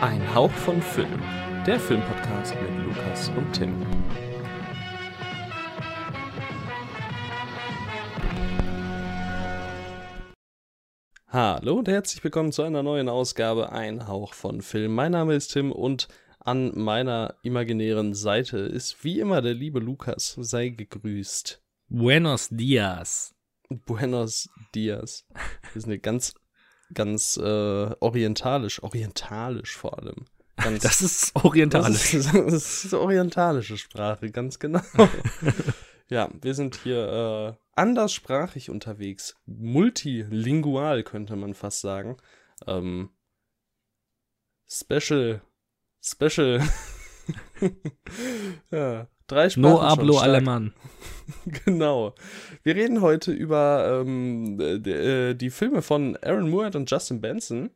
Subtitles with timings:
[0.00, 1.20] Ein Hauch von Film,
[1.66, 3.84] der Filmpodcast mit Lukas und Tim.
[11.26, 14.94] Hallo und herzlich willkommen zu einer neuen Ausgabe Ein Hauch von Film.
[14.94, 16.06] Mein Name ist Tim und
[16.38, 20.36] an meiner imaginären Seite ist wie immer der liebe Lukas.
[20.38, 21.60] Sei gegrüßt.
[21.88, 23.34] Buenos dias.
[23.68, 25.26] Buenos dias.
[25.62, 26.34] Das ist eine ganz,
[26.94, 27.42] ganz äh,
[28.00, 30.26] orientalisch, orientalisch vor allem.
[30.56, 32.12] Ganz, Das ist orientalisch.
[32.12, 34.80] Das ist, das ist orientalische Sprache, ganz genau.
[36.08, 39.36] ja, wir sind hier äh, anderssprachig unterwegs.
[39.46, 42.16] Multilingual könnte man fast sagen.
[42.66, 43.10] Ähm,
[44.68, 45.42] special.
[46.02, 46.62] Special.
[48.70, 49.62] ja, drei Sprachen.
[49.62, 50.72] no hablo alemán.
[51.64, 52.14] Genau.
[52.62, 57.70] Wir reden heute über ähm, äh, die Filme von Aaron Moore und Justin Benson.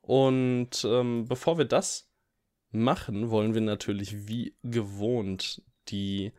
[0.00, 2.10] Und ähm, bevor wir das
[2.70, 6.32] machen, wollen wir natürlich wie gewohnt die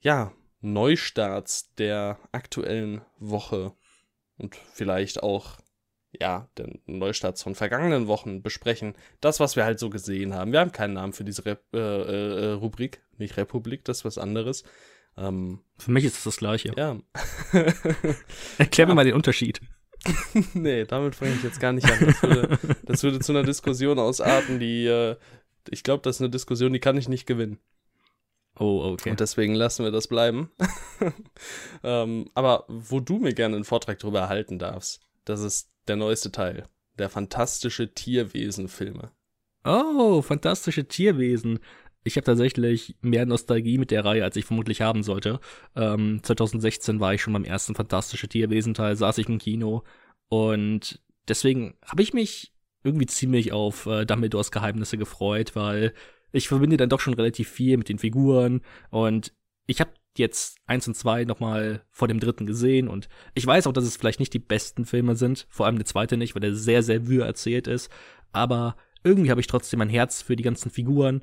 [0.00, 3.72] ja, Neustarts der aktuellen Woche
[4.36, 5.58] und vielleicht auch
[6.18, 8.94] ja, den Neustarts von vergangenen Wochen besprechen.
[9.20, 10.52] Das, was wir halt so gesehen haben.
[10.52, 14.18] Wir haben keinen Namen für diese Rep äh, äh, Rubrik, nicht Republik, das ist was
[14.18, 14.64] anderes.
[15.16, 16.72] Ähm, Für mich ist es das Gleiche.
[16.76, 16.98] ja.
[18.58, 19.60] Erklär mir mal den Unterschied.
[20.54, 22.06] nee, damit fange ich jetzt gar nicht an.
[22.06, 25.16] Das würde, das würde zu einer Diskussion ausarten, die, äh,
[25.68, 27.58] ich glaube, das ist eine Diskussion, die kann ich nicht gewinnen.
[28.58, 29.10] Oh, okay.
[29.10, 30.50] Und deswegen lassen wir das bleiben.
[31.82, 36.32] ähm, aber wo du mir gerne einen Vortrag darüber erhalten darfst, das ist der neueste
[36.32, 36.64] Teil.
[36.98, 39.10] Der fantastische Tierwesen-Filme.
[39.64, 41.60] Oh, fantastische Tierwesen.
[42.02, 45.38] Ich habe tatsächlich mehr Nostalgie mit der Reihe, als ich vermutlich haben sollte.
[45.76, 49.84] Ähm, 2016 war ich schon beim ersten Fantastische Tierwesen-Teil, saß ich im Kino
[50.28, 55.92] und deswegen habe ich mich irgendwie ziemlich auf äh, Dumbledores Geheimnisse gefreut, weil
[56.32, 59.34] ich verbinde dann doch schon relativ viel mit den Figuren und
[59.66, 62.88] ich habe jetzt eins und zwei nochmal vor dem dritten gesehen.
[62.88, 65.86] Und ich weiß auch, dass es vielleicht nicht die besten Filme sind, vor allem der
[65.86, 67.90] zweite nicht, weil der sehr, sehr wühr erzählt ist,
[68.32, 71.22] aber irgendwie habe ich trotzdem ein Herz für die ganzen Figuren.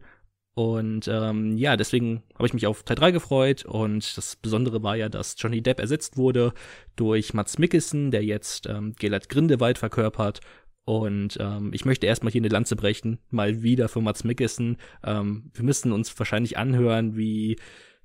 [0.55, 3.63] Und ähm, ja, deswegen habe ich mich auf Teil 3 gefreut.
[3.65, 6.51] Und das Besondere war ja, dass Johnny Depp ersetzt wurde
[6.95, 10.41] durch Mats Mikkelsen, der jetzt ähm, Gellert Grindewald verkörpert.
[10.83, 14.77] Und ähm, ich möchte erstmal hier eine Lanze brechen, mal wieder für Mats Mikkelsen.
[15.03, 17.57] Ähm, wir müssen uns wahrscheinlich anhören wie,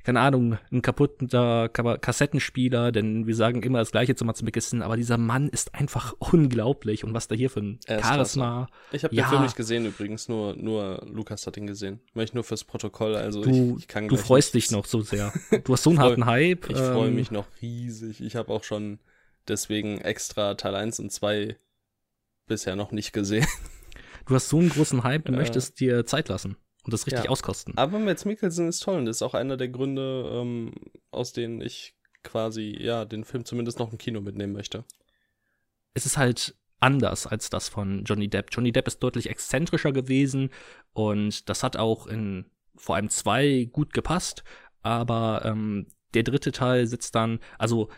[0.04, 4.82] keine Ahnung, ein kaputter Ka Kassettenspieler, denn wir sagen immer das Gleiche zu Mats Mikkelsen,
[4.82, 8.68] aber dieser Mann ist einfach unglaublich und was da hier für ein Charisma.
[8.90, 9.24] Ich habe Ja.
[9.24, 12.00] den Film nicht gesehen übrigens, nur, nur Lukas hat ihn gesehen.
[12.14, 14.86] Mach ich nur fürs Protokoll, also Du, ich, ich kann du freust nichts- dich noch
[14.86, 15.32] so sehr.
[15.64, 16.68] Du hast so einen harten Hype.
[16.70, 18.20] Ich freue ähm, mich noch riesig.
[18.20, 18.98] Ich habe auch schon
[19.48, 21.56] deswegen extra Teil 1 und 2
[22.46, 23.46] bisher noch nicht gesehen.
[24.26, 25.38] Du hast so einen großen Hype, du Ja.
[25.38, 27.30] möchtest dir Zeit lassen und das richtig Ja.
[27.30, 27.76] auskosten.
[27.76, 30.72] Aber Mads Mikkelsen ist toll und das ist auch einer der Gründe, ähm,
[31.10, 34.84] aus denen ich quasi, ja, den Film zumindest noch im Kino mitnehmen möchte.
[35.94, 38.48] es ist halt anders als das von Johnny Depp.
[38.50, 40.50] Johnny Depp ist deutlich exzentrischer gewesen
[40.94, 44.42] und das hat auch in vor allem zwei gut gepasst,
[44.82, 47.88] aber ähm, der dritte Teil sitzt dann, also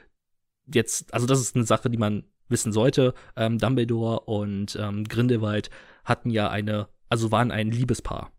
[0.67, 3.15] jetzt, also das ist eine Sache, die man wissen sollte.
[3.37, 5.71] Ähm, Dumbledore und ähm, Grindelwald
[6.05, 8.33] hatten ja eine, also waren ein Liebespaar.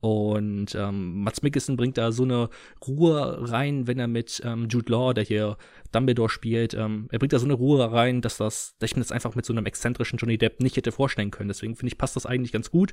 [0.00, 2.50] Und ähm, Mats Mikkelsen bringt da so eine
[2.86, 5.56] Ruhe rein, wenn er mit ähm, Jude Law, der hier
[5.90, 9.02] Dumbledore spielt, ähm, er bringt da so eine Ruhe rein, dass das, dass ich mir
[9.02, 11.48] das einfach mit so einem exzentrischen Johnny Depp nicht hätte vorstellen können.
[11.48, 12.92] Deswegen finde ich, passt das eigentlich ganz gut.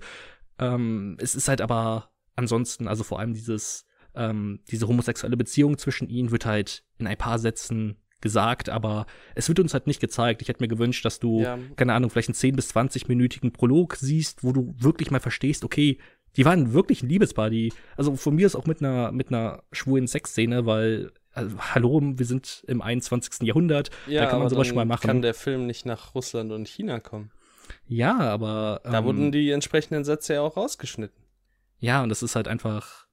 [0.58, 3.86] Ähm, es ist halt aber ansonsten, also vor allem dieses,
[4.16, 9.06] ähm, diese homosexuelle Beziehung zwischen ihnen wird halt in ein paar Sätzen gesagt, aber
[9.36, 10.42] es wird uns halt nicht gezeigt.
[10.42, 11.60] Ich hätte mir gewünscht, dass du, Ja.
[11.76, 16.00] keine Ahnung, vielleicht einen 10- bis 20-minütigen Prolog siehst, wo du wirklich mal verstehst, okay,
[16.38, 19.64] die waren wirklich ein Liebespaar, die, also von mir ist auch mit einer, mit einer
[19.72, 23.48] schwulen Sexszene, weil, also, hallo, wir sind im 21.
[23.48, 25.08] Jahrhundert, da kann man sowas schon mal machen.
[25.08, 27.32] kann der Film nicht nach Russland und China kommen.
[27.88, 28.82] ja, aber.
[28.84, 31.24] Da ähm, wurden die entsprechenden Sätze ja auch rausgeschnitten.
[31.80, 33.08] Ja, und das ist halt einfach,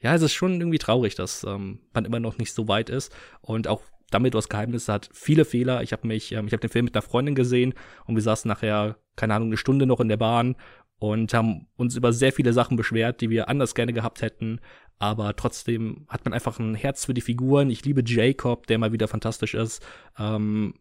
[0.00, 3.12] ja, es ist schon irgendwie traurig, dass ähm, man immer noch nicht so weit ist.
[3.40, 5.82] Und auch Dumbledores Geheimnisse hat viele Fehler.
[5.82, 7.74] Ich habe mich, ähm, ich habe den Film mit einer Freundin gesehen
[8.04, 10.56] und wir saßen nachher, keine Ahnung, eine Stunde noch in der Bahn
[10.98, 14.60] und haben uns über sehr viele Sachen beschwert, die wir anders gerne gehabt hätten.
[14.98, 17.68] Aber trotzdem hat man einfach ein Herz für die Figuren.
[17.70, 19.84] Ich liebe Jacob, der mal wieder fantastisch ist.
[20.18, 20.74] Ähm,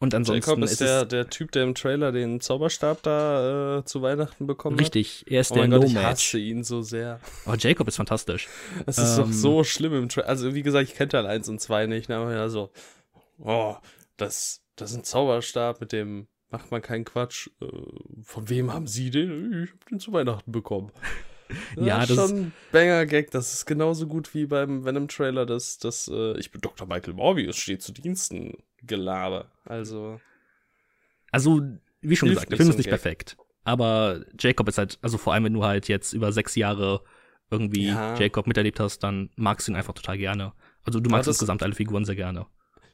[0.00, 3.84] und ansonsten Jacob ist ist der, der Typ, der im Trailer den Zauberstab da äh,
[3.84, 5.24] zu Weihnachten bekommen richtig.
[5.28, 5.58] Er ist hat.
[5.58, 7.20] Oh der Gott, ich hasse ihn so sehr.
[7.46, 8.48] Oh, Jacob ist fantastisch.
[8.86, 10.28] Es ist Ähm, doch so schlimm im Trailer.
[10.28, 12.10] Also, wie gesagt, ich kenne Teil 1 und 2 nicht.
[12.10, 12.72] Aber ja, so,
[13.38, 13.76] oh,
[14.16, 17.48] das, das ist ein Zauberstab mit dem, macht man keinen Quatsch.
[17.60, 17.66] Äh,
[18.22, 19.64] von wem haben Sie den?
[19.64, 20.90] Ich habe den zu Weihnachten bekommen.
[21.76, 23.30] Das Ja, ist das schon ein Banger-Gag.
[23.30, 26.86] Das ist genauso gut wie beim Venom-Trailer, dass das, äh, ich bin Dr.
[26.86, 29.50] Michael Morbius, steht zu Diensten, Gelaber.
[29.66, 30.18] Also,
[31.30, 31.60] Also,
[32.00, 32.92] wie schon gesagt, der Film ist nicht Gag.
[32.92, 33.36] perfekt.
[33.64, 37.02] Aber Jacob ist halt, also vor allem, wenn du halt jetzt über sechs Jahre
[37.50, 38.16] irgendwie Ja.
[38.18, 40.54] Jacob miterlebt hast, dann magst du ihn einfach total gerne.
[40.84, 42.46] Also du Ja, magst das- insgesamt alle Figuren sehr gerne.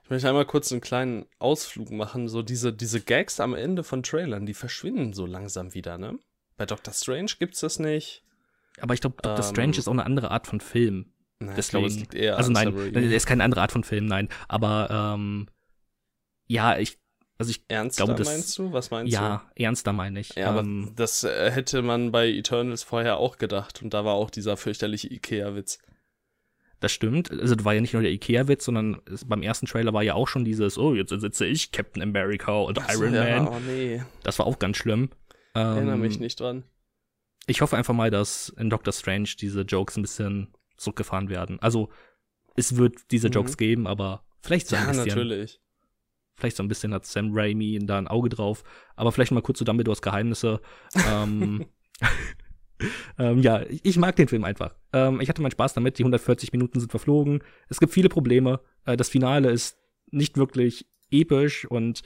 [0.08, 2.28] Ich möchte einmal kurz einen kleinen Ausflug machen.
[2.28, 6.18] So diese, diese Gags am Ende von Trailern, die verschwinden so langsam wieder, ne?
[6.56, 8.24] Bei Doctor Strange gibt's das nicht.
[8.80, 11.12] Aber ich glaube, Doctor Ähm, Strange ist auch eine andere Art von Film.
[11.40, 14.06] Ich Deswegen, glaube, es liegt eher also nein, er ist keine andere Art von Film,
[14.06, 14.30] nein.
[14.48, 15.46] Aber ähm,
[16.46, 16.98] ja, ich,
[17.36, 18.72] also ich Ernster glaube, das- meinst du?
[18.72, 19.16] Was meinst du?
[19.16, 20.34] ja, ernster meine ich.
[20.36, 23.82] Ja, ähm, aber das äh, hätte man bei Eternals vorher auch gedacht.
[23.82, 25.80] Und da war auch dieser fürchterliche Ikea-Witz.
[26.80, 27.30] Das stimmt.
[27.32, 30.14] Also das war ja nicht nur der Ikea-Witz, sondern es, beim ersten Trailer war ja
[30.14, 33.48] auch schon dieses, oh, jetzt sitze ich Captain America und Ach Iron ja, Man.
[33.48, 35.10] Oh nee, Das war auch ganz schlimm.
[35.54, 36.62] Ähm, erinnere mich nicht dran.
[37.46, 41.58] Ich hoffe einfach mal, dass in Doctor Strange diese Jokes ein bisschen zurückgefahren werden.
[41.60, 41.88] Also
[42.54, 43.32] es wird diese Mhm.
[43.32, 45.06] Jokes geben, aber vielleicht so ein Ja, bisschen.
[45.08, 45.60] natürlich.
[46.36, 48.62] Vielleicht so ein bisschen hat Sam Raimi da ein Auge drauf.
[48.94, 50.60] Aber vielleicht mal kurz zu Dumbledores Geheimnisse.
[51.10, 51.66] ähm,
[53.18, 54.74] ähm, ja, ich mag den Film einfach.
[54.92, 55.98] Ähm, ich hatte meinen Spaß damit.
[55.98, 57.42] Die 140 Minuten sind verflogen.
[57.68, 58.60] Es gibt viele Probleme.
[58.84, 59.78] Äh, das Finale ist
[60.10, 62.02] nicht wirklich episch und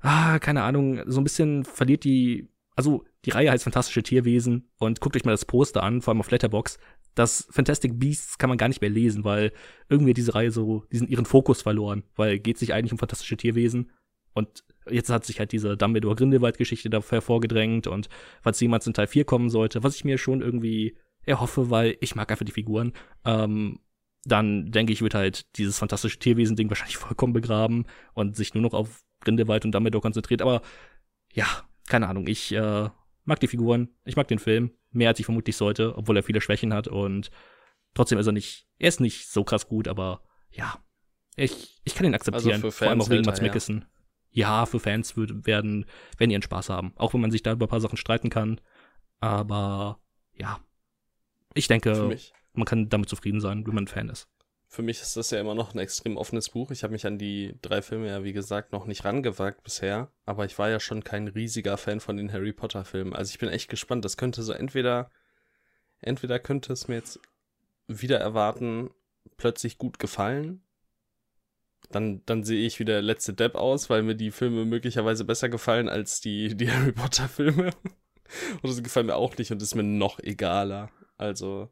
[0.00, 2.48] ah, keine Ahnung, so ein bisschen verliert die.
[2.76, 6.20] Also, die Reihe heißt Fantastische Tierwesen und guckt euch mal das Poster an, vor allem
[6.20, 6.78] auf Letterbox.
[7.14, 9.52] Das Fantastic Beasts kann man gar nicht mehr lesen, weil
[9.88, 13.92] irgendwie diese Reihe so diesen ihren Fokus verloren, weil geht sich eigentlich um fantastische Tierwesen
[14.34, 18.08] und jetzt hat sich halt diese Dumbledore Grindelwald Geschichte da hervorgedrängt und
[18.42, 22.14] falls jemals in Teil 4 kommen sollte, was ich mir schon irgendwie erhoffe, weil ich
[22.14, 22.92] mag einfach die Figuren,
[23.24, 23.80] ähm,
[24.24, 28.62] dann denke ich, wird halt dieses fantastische Tierwesen Ding wahrscheinlich vollkommen begraben und sich nur
[28.62, 30.60] noch auf Grindelwald und Dumbledore konzentriert, aber
[31.32, 31.46] ja,
[31.86, 32.88] keine Ahnung, ich äh,
[33.24, 36.40] mag die Figuren, ich mag den Film, mehr als ich vermutlich sollte, obwohl er viele
[36.40, 37.30] Schwächen hat und
[37.94, 40.78] trotzdem ist er nicht, er ist nicht so krass gut, aber ja,
[41.36, 43.40] ich, ich kann ihn akzeptieren, für vor allem auch wegen Mats.
[43.40, 43.80] Mikkelsen.
[43.80, 43.93] Ja,
[44.66, 45.86] für Fans würd, werden,
[46.18, 48.60] werden ihren Spaß haben, auch wenn man sich da über ein paar Sachen streiten kann,
[49.20, 50.00] aber
[50.34, 50.60] ja,
[51.54, 52.16] ich denke,
[52.52, 54.28] man kann damit zufrieden sein, wenn man ein Fan ist.
[54.74, 56.72] für mich ist das ja immer noch ein extrem offenes Buch.
[56.72, 60.10] Ich habe mich an die drei Filme ja, wie gesagt, noch nicht rangewagt bisher.
[60.26, 63.14] Aber ich war ja schon kein riesiger Fan von den Harry Potter-Filmen.
[63.14, 64.04] Also ich bin echt gespannt.
[64.04, 65.10] Das könnte so entweder,
[66.00, 67.20] entweder könnte es mir jetzt
[67.86, 68.90] wieder erwarten,
[69.36, 70.63] plötzlich gut gefallen.
[71.90, 75.48] Dann, dann sehe ich wie der letzte Depp aus, weil mir die Filme möglicherweise besser
[75.48, 77.70] gefallen als die, die Harry Potter-Filme.
[78.62, 80.90] Und das gefällt mir auch nicht und ist mir noch egaler.
[81.16, 81.68] Also,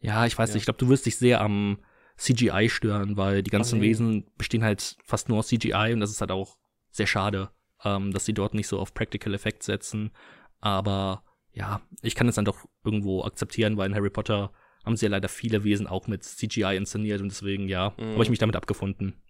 [0.00, 0.54] Ja, ich weiß Ja.
[0.54, 0.62] nicht.
[0.62, 1.78] Ich glaube, du wirst dich sehr am
[2.16, 3.86] CGI stören, weil die ganzen nee.
[3.86, 6.58] Wesen bestehen halt fast nur aus CGI und das ist halt auch
[6.90, 7.50] sehr schade,
[7.84, 10.12] ähm, dass sie dort nicht so auf Practical Effects setzen.
[10.60, 14.52] Aber ja, ich kann es dann doch irgendwo akzeptieren, weil in Harry Potter
[14.84, 18.12] haben sie ja leider viele Wesen auch mit CGI inszeniert und deswegen, ja, Mhm.
[18.14, 19.20] habe ich mich damit abgefunden.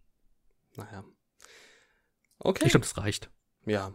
[0.77, 1.05] naja.
[2.39, 2.65] Okay.
[2.65, 3.31] Ich glaube, das reicht.
[3.67, 3.93] Ja.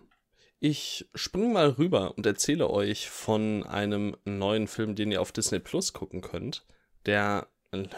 [0.59, 5.59] Ich springe mal rüber und erzähle euch von einem neuen Film, den ihr auf Disney
[5.59, 6.65] Plus gucken könnt.
[7.06, 7.48] Der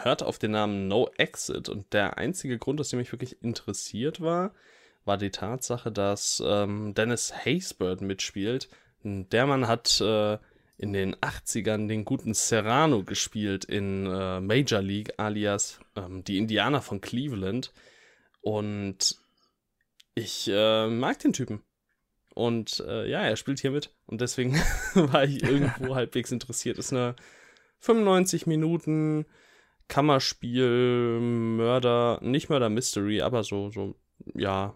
[0.01, 4.19] hört auf den Namen No Exit und der einzige Grund, aus dem ich wirklich interessiert
[4.19, 4.53] war,
[5.05, 8.67] war die Tatsache, dass ähm, Dennis Haysbert mitspielt.
[9.03, 10.38] Der Mann hat äh,
[10.79, 16.81] in den 80ern den guten Serrano gespielt in äh, Major League, alias ähm, die Indianer
[16.81, 17.74] von Cleveland.
[18.39, 19.19] Und
[20.15, 21.62] ich äh, mag den Typen.
[22.33, 23.93] Und äh, ja, er spielt hier mit.
[24.05, 24.53] Und deswegen
[24.93, 26.77] war ich irgendwo halbwegs interessiert.
[26.77, 27.17] Ist eine
[27.79, 29.25] 95 Minuten
[29.89, 33.95] Kammerspiel, Mörder, nicht Mörder Mystery, aber so, so,
[34.33, 34.75] ja.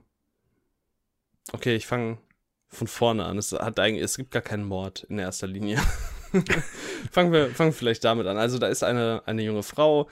[1.54, 2.18] Okay, ich fange
[2.74, 3.38] von vorne an.
[3.38, 5.80] Es hat eigentlich, es gibt gar keinen Mord in erster Linie.
[7.12, 8.38] fangen wir, fangen vielleicht damit an.
[8.38, 10.10] Also da ist eine, eine junge Frau,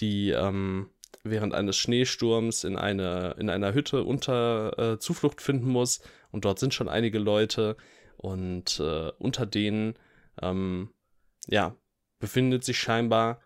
[0.00, 0.90] die ähm,
[1.24, 6.00] während eines Schneesturms in, eine, in einer Hütte unter äh, Zuflucht finden muss.
[6.30, 7.76] Und dort sind schon einige Leute.
[8.16, 9.94] Und äh, unter denen,
[10.40, 10.90] ähm,
[11.46, 11.76] ja,
[12.20, 13.40] befindet sich scheinbar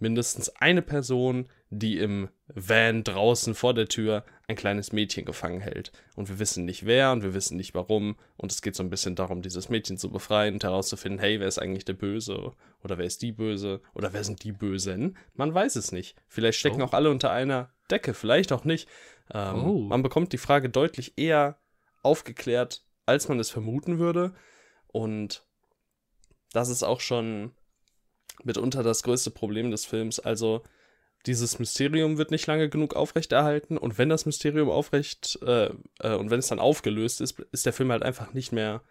[0.00, 5.92] mindestens eine Person, die im Van draußen vor der Tür ein kleines Mädchen gefangen hält.
[6.16, 8.16] Und wir wissen nicht wer und wir wissen nicht warum.
[8.36, 11.48] Und es geht so ein bisschen darum, dieses Mädchen zu befreien und herauszufinden, hey, wer
[11.48, 12.52] ist eigentlich der Böse?
[12.84, 13.80] Oder wer ist die Böse?
[13.94, 15.16] Oder wer sind die Bösen?
[15.34, 16.16] Man weiß es nicht.
[16.28, 16.84] Vielleicht stecken Oh.
[16.86, 18.88] auch alle unter einer Decke, vielleicht auch nicht.
[19.32, 19.78] Ähm, Oh.
[19.80, 21.58] Man bekommt die Frage deutlich eher
[22.02, 24.34] aufgeklärt, als man es vermuten würde.
[24.88, 25.44] Und
[26.52, 27.52] das ist auch schon
[28.44, 30.18] mitunter das größte Problem des Films.
[30.20, 30.62] Also,
[31.26, 36.30] dieses Mysterium wird nicht lange genug aufrechterhalten und wenn das Mysterium aufrecht äh, äh, und
[36.30, 38.82] wenn es dann aufgelöst ist, ist der Film halt einfach nicht mehr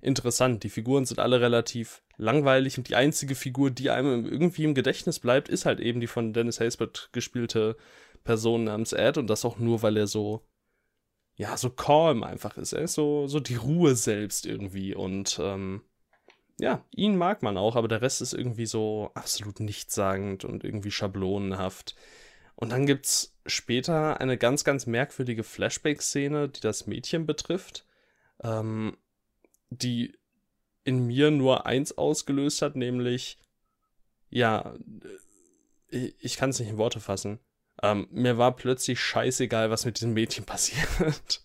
[0.00, 0.62] interessant.
[0.62, 5.18] Die Figuren sind alle relativ langweilig und die einzige Figur, die einem irgendwie im Gedächtnis
[5.18, 7.76] bleibt, ist halt eben die von Dennis Haysbert gespielte
[8.22, 10.46] Person namens Ed und das auch nur, weil er so
[11.36, 12.72] ja, so calm einfach ist.
[12.72, 15.82] Er ist so, so die Ruhe selbst irgendwie und ähm,
[16.58, 20.90] ja, ihn mag man auch, aber der Rest ist irgendwie so absolut nichtssagend und irgendwie
[20.90, 21.96] schablonenhaft.
[22.54, 27.84] Und dann gibt's später eine ganz, ganz merkwürdige Flashback-Szene, die das Mädchen betrifft,
[28.42, 28.96] ähm,
[29.70, 30.16] die
[30.84, 33.38] in mir nur eins ausgelöst hat, nämlich,
[34.30, 34.74] ja,
[35.88, 37.40] ich, ich kann es nicht in Worte fassen.
[37.82, 41.42] Ähm, mir war plötzlich scheißegal, was mit diesem Mädchen passiert.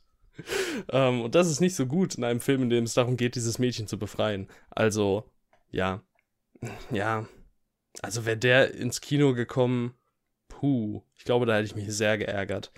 [0.91, 3.35] Ähm, und das ist nicht so gut in einem Film, in dem es darum geht,
[3.35, 4.47] dieses Mädchen zu befreien.
[4.69, 5.29] Also,
[5.71, 6.01] ja.
[6.91, 7.27] Ja.
[8.01, 9.93] Also wäre der ins Kino gekommen,
[10.47, 12.71] puh, ich glaube, da hätte ich mich sehr geärgert.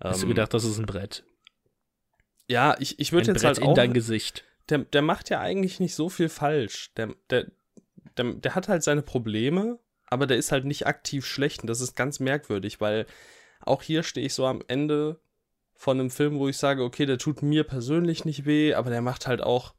[0.00, 1.24] Hast ähm, du gedacht, das ist ein Brett?
[2.48, 3.70] Ja, ich, ich würde jetzt Brett halt auch.
[3.70, 4.44] in dein Gesicht.
[4.68, 6.92] Der, der macht ja eigentlich nicht so viel falsch.
[6.94, 7.50] Der, der,
[8.16, 11.62] der, der hat halt seine Probleme, aber der ist halt nicht aktiv schlecht.
[11.62, 13.06] Und das ist ganz merkwürdig, weil
[13.60, 15.20] auch hier stehe ich so am Ende
[15.74, 19.02] von einem Film, wo ich sage, okay, der tut mir persönlich nicht weh, aber der
[19.02, 19.74] macht halt auch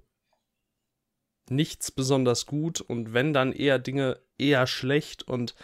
[1.50, 5.56] nichts besonders gut und wenn dann eher Dinge eher schlecht und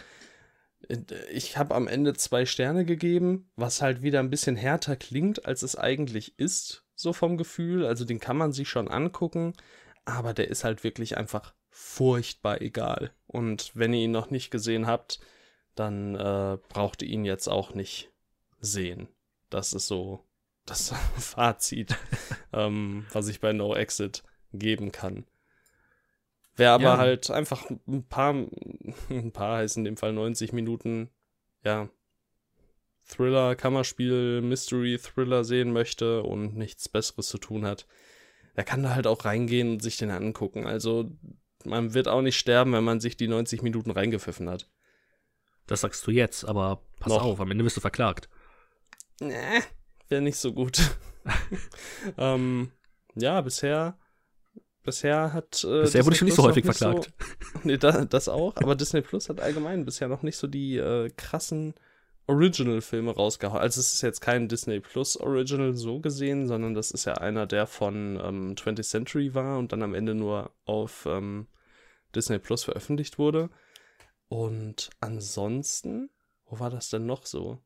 [0.88, 0.98] äh,
[1.32, 5.62] ich habe am Ende zwei Sterne gegeben, was halt wieder ein bisschen härter klingt, als
[5.62, 7.84] es eigentlich ist, so vom Gefühl.
[7.84, 9.54] Also den kann man sich schon angucken,
[10.04, 13.12] aber der ist halt wirklich einfach furchtbar egal.
[13.26, 15.20] Und wenn ihr ihn noch nicht gesehen habt,
[15.74, 18.12] dann äh, braucht ihr ihn jetzt auch nicht
[18.60, 19.08] sehen.
[19.52, 20.24] Das ist so
[20.64, 21.96] das Fazit,
[22.52, 25.26] ähm, was ich bei No Exit geben kann.
[26.56, 26.98] Wer aber ja.
[26.98, 28.34] halt einfach ein paar,
[29.10, 31.10] ein paar heißt in dem Fall 90 Minuten,
[31.64, 31.88] ja,
[33.04, 37.86] Thriller, Kammerspiel, Mystery, Thriller sehen möchte und nichts Besseres zu tun hat,
[38.56, 40.66] der kann da halt auch reingehen und sich den angucken.
[40.66, 41.10] Also
[41.64, 44.70] man wird auch nicht sterben, wenn man sich die 90 Minuten reingepfiffen hat.
[45.66, 47.22] Das sagst du jetzt, aber pass Noch.
[47.22, 48.28] auf, am Ende bist du verklagt.
[49.28, 49.62] Nee,
[50.08, 50.80] wäre nicht so gut.
[52.18, 52.72] ähm,
[53.14, 53.98] ja, bisher,
[54.82, 55.64] bisher hat.
[55.64, 57.12] Äh, bisher wurde ich schon nicht so häufig nicht verklagt.
[57.52, 60.76] So, nee, da, das auch, aber Disney Plus hat allgemein bisher noch nicht so die
[60.76, 61.74] äh, krassen
[62.26, 63.60] Original-Filme rausgehauen.
[63.60, 67.46] Also es ist jetzt kein Disney Plus Original so gesehen, sondern das ist ja einer,
[67.46, 71.48] der von ähm, 20th Century war und dann am Ende nur auf ähm,
[72.14, 73.50] Disney Plus veröffentlicht wurde.
[74.28, 76.10] Und ansonsten,
[76.46, 77.58] wo war das denn noch so?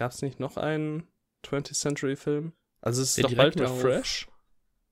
[0.00, 1.06] Gab es nicht noch einen
[1.44, 2.54] 20th Century Film?
[2.80, 4.28] Also es ist der doch bald mit Fresh.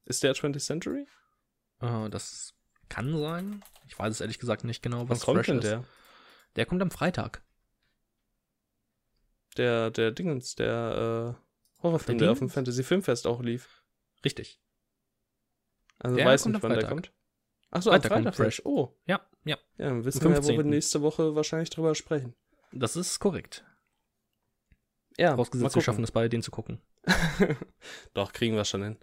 [0.04, 1.06] Ist der 20th Century?
[1.82, 2.52] Uh, das
[2.90, 3.64] kann sein.
[3.86, 5.84] Ich weiß es ehrlich gesagt nicht genau, was Wann kommt Fresh denn der?
[6.56, 7.42] Der kommt am Freitag.
[9.56, 13.82] Der, der Dingens, der äh, Horrorfilm, der, der auf dem Fantasy Filmfest auch lief.
[14.26, 14.60] Richtig.
[16.00, 16.80] Also der weiß nicht, wann Freitag.
[16.80, 17.12] der kommt.
[17.70, 18.60] Achso, am Freitag Fresh.
[18.66, 18.94] Oh.
[19.06, 19.56] Ja, ja.
[19.78, 22.34] Ja, dann wissen wir ja, wo wir nächste Woche wahrscheinlich drüber sprechen.
[22.72, 23.64] Das ist korrekt.
[25.18, 26.80] Ja, Vorausgesetzt, wir schaffen es beide, den zu gucken.
[28.14, 28.96] Doch, kriegen wir schon hin.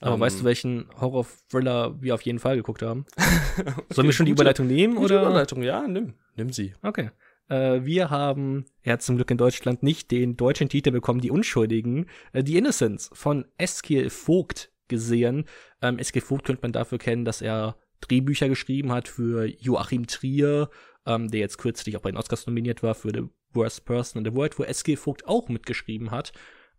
[0.00, 3.04] Aber um, weißt du, ähm, welchen Horror-Thriller wir auf jeden Fall geguckt haben?
[3.90, 4.94] Sollen wir schon die Überleitung nehmen?
[4.94, 5.22] Gute oder?
[5.22, 6.14] Überleitung, ja, nimm.
[6.36, 6.74] Nimm sie.
[6.82, 7.10] Okay.
[7.48, 12.06] Äh, wir haben, ja zum Glück in Deutschland, nicht den deutschen Titel bekommen, Die Unschuldigen,
[12.32, 15.46] äh, The Innocents von Eskil Vogt gesehen.
[15.82, 20.70] Ähm, Eskil Vogt könnte man dafür kennen, dass er Drehbücher geschrieben hat für Joachim Trier,
[21.06, 24.30] ähm, der jetzt kürzlich auch bei den Oscars nominiert war für The Worst Person in
[24.30, 24.96] the World, wo S.G.
[24.96, 26.32] Vogt auch mitgeschrieben hat.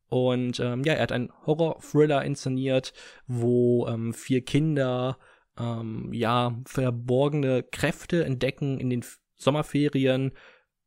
[0.10, 2.94] Und ähm, ja, er hat einen Horror-Thriller inszeniert,
[3.28, 5.20] wo ähm, vier Kinder
[5.58, 10.32] ähm, ja verborgene Kräfte entdecken in den Sommerferien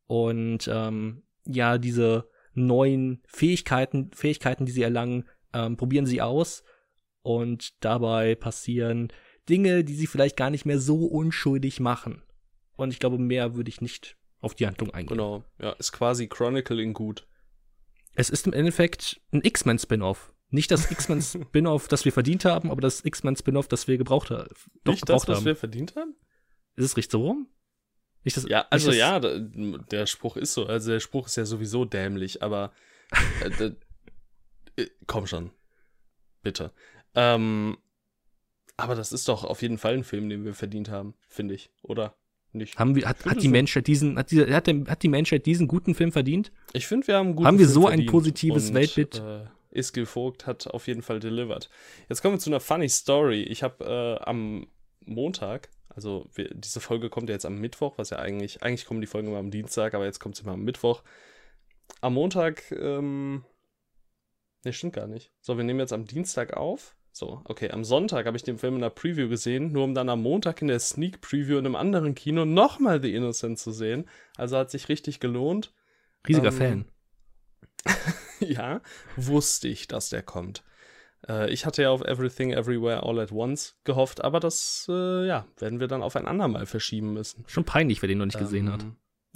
[0.06, 6.64] und ähm, ja diese neuen Fähigkeiten, Fähigkeiten, die sie erlangen, ähm, probieren sie aus
[7.22, 9.12] und dabei passieren
[9.48, 12.22] Dinge, die sie vielleicht gar nicht mehr so unschuldig machen.
[12.76, 15.16] Und ich glaube, mehr würde ich nicht auf die Handlung eingehen.
[15.16, 17.26] Genau, ja, ist quasi Chronicle in gut.
[18.14, 20.34] Es ist im Endeffekt ein X-Men-Spin-Off.
[20.50, 24.44] Nicht das X-Men-Spin-Off, das wir verdient haben, aber das X-Men-Spin-Off, das wir gebraucht, ha
[24.84, 25.44] doch Nicht gebraucht das, was haben.
[25.46, 26.14] wir verdient haben?
[26.76, 27.48] Ist es richtig so rum?
[28.24, 30.66] Nicht das, ja, also das, ja, der Spruch ist so.
[30.66, 32.72] Also der Spruch ist ja sowieso dämlich, aber
[33.40, 33.72] äh,
[34.76, 35.50] äh, komm schon.
[36.42, 36.72] Bitte.
[37.14, 37.78] Ähm,
[38.76, 41.70] aber das ist doch auf jeden Fall ein Film, den wir verdient haben, finde ich,
[41.82, 42.14] oder?
[42.54, 42.78] Nicht.
[42.78, 45.68] Haben wir, hat, hat die Menschheit diesen, hat, die, hat, der, hat die Menschheit diesen
[45.68, 46.52] guten Film verdient?
[46.72, 49.20] Ich finde, wir haben einen guten Haben wir Film so ein positives und, Weltbild?
[49.20, 49.44] Äh,
[49.78, 51.70] Iskil Vogt hat auf jeden Fall delivered.
[52.08, 53.42] Jetzt kommen wir zu einer funny Story.
[53.42, 54.66] Ich habe äh, am
[55.04, 59.00] Montag, Also wir, diese Folge kommt ja jetzt am Mittwoch, was ja eigentlich, eigentlich kommen
[59.00, 61.02] die Folgen immer am Dienstag, aber jetzt kommt sie immer am Mittwoch.
[62.00, 63.44] Am Montag, ähm,
[64.64, 65.32] ne, stimmt gar nicht.
[65.40, 66.94] So, wir nehmen jetzt am Dienstag auf.
[67.12, 70.08] So, okay, am Sonntag habe ich den Film in der Preview gesehen, nur um dann
[70.08, 74.08] am Montag in der Sneak Preview in einem anderen Kino nochmal The Innocent zu sehen.
[74.36, 75.74] Also hat sich richtig gelohnt.
[76.26, 76.84] Riesiger ähm, Fan.
[78.40, 78.80] ja,
[79.16, 80.64] wusste ich, dass der kommt.
[81.28, 85.46] Äh, ich hatte ja auf Everything Everywhere All at Once gehofft, aber das, äh, ja,
[85.58, 87.44] werden wir dann auf ein andermal verschieben müssen.
[87.46, 88.86] Schon peinlich, wer den noch nicht ähm, gesehen hat.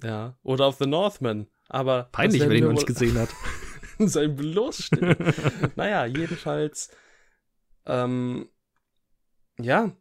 [0.03, 2.09] Ja, oder auf The Northman, aber.
[2.13, 3.29] Peinlich, wer den noch nicht gesehen hat.
[3.99, 4.91] sein bloß
[5.77, 6.91] naja, jedenfalls
[7.87, 8.49] ähm,
[9.59, 9.93] ja,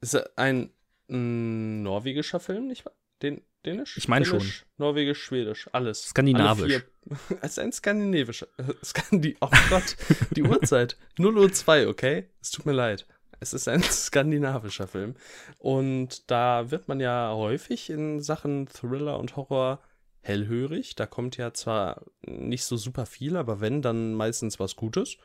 [0.00, 0.72] ist ein
[1.08, 2.94] norwegischer Film, nicht wahr?
[3.22, 3.96] Den, Dänisch?
[3.96, 4.42] Ich meine schon.
[4.76, 6.08] Norwegisch, Schwedisch, alles.
[6.08, 6.84] Skandinavisch.
[7.40, 8.46] Es ist ein skandinavischer.
[8.84, 9.96] Skandi oh Gott,
[10.30, 10.96] die Uhrzeit.
[11.18, 12.28] 0 Uhr 2, okay?
[12.40, 13.06] Es tut mir leid.
[13.40, 15.16] Es ist ein skandinavischer Film.
[15.58, 19.80] Und da wird man ja häufig in Sachen Thriller und Horror
[20.20, 20.94] hellhörig.
[20.94, 25.16] Da kommt ja zwar nicht so super viel, aber wenn, dann meistens was Gutes.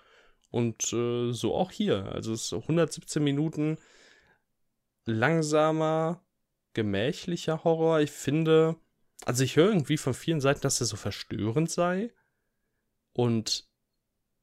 [0.49, 2.11] Und äh, so auch hier.
[2.13, 3.77] Also es ist 117 Minuten
[5.05, 6.21] langsamer,
[6.73, 8.01] gemächlicher Horror.
[8.01, 8.75] Ich finde,
[9.25, 12.11] also ich höre irgendwie von vielen Seiten, dass er so verstörend sei.
[13.13, 13.67] Und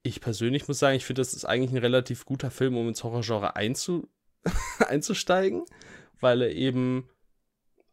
[0.02, 3.02] ich persönlich muss sagen, ich finde, das ist eigentlich ein relativ guter Film, um ins
[3.04, 4.08] Horrorgenre einzu
[4.78, 5.64] einzusteigen,
[6.20, 7.08] weil er eben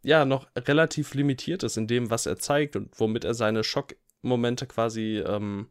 [0.03, 4.65] ja noch relativ limitiert ist in dem, was er zeigt und womit er seine Schockmomente
[4.67, 5.69] quasi ähm,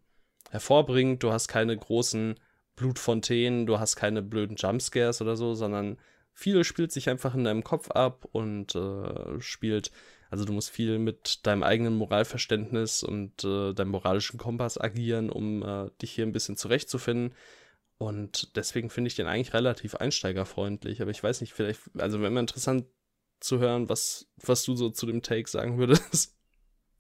[0.51, 1.23] hervorbringt.
[1.23, 2.39] Du hast keine großen
[2.77, 5.99] Blutfontänen, du hast keine blöden Jumpscares oder so, sondern
[6.33, 9.91] viel spielt sich einfach in deinem Kopf ab und äh, spielt,
[10.31, 15.63] also du musst viel mit deinem eigenen Moralverständnis und äh, deinem moralischen Kompass agieren, um
[15.63, 17.35] äh, dich hier ein bisschen zurechtzufinden.
[17.99, 21.03] Und deswegen finde ich den eigentlich relativ einsteigerfreundlich.
[21.03, 22.87] Aber ich weiß nicht, vielleicht, also wäre mir interessant
[23.41, 26.37] zu hören, was, was du so zu dem Take sagen würdest.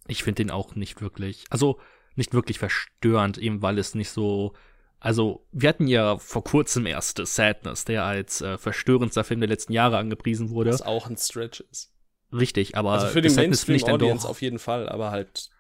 [0.08, 1.44] Ich finde den auch nicht wirklich.
[1.50, 1.80] Also,
[2.16, 4.52] nicht wirklich verstörend, eben weil es nicht so.
[4.98, 9.72] Also, wir hatten ja vor kurzem erst Sadness, der als äh, verstörendster Film der letzten
[9.72, 10.72] Jahre angepriesen wurde.
[10.72, 11.92] Was auch ein Stretch ist.
[12.32, 15.50] Richtig, aber also für den Mainstream-Audience auf jeden Fall, aber halt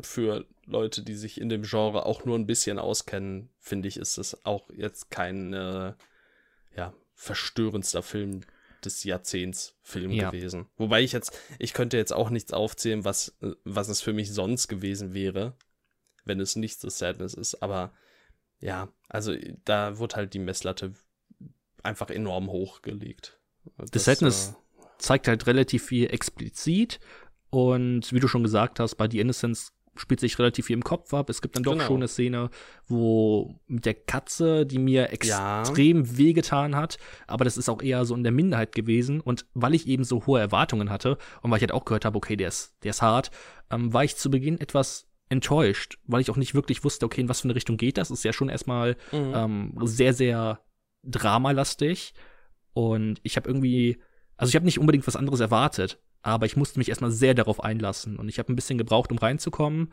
[0.00, 4.18] für Leute, die sich in dem Genre auch nur ein bisschen auskennen, finde ich, ist
[4.18, 5.94] es auch jetzt kein äh,
[6.76, 8.42] ja, verstörendster Film
[8.84, 10.30] des Jahrzehnts Film ja.
[10.30, 10.66] gewesen.
[10.76, 14.68] Wobei ich jetzt, ich könnte jetzt auch nichts aufzählen, was, was es für mich sonst
[14.68, 15.54] gewesen wäre
[16.28, 17.62] wenn es nicht so Sadness ist.
[17.62, 17.92] Aber
[18.60, 20.92] ja, also da wird halt die Messlatte
[21.82, 23.38] einfach enorm hochgelegt.
[23.90, 27.00] Das, Sadness äh, zeigt halt relativ viel explizit
[27.50, 31.12] und wie du schon gesagt hast, bei The Innocence spielt sich relativ viel im Kopf
[31.12, 31.28] ab.
[31.28, 31.84] Es gibt dann doch genau.
[31.84, 32.50] schon eine Szene,
[32.86, 36.18] wo mit der Katze, die mir extrem ja.
[36.18, 39.20] wehgetan hat, aber das ist auch eher so in der Minderheit gewesen.
[39.20, 42.16] Und weil ich eben so hohe Erwartungen hatte und weil ich halt auch gehört habe,
[42.16, 43.30] okay, der ist, der ist hart,
[43.70, 47.28] ähm, war ich zu Beginn etwas enttäuscht, weil ich auch nicht wirklich wusste, okay, in
[47.28, 48.10] was für eine Richtung geht das.
[48.10, 49.32] Ist ja schon erstmal mhm.
[49.34, 50.60] ähm, sehr, sehr
[51.02, 52.14] dramalastig.
[52.72, 53.98] Und ich habe irgendwie,
[54.36, 57.62] also ich habe nicht unbedingt was anderes erwartet, aber ich musste mich erstmal sehr darauf
[57.62, 58.16] einlassen.
[58.16, 59.92] Und ich habe ein bisschen gebraucht, um reinzukommen.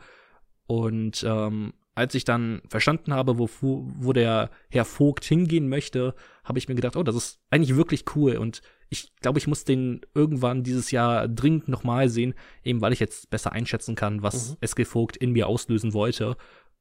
[0.66, 6.58] Und ähm, als ich dann verstanden habe, wo, wo der Herr Vogt hingehen möchte, habe
[6.58, 8.36] ich mir gedacht, oh, das ist eigentlich wirklich cool.
[8.36, 13.00] Und ich glaube, ich muss den irgendwann dieses Jahr dringend nochmal sehen, eben weil ich
[13.00, 14.56] jetzt besser einschätzen kann, was mhm.
[14.60, 16.36] Eskil Vogt in mir auslösen wollte.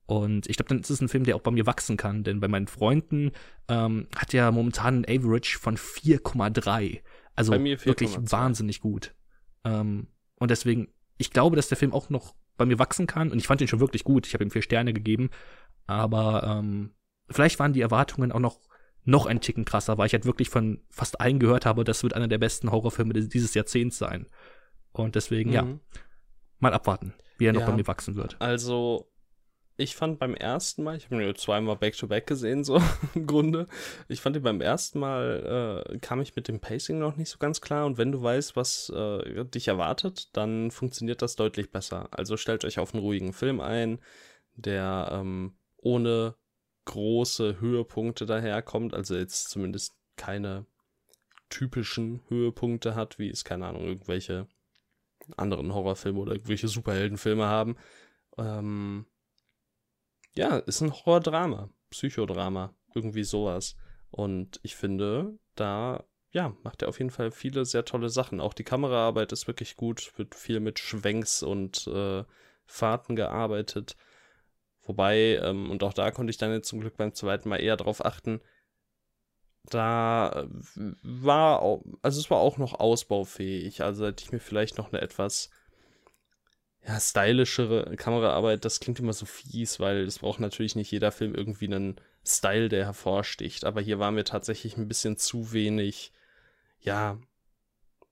[0.05, 2.39] Und ich glaube, dann ist es ein Film, der auch bei mir wachsen kann, denn
[2.39, 3.31] bei meinen Freunden
[3.67, 7.01] ähm, hat er momentan ein Average von 4,3.
[7.35, 9.15] Also wirklich wahnsinnig gut.
[9.63, 13.31] Ähm, und deswegen, ich glaube, dass der Film auch noch bei mir wachsen kann.
[13.31, 14.27] Und ich fand ihn schon wirklich gut.
[14.27, 15.29] Ich habe ihm vier Sterne gegeben.
[15.87, 16.91] Aber ähm,
[17.29, 18.59] vielleicht waren die Erwartungen auch noch
[19.05, 22.13] noch ein Ticken krasser, weil ich halt wirklich von fast allen gehört habe, das wird
[22.13, 24.27] einer der besten Horrorfilme dieses Jahrzehnts sein.
[24.91, 25.55] Und deswegen, mhm.
[25.55, 25.79] ja,
[26.59, 28.35] mal abwarten, wie er ja, noch bei mir wachsen wird.
[28.39, 29.11] Also,
[29.77, 32.81] ich fand beim ersten Mal, ich habe ihn nur zweimal Back-to-Back gesehen, so
[33.13, 33.67] im Grunde.
[34.07, 37.37] Ich fand ihn beim ersten Mal, äh, kam ich mit dem Pacing noch nicht so
[37.37, 37.85] ganz klar.
[37.85, 42.07] Und wenn du weißt, was äh, dich erwartet, dann funktioniert das deutlich besser.
[42.11, 43.99] Also stellt euch auf einen ruhigen Film ein,
[44.55, 46.35] der ähm, ohne
[46.85, 50.65] große Höhepunkte daherkommt, also jetzt zumindest keine
[51.49, 54.47] typischen Höhepunkte hat, wie es, keine Ahnung, irgendwelche
[55.37, 57.77] anderen Horrorfilme oder irgendwelche Superheldenfilme haben.
[58.37, 59.05] Ähm,
[60.35, 63.75] ja, ist ein Horrordrama, Psychodrama, irgendwie sowas.
[64.11, 68.41] Und ich finde, da, ja, macht er auf jeden Fall viele sehr tolle Sachen.
[68.41, 72.23] Auch die Kameraarbeit ist wirklich gut, wird viel mit Schwenks und äh,
[72.65, 73.95] Fahrten gearbeitet.
[74.85, 77.77] Wobei, ähm, und auch da konnte ich dann jetzt zum Glück beim zweiten Mal eher
[77.77, 78.39] drauf achten,
[79.69, 80.47] da
[81.01, 83.81] war, auch, also es war auch noch ausbaufähig.
[83.83, 85.49] Also hätte ich mir vielleicht noch eine etwas
[86.87, 91.33] ja, stylischere Kameraarbeit, das klingt immer so fies, weil es braucht natürlich nicht jeder Film
[91.33, 93.65] irgendwie einen Style, der hervorsticht.
[93.65, 96.11] Aber hier war mir tatsächlich ein bisschen zu wenig,
[96.81, 97.17] ja,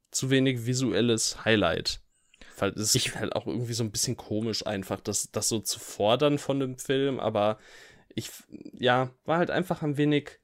[0.09, 2.01] zu wenig visuelles Highlight.
[2.57, 5.79] Weil es ist halt auch irgendwie so ein bisschen komisch, einfach das, das so zu
[5.79, 7.57] fordern von dem Film, aber
[8.15, 8.29] ich,
[8.73, 10.39] ja, war halt einfach ein wenig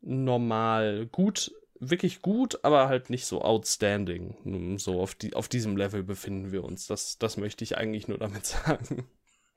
[0.00, 1.06] normal.
[1.06, 4.78] Gut, wirklich gut, aber halt nicht so outstanding.
[4.78, 6.86] So auf, die, auf diesem Level befinden wir uns.
[6.86, 9.08] Das, das möchte ich eigentlich nur damit sagen.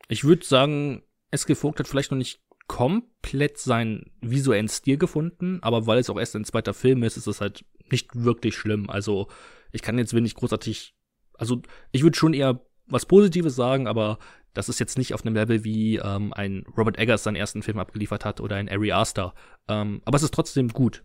[0.08, 5.88] Ich würde sagen, SG Vogt hat vielleicht noch nicht komplett seinen visuellen Stil gefunden, aber
[5.88, 8.89] weil es auch erst ein zweiter Film ist, ist es halt nicht wirklich schlimm.
[8.89, 9.30] Also
[9.71, 10.95] ich kann jetzt wenig großartig,
[11.38, 14.17] also ich würde schon eher was Positives sagen, aber
[14.54, 17.80] das ist jetzt nicht auf einem Level, wie ähm, ein Robert Eggers seinen ersten Film
[17.80, 19.34] abgeliefert hat oder ein Ari Aster.
[19.67, 21.04] Ähm, aber es ist trotzdem gut,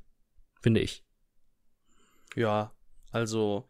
[0.60, 1.04] finde ich.
[2.34, 2.72] Ja,
[3.10, 3.68] also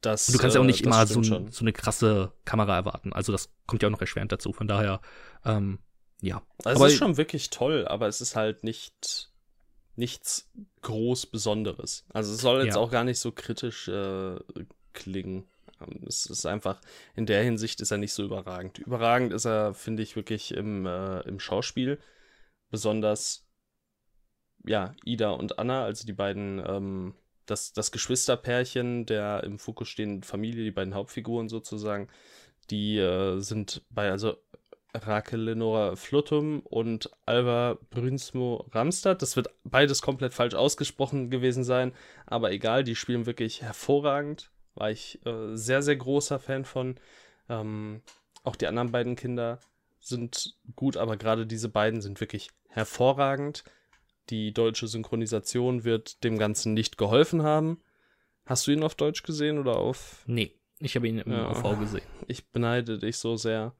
[0.00, 0.28] das.
[0.28, 3.12] Und du kannst ja auch nicht äh, immer so, so, eine krasse Kamera erwarten.
[3.12, 4.52] Also das kommt ja auch noch erschwerend dazu.
[4.52, 5.00] Von daher,
[5.44, 5.78] ähm,
[6.20, 6.42] ja.
[6.64, 9.30] Also es ist schon wirklich toll, aber es ist halt nicht
[9.96, 10.50] nichts
[10.82, 12.04] groß Besonderes.
[12.12, 12.80] Also es soll jetzt ja.
[12.80, 14.36] auch gar nicht so kritisch äh,
[14.92, 15.48] klingen.
[15.80, 16.80] Ähm, es ist einfach,
[17.14, 18.78] in der Hinsicht ist er nicht so überragend.
[18.78, 21.98] Überragend ist er, finde ich, wirklich im, äh, im Schauspiel.
[22.70, 23.46] Besonders,
[24.64, 27.14] ja, Ida und Anna, also die beiden, ähm,
[27.46, 32.08] das, das Geschwisterpärchen der im Fokus stehenden Familie, die beiden Hauptfiguren sozusagen,
[32.70, 34.36] die äh, sind bei, also
[34.94, 39.22] Rakel Lenora Fluttum und Alba Brünsmo Ramstad.
[39.22, 41.92] Das wird beides komplett falsch ausgesprochen gewesen sein,
[42.26, 46.96] aber egal, die spielen wirklich hervorragend war ich äh, sehr, sehr großer Fan von.
[47.48, 48.02] Ähm,
[48.42, 49.58] auch die anderen beiden Kinder
[49.98, 53.64] sind gut, aber gerade diese beiden sind wirklich hervorragend.
[54.30, 57.82] Die deutsche Synchronisation wird dem Ganzen nicht geholfen haben.
[58.46, 60.24] Hast du ihn auf Deutsch gesehen oder auf?
[60.26, 62.02] Nee, ich habe ihn im ja, OV gesehen.
[62.26, 63.74] Ich beneide dich so sehr,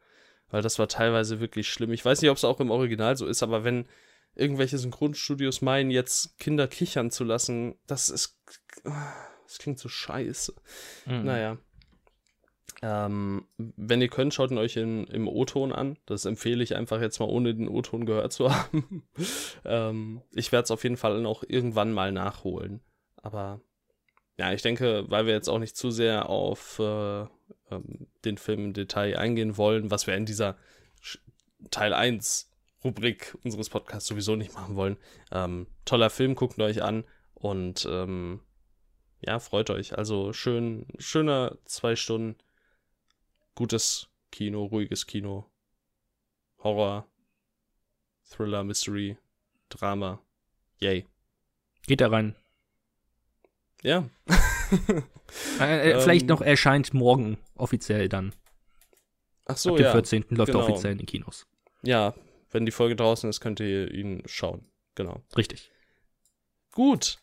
[0.50, 1.92] weil das war teilweise wirklich schlimm.
[1.92, 3.86] Ich weiß nicht, ob es auch im Original so ist, aber wenn
[4.34, 8.38] irgendwelche Synchronstudios meinen, jetzt Kinder kichern zu lassen, das ist
[9.50, 10.54] das klingt so scheiße.
[11.06, 11.24] Mhm.
[11.24, 11.58] Naja.
[12.82, 15.98] Ähm, wenn ihr könnt, schaut ihn euch in, im O-Ton an.
[16.06, 19.02] Das empfehle ich einfach jetzt mal, ohne den O-Ton gehört zu haben.
[19.64, 22.80] ähm, ich werde es auf jeden Fall noch irgendwann mal nachholen.
[23.16, 23.60] Aber
[24.38, 27.22] ja, ich denke, weil wir jetzt auch nicht zu sehr auf äh,
[27.70, 30.56] ähm, den Film im Detail eingehen wollen, was wir in dieser
[31.72, 32.50] Teil 1
[32.84, 34.96] Rubrik unseres Podcasts sowieso nicht machen wollen.
[35.32, 38.40] Ähm, toller Film, guckt euch an und ähm,
[39.20, 39.96] ja, freut euch.
[39.96, 42.36] Also schön, schöner zwei Stunden.
[43.54, 45.50] Gutes Kino, ruhiges Kino.
[46.62, 47.06] Horror,
[48.28, 49.16] Thriller, Mystery,
[49.68, 50.20] Drama.
[50.78, 51.06] Yay.
[51.86, 52.36] Geht da rein.
[53.82, 54.08] Ja.
[55.60, 58.34] äh, äh, vielleicht ähm, noch erscheint morgen offiziell dann.
[59.46, 59.92] Ach so, Ab dem ja.
[59.92, 60.26] 14.
[60.30, 60.64] läuft genau.
[60.64, 61.46] er offiziell in den Kinos.
[61.82, 62.14] Ja,
[62.50, 64.66] wenn die Folge draußen ist, könnt ihr ihn schauen.
[64.94, 65.22] Genau.
[65.36, 65.70] Richtig.
[66.72, 67.19] Gut.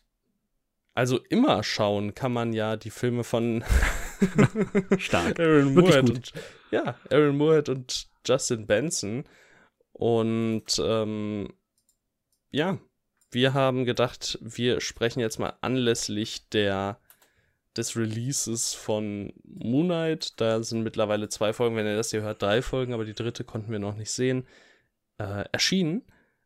[0.94, 3.64] Also immer schauen kann man ja die Filme von
[4.98, 5.38] Stark.
[5.40, 6.32] Aaron Moorhead und,
[6.70, 9.24] ja, Aaron Moorhead und Justin Benson.
[9.92, 11.52] Und ähm,
[12.50, 12.78] ja,
[13.30, 17.00] wir haben gedacht, wir sprechen jetzt mal anlässlich der
[17.76, 20.40] des Releases von Moonlight.
[20.40, 23.44] Da sind mittlerweile zwei Folgen, wenn ihr das hier hört, drei Folgen, aber die dritte
[23.44, 24.46] konnten wir noch nicht sehen,
[25.18, 26.02] äh, erschienen.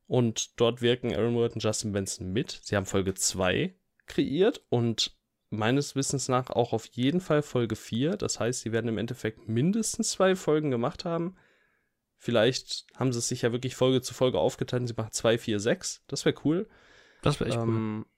[0.06, 2.60] Und dort wirken Aaron Moorhead und Justin Benson mit.
[2.62, 3.74] Sie haben Folge 2
[4.06, 5.16] kreiert und
[5.52, 8.16] meines Wissens nach auch auf jeden Fall Folge 4.
[8.16, 11.36] Das heißt, sie werden im Endeffekt mindestens zwei Folgen gemacht haben.
[12.16, 14.86] Vielleicht haben sie es sich ja wirklich Folge zu Folge aufgeteilt.
[14.88, 16.04] Sie machen 2, 4, 6.
[16.06, 16.68] Das wäre cool.
[17.20, 18.12] Das wäre echt ähm, cool.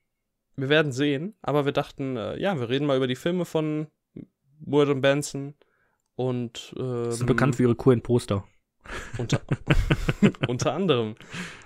[0.57, 3.87] Wir werden sehen, aber wir dachten, äh, ja, wir reden mal über die Filme von
[4.59, 5.55] Wood und Benson.
[6.15, 8.45] Und ähm, sind bekannt für ihre coolen Poster.
[9.17, 9.41] Unter,
[10.47, 11.15] unter anderem.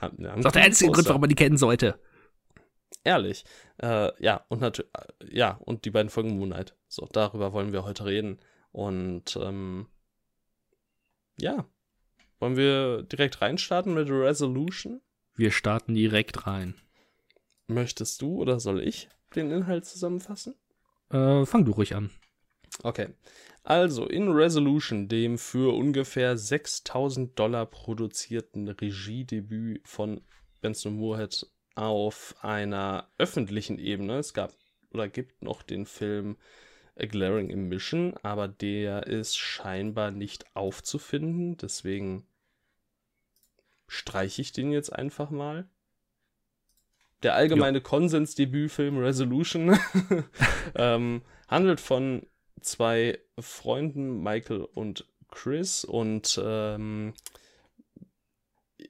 [0.02, 2.00] Haben, haben das ist auch der einzige Grund, warum man die kennen sollte
[3.10, 3.44] ehrlich.
[3.78, 6.76] Äh, ja, und natürlich, äh, ja, und die beiden Folgen Moonlight.
[6.88, 8.40] So, darüber wollen wir heute reden.
[8.72, 9.88] Und ähm,
[11.40, 11.66] ja,
[12.40, 15.02] wollen wir direkt reinstarten mit Resolution?
[15.36, 16.76] Wir starten direkt rein.
[17.68, 20.56] Möchtest du oder soll ich den Inhalt zusammenfassen?
[21.12, 22.12] Äh, fang du ruhig an.
[22.84, 23.10] Okay.
[23.64, 30.22] Also, in Resolution, dem für ungefähr 6000 Dollar produzierten Regiedebüt von
[30.62, 31.46] Benson Moorhead
[31.80, 34.18] auf einer öffentlichen Ebene.
[34.18, 34.54] Es gab
[34.92, 36.36] oder gibt noch den Film
[37.00, 41.56] A Glaring Emission, aber der ist scheinbar nicht aufzufinden.
[41.56, 42.26] Deswegen
[43.88, 45.70] streiche ich den jetzt einfach mal.
[47.24, 49.78] der allgemeine Konsens-Debütfilm Resolution
[50.76, 52.26] ähm, handelt von
[52.60, 57.14] zwei Freunden, Michael und Chris, und ähm,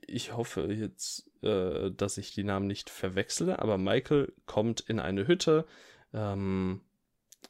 [0.08, 5.28] ich hoffe jetzt, äh, dass ich die Namen nicht verwechsle, aber Michael kommt in eine
[5.28, 5.66] Hütte
[6.14, 6.82] ähm,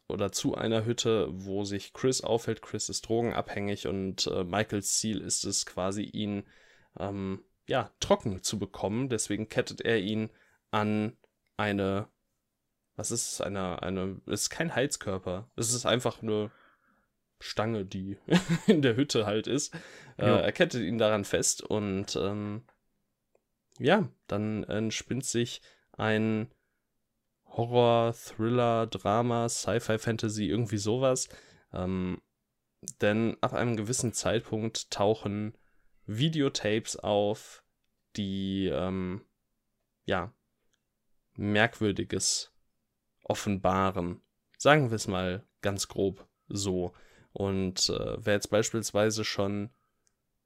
[0.08, 2.62] oder zu einer Hütte, wo sich Chris aufhält.
[2.62, 6.44] Chris ist drogenabhängig und äh, Michaels Ziel ist es quasi, ihn
[7.00, 9.10] ähm, ja, trocken zu bekommen.
[9.10, 10.30] Deswegen kettet er ihn
[10.72, 11.18] an
[11.58, 12.08] eine,
[12.96, 15.50] was ist es, eine, eine, es ist kein Heizkörper.
[15.56, 16.52] Es ist einfach eine
[17.40, 18.18] Stange, die
[18.68, 19.74] in der Hütte halt ist.
[20.18, 22.64] Äh, er kettet ihn daran fest und ähm,
[23.80, 25.62] ja, dann entspinnt sich
[25.94, 26.52] ein
[27.46, 31.30] Horror, Thriller, Drama, Sci-Fi, Fantasy, irgendwie sowas.
[31.74, 32.22] Ähm,
[33.02, 35.58] denn ab einem gewissen Zeitpunkt tauchen
[36.06, 37.64] Videotapes auf,
[38.16, 39.26] die ähm,
[40.06, 40.34] ja
[41.34, 42.54] Merkwürdiges
[43.24, 44.22] offenbaren.
[44.58, 46.94] Sagen wir es mal ganz grob so.
[47.32, 49.70] Und äh, wer jetzt beispielsweise schon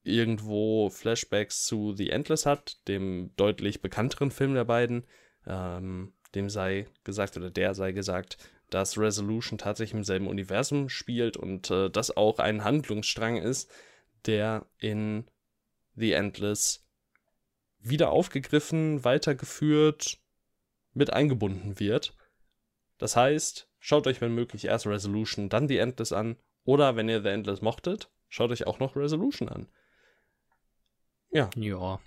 [0.03, 5.05] irgendwo Flashbacks zu The Endless hat, dem deutlich bekannteren Film der beiden,
[5.47, 8.37] ähm, dem sei gesagt oder der sei gesagt,
[8.69, 13.71] dass Resolution tatsächlich im selben Universum spielt und äh, das auch ein Handlungsstrang ist,
[14.25, 15.25] der in
[15.95, 16.85] The Endless
[17.79, 20.19] wieder aufgegriffen, weitergeführt,
[20.93, 22.15] mit eingebunden wird.
[22.97, 27.21] Das heißt, schaut euch wenn möglich erst Resolution, dann The Endless an oder wenn ihr
[27.21, 29.67] The Endless mochtet, schaut euch auch noch Resolution an.
[31.33, 31.49] Ja.
[31.55, 31.99] Ja.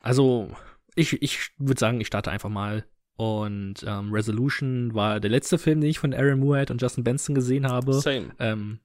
[0.00, 0.50] Also,
[0.94, 2.84] ich, ich würde sagen, ich starte einfach mal.
[3.16, 7.34] Und ähm, Resolution war der letzte Film, den ich von Aaron Moorhead und Justin Benson
[7.34, 7.92] gesehen habe.
[7.94, 8.30] Same.
[8.38, 8.80] Ähm,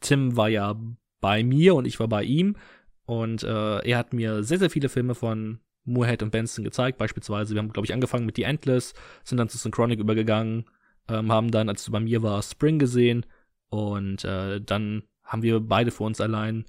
[0.00, 0.78] Tim war ja
[1.20, 2.56] bei mir und ich war bei ihm.
[3.06, 6.98] Und äh, er hat mir sehr, sehr viele Filme von Moorhead und Benson gezeigt.
[6.98, 8.94] Beispielsweise, wir haben, glaube ich, angefangen mit The Endless,
[9.24, 10.66] sind dann zu Synchronic übergegangen,
[11.08, 13.26] ähm, haben dann, als du bei mir war, Spring gesehen.
[13.68, 16.64] Und äh, dann haben wir beide für uns allein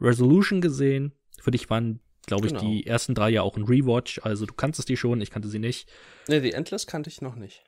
[0.00, 1.12] Resolution gesehen.
[1.40, 2.64] Für dich waren, glaube ich, genau.
[2.64, 4.20] die ersten drei ja auch ein Rewatch.
[4.22, 5.88] Also du kannst es die schon, ich kannte sie nicht.
[6.28, 7.64] Nee, die Endless kannte ich noch nicht.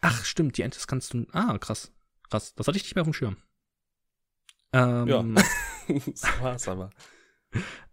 [0.00, 1.26] Ach, stimmt, die Endless kannst du.
[1.32, 1.92] Ah, krass.
[2.30, 2.54] Krass.
[2.54, 3.36] Das hatte ich nicht mehr auf dem Schirm.
[4.72, 5.22] Ähm, ja.
[6.06, 6.90] das war's aber.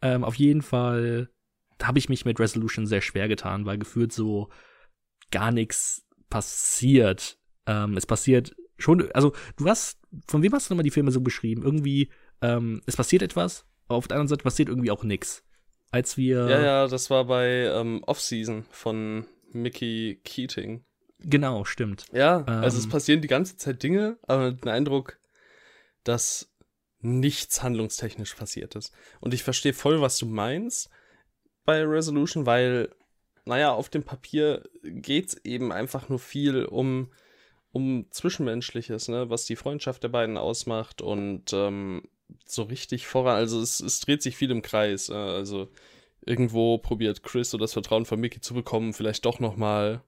[0.02, 1.30] ähm, auf jeden Fall
[1.82, 4.50] habe ich mich mit Resolution sehr schwer getan, weil gefühlt so
[5.32, 7.40] gar nichts passiert.
[7.66, 11.22] Ähm, es passiert schon, also du hast, von wem hast du nochmal die Filme so
[11.22, 11.64] beschrieben?
[11.64, 12.10] Irgendwie,
[12.42, 15.44] ähm, es passiert etwas, aber auf der anderen Seite passiert irgendwie auch nichts.
[15.92, 16.48] Als wir.
[16.48, 20.86] Ja, ja, das war bei ähm, Off-Season von Mickey Keating.
[21.20, 22.06] Genau, stimmt.
[22.14, 25.20] Ja, ähm, also es passieren die ganze Zeit Dinge, aber den Eindruck,
[26.04, 26.52] dass
[27.00, 28.94] nichts handlungstechnisch passiert ist.
[29.20, 30.90] Und ich verstehe voll, was du meinst
[31.66, 32.90] bei Resolution, weil,
[33.46, 37.12] naja, auf dem Papier geht's eben einfach nur viel um
[37.74, 42.04] um Zwischenmenschliches, ne, was die Freundschaft der beiden ausmacht und ähm,
[42.46, 45.70] so richtig voran, also es, es dreht sich viel im Kreis, äh, also
[46.26, 50.04] irgendwo probiert Chris so das Vertrauen von Mickey zu bekommen, vielleicht doch noch mal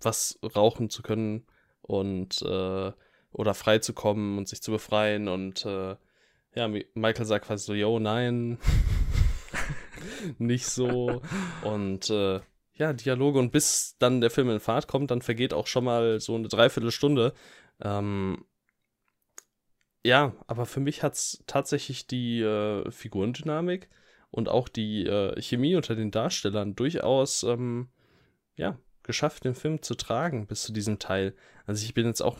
[0.00, 1.46] was rauchen zu können
[1.82, 2.92] und äh,
[3.32, 5.28] oder frei zu kommen und sich zu befreien.
[5.28, 5.96] Und äh,
[6.54, 8.58] ja, Michael sagt quasi so, yo, nein,
[10.38, 11.22] nicht so.
[11.62, 12.40] Und äh,
[12.74, 13.38] ja, Dialoge.
[13.38, 16.48] Und bis dann der Film in Fahrt kommt, dann vergeht auch schon mal so eine
[16.48, 17.34] Dreiviertelstunde.
[17.80, 18.44] Ähm,
[20.08, 23.90] ja, aber für mich hat es tatsächlich die äh, Figurendynamik
[24.30, 27.90] und auch die äh, Chemie unter den Darstellern durchaus ähm,
[28.56, 31.34] ja, geschafft, den Film zu tragen bis zu diesem Teil.
[31.66, 32.38] Also ich bin jetzt auch,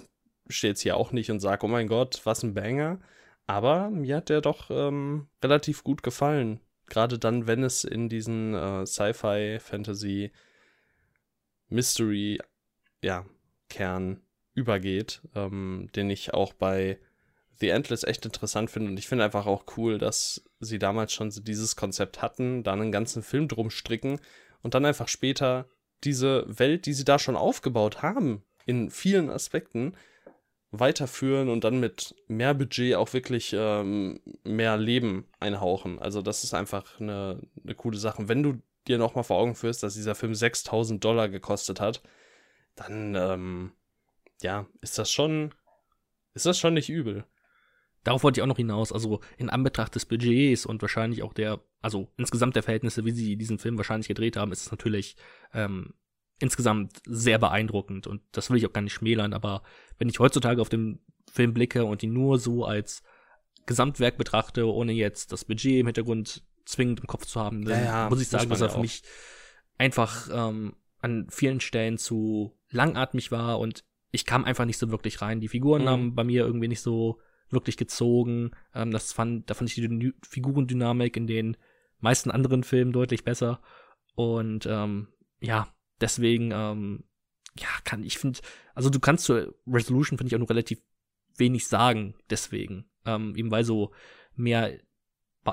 [0.49, 3.01] stehe jetzt hier auch nicht und sage, oh mein Gott, was ein Banger.
[3.47, 6.61] Aber mir hat der doch ähm, relativ gut gefallen.
[6.87, 10.33] Gerade dann, wenn es in diesen äh, Sci-Fi, Fantasy,
[11.69, 12.41] Mystery,
[13.05, 13.27] ja,
[13.69, 14.23] Kern
[14.55, 16.99] übergeht, ähm, den ich auch bei
[17.61, 18.91] The Endless echt interessant finde.
[18.91, 22.93] Und ich finde einfach auch cool, dass sie damals schon dieses Konzept hatten, da einen
[22.93, 24.21] ganzen Film drum stricken
[24.63, 25.69] und dann einfach später
[26.05, 29.95] diese Welt, die sie da schon aufgebaut haben, in vielen Aspekten,
[30.71, 35.99] weiterführen und dann mit mehr Budget auch wirklich ähm, mehr Leben einhauchen.
[35.99, 38.29] Also das ist einfach eine, eine coole Sache.
[38.29, 42.03] Wenn du dir nochmal vor Augen führst, dass dieser Film 6000 Dollar gekostet hat,
[42.75, 43.73] dann ähm,
[44.43, 45.55] ja, ist das schon,
[46.35, 47.25] ist das schon nicht übel.
[48.05, 48.93] Darauf wollte ich auch noch hinaus.
[48.93, 53.37] Also in Anbetracht des Budgets und wahrscheinlich auch der, also insgesamt der Verhältnisse, wie sie
[53.37, 55.17] diesen Film wahrscheinlich gedreht haben, ist es natürlich
[55.53, 55.95] ähm,
[56.39, 59.63] insgesamt sehr beeindruckend und das will ich auch gar nicht schmälern, aber
[59.99, 63.03] wenn ich heutzutage auf den Film blicke und ihn nur so als
[63.67, 67.85] Gesamtwerk betrachte, ohne jetzt das Budget im Hintergrund zwingend im Kopf zu haben, dann ja,
[68.05, 69.03] ja, muss ich sagen, dass er für mich
[69.79, 75.21] einfach ähm, an vielen Stellen zu langatmig war und ich kam einfach nicht so wirklich
[75.21, 75.41] rein.
[75.41, 75.89] Die Figuren Mhm.
[75.89, 78.51] haben bei mir irgendwie nicht so wirklich gezogen.
[78.75, 81.57] Ähm, das fand, da fand ich die Dynü- Figurendynamik in den
[82.01, 83.61] meisten anderen Filmen deutlich besser.
[84.15, 85.09] Und ähm,
[85.41, 85.69] ja,
[86.01, 87.05] deswegen, ähm,
[87.59, 88.41] ja, kann ich finde,
[88.75, 90.81] also du kannst zur Resolution finde ich auch nur relativ
[91.37, 92.91] wenig sagen, deswegen.
[93.05, 93.93] Ähm, eben weil so
[94.35, 94.79] mehr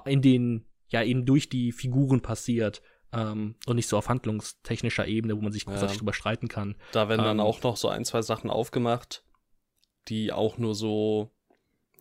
[0.06, 2.82] in den, ja, eben durch die Figuren passiert
[3.14, 5.72] ähm, und nicht so auf handlungstechnischer Ebene, wo man sich Ja.
[5.72, 6.76] großartig drüber streiten kann.
[6.92, 9.24] Da werden dann Ähm, auch noch so ein, zwei Sachen aufgemacht,
[10.10, 11.32] die auch nur so,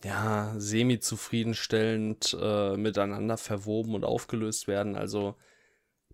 [0.03, 4.95] ja, semi-zufriedenstellend äh, miteinander verwoben und aufgelöst werden.
[4.95, 5.35] Also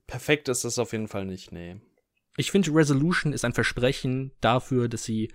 [0.08, 1.80] perfekt ist es auf jeden Fall nicht, nee.
[2.38, 5.34] Ich finde, Resolution ist ein Versprechen dafür, dass sie,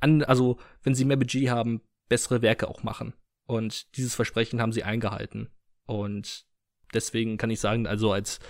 [0.00, 3.14] an, also wenn sie mehr Budget haben, bessere Werke auch machen.
[3.46, 5.50] Und dieses Versprechen haben sie eingehalten.
[5.86, 6.46] Und
[6.94, 8.40] deswegen kann ich sagen, also als,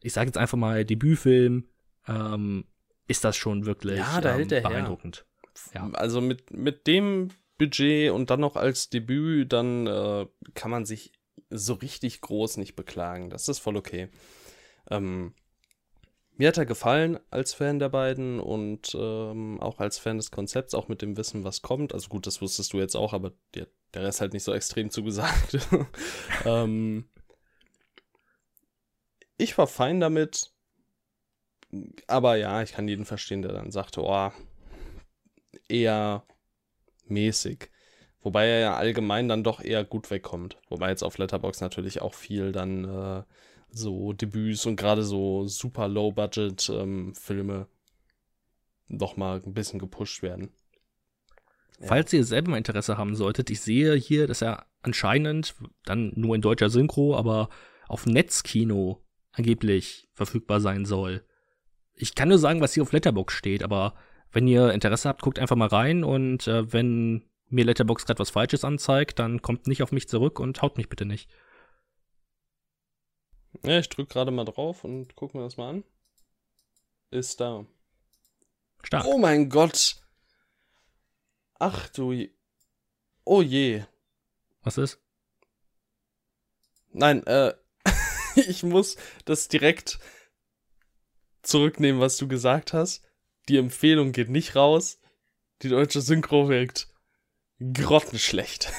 [0.00, 1.68] ich sage jetzt einfach mal Debütfilm,
[2.06, 2.64] ähm,
[3.06, 4.70] ist das schon wirklich Ja, da ähm, hält der her.
[4.70, 5.26] beeindruckend.
[5.74, 5.90] Ja.
[5.92, 11.12] Also mit, mit dem Budget und dann noch als Debüt, dann äh, kann man sich
[11.50, 13.30] so richtig groß nicht beklagen.
[13.30, 14.08] Das ist voll okay.
[14.90, 15.34] Ähm,
[16.36, 20.74] mir hat er gefallen als Fan der beiden und ähm, auch als Fan des Konzepts,
[20.74, 21.92] auch mit dem Wissen, was kommt.
[21.92, 24.90] Also gut, das wusstest du jetzt auch, aber dir, der Rest halt nicht so extrem
[24.90, 25.58] zugesagt.
[26.44, 27.08] ähm,
[29.36, 30.52] ich war fein damit,
[32.06, 34.30] aber ja, ich kann jeden verstehen, der dann sagte, oh,
[35.68, 36.24] eher
[37.06, 37.70] mäßig.
[38.20, 40.56] Wobei er ja allgemein dann doch eher gut wegkommt.
[40.68, 43.22] Wobei jetzt auf Letterbox natürlich auch viel dann äh,
[43.70, 47.66] so Debüts und gerade so super Low-Budget-Filme
[48.88, 50.50] noch mal ein bisschen gepusht werden.
[51.80, 56.40] Falls ihr selber Interesse haben solltet, ich sehe hier, dass er anscheinend dann nur in
[56.42, 57.48] deutscher Synchro, aber
[57.88, 61.24] auf Netzkino angeblich verfügbar sein soll.
[61.94, 63.94] Ich kann nur sagen, was hier auf Letterbox steht, aber
[64.32, 68.30] wenn ihr Interesse habt, guckt einfach mal rein und äh, wenn mir Letterbox gerade was
[68.30, 71.30] Falsches anzeigt, dann kommt nicht auf mich zurück und haut mich bitte nicht.
[73.62, 75.84] Ja, ich drück gerade mal drauf und guck mir das mal an.
[77.10, 77.66] Ist da.
[78.82, 79.04] Stark.
[79.04, 79.96] Oh mein Gott.
[81.58, 82.12] Ach du.
[82.12, 82.30] Je
[83.24, 83.84] oh je.
[84.62, 84.98] Was ist?
[86.90, 87.54] Nein, äh,
[88.36, 89.98] ich muss das direkt
[91.42, 93.02] zurücknehmen, was du gesagt hast.
[93.48, 94.98] Die Empfehlung geht nicht raus.
[95.62, 96.88] Die deutsche Synchro wirkt
[97.72, 98.72] grottenschlecht.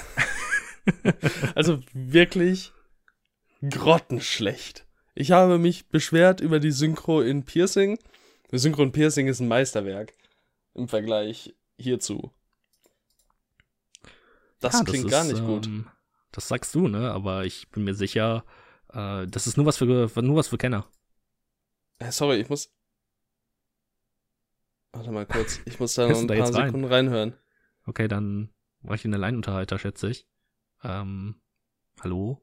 [1.56, 2.74] also wirklich
[3.70, 4.86] grottenschlecht.
[5.16, 8.00] Ich habe mich beschwert über die Synchro in Piercing.
[8.52, 10.14] Die Synchro in Piercing ist ein Meisterwerk
[10.74, 12.32] im Vergleich hierzu.
[14.60, 15.66] Das Ja, klingt ist, gar nicht gut.
[15.68, 15.88] ähm,
[16.32, 17.12] Das sagst du, ne?
[17.12, 18.44] Aber ich bin mir sicher,
[18.92, 19.86] äh, das ist nur was für
[20.22, 20.88] nur was für Kenner.
[22.00, 22.72] Äh, Sorry, ich muss.
[24.94, 25.60] Warte mal kurz.
[25.66, 26.66] Ich muss da noch ein da paar rein?
[26.68, 27.34] Sekunden reinhören.
[27.86, 28.50] Okay, dann
[28.82, 30.28] mache ich einen Alleinunterhalter, schätze ich.
[30.84, 31.42] Ähm,
[32.02, 32.42] hallo?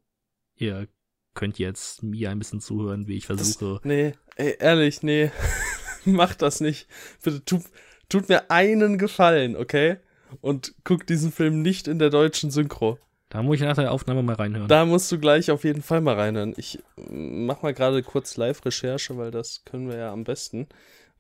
[0.57, 0.89] Ihr
[1.35, 3.81] könnt jetzt mir ein bisschen zuhören, wie ich versuche.
[3.85, 5.31] Nee, ey, ehrlich, nee.
[6.05, 6.89] Mach das nicht.
[7.23, 7.63] Bitte tut,
[8.09, 9.99] tut mir einen Gefallen, okay?
[10.41, 12.99] Und guck diesen Film nicht in der deutschen Synchro.
[13.29, 14.69] Da muss ich nach der Aufnahme mal reinhören.
[14.69, 16.53] Da musst du gleich auf jeden Fall mal reinhören.
[16.57, 20.69] Ich mach mal gerade kurz Live-Recherche, weil das können wir ja am besten.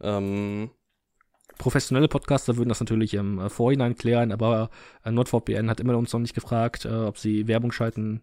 [0.00, 0.70] Ähm,
[1.60, 4.70] Professionelle Podcaster würden das natürlich im äh, Vorhinein klären, aber
[5.04, 8.22] äh, NordVPN hat immer uns noch nicht gefragt, äh, ob sie Werbung schalten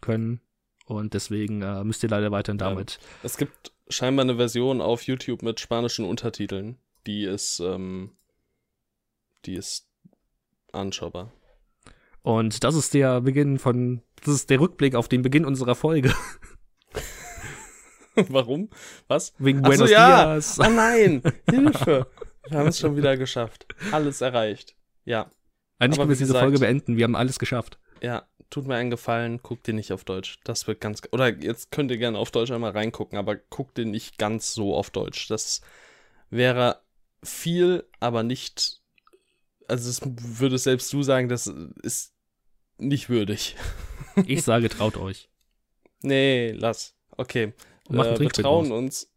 [0.00, 0.40] können.
[0.86, 2.70] Und deswegen äh, müsst ihr leider weiterhin Ja.
[2.70, 2.98] damit.
[3.22, 6.76] es gibt scheinbar eine Version auf YouTube mit spanischen Untertiteln.
[7.06, 8.16] Die ist, ähm,
[9.46, 9.86] die ist
[10.72, 11.30] anschaubar.
[12.22, 16.12] Und das ist der Beginn von, das ist der Rückblick auf den Beginn unserer Folge.
[18.28, 18.70] Warum?
[19.06, 19.34] Was?
[19.38, 20.32] Wegen Ach so, Buenos ja.
[20.34, 20.58] Dias.
[20.58, 21.22] Oh nein!
[21.48, 22.08] Hilfe!
[22.48, 23.66] Wir haben es schon wieder geschafft.
[23.92, 24.74] Alles erreicht.
[25.04, 25.30] Ja,
[25.78, 26.96] Eigentlich aber können wir diese gesagt- Folge beenden.
[26.96, 27.78] Wir haben alles geschafft.
[28.00, 28.26] ja.
[28.50, 30.38] Tut mir einen Gefallen, guckt den nicht auf Deutsch.
[30.44, 31.00] Das wird ganz.
[31.10, 34.74] Oder jetzt könnt ihr gerne auf Deutsch einmal reingucken, aber guckt den nicht ganz so
[34.74, 35.26] auf Deutsch.
[35.28, 35.62] Das
[36.28, 36.82] wäre
[37.24, 38.82] viel, aber nicht.
[39.68, 41.46] Also, es würde selbst du sagen, das
[41.82, 42.12] ist
[42.76, 43.56] nicht würdig.
[44.26, 45.30] Ich sage, traut euch.
[46.02, 46.94] Nee, lass.
[47.16, 47.54] Okay.
[47.88, 49.10] Äh, wir trauen uns.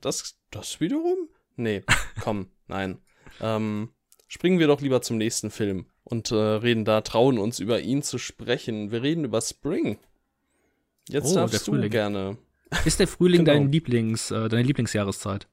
[0.00, 1.28] Das, das wiederum?
[1.56, 1.84] Nee,
[2.22, 2.98] komm, nein.
[3.40, 3.90] Ähm,
[4.28, 8.02] springen wir doch lieber zum nächsten Film und äh, reden da, trauen uns über ihn
[8.02, 8.90] zu sprechen.
[8.90, 9.98] Wir reden über Spring.
[11.08, 11.90] Jetzt Oh, darfst du Frühling.
[11.90, 12.38] gerne.
[12.84, 13.58] Ist der Frühling Genau.
[13.58, 15.48] dein Lieblings, äh, deine Lieblingsjahreszeit?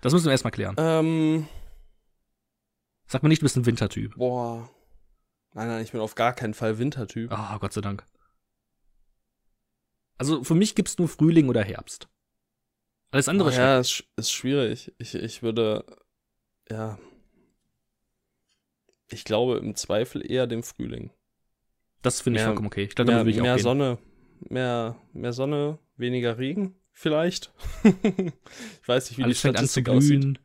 [0.00, 0.76] Das müssen wir erstmal klären.
[0.78, 1.46] Ähm,
[3.08, 4.14] Sag mal nicht, du bist ein Wintertyp.
[4.16, 4.68] boah.
[5.54, 7.32] Nein, nein, ich bin auf gar keinen Fall Wintertyp.
[7.32, 8.04] Ah, Gott sei Dank.
[10.18, 12.08] Also für mich gibt's nur Frühling oder Herbst.
[13.10, 14.92] Alles andere oh, Ja, ist, ist schwierig.
[14.98, 15.84] Ich, ich würde,
[16.70, 16.98] ja.
[19.08, 21.10] Ich glaube im Zweifel eher dem Frühling.
[22.02, 22.84] Das finde ich vollkommen okay.
[22.84, 23.58] Ich glaube, Mehr, ich auch mehr.
[23.58, 23.98] Sonne,
[24.48, 27.52] mehr, mehr Sonne, weniger Regen, vielleicht.
[27.84, 30.40] ich weiß nicht, wie alles die fängt an zu Statistik aussieht.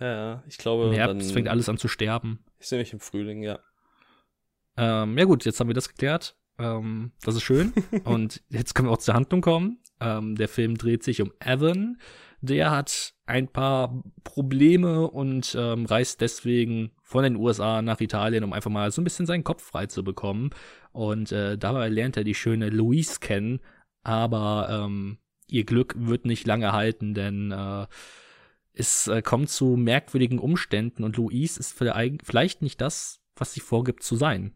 [0.00, 2.44] Ja, ja, ich glaube, Im Herbst dann, fängt alles an zu sterben.
[2.58, 3.60] Ich sehe mich im Frühling, ja.
[4.76, 6.36] Ähm, ja gut, jetzt haben wir das geklärt.
[6.58, 7.72] Ähm, das ist schön.
[8.04, 9.79] Und jetzt können wir auch zur Handlung kommen.
[10.00, 11.98] Ähm, der Film dreht sich um Evan.
[12.40, 18.52] Der hat ein paar Probleme und ähm, reist deswegen von den USA nach Italien, um
[18.52, 20.50] einfach mal so ein bisschen seinen Kopf frei zu bekommen.
[20.92, 23.60] Und äh, dabei lernt er die schöne Louise kennen.
[24.02, 27.86] Aber ähm, ihr Glück wird nicht lange halten, denn äh,
[28.72, 34.02] es äh, kommt zu merkwürdigen Umständen und Louise ist vielleicht nicht das, was sie vorgibt
[34.02, 34.54] zu sein.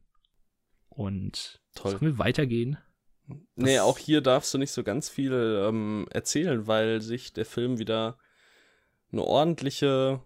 [0.88, 1.92] Und Toll.
[1.92, 2.78] sollen wir weitergehen?
[3.56, 5.32] Nee, auch hier darfst du nicht so ganz viel
[5.66, 8.18] ähm, erzählen, weil sich der Film wieder
[9.12, 10.20] eine ordentliche,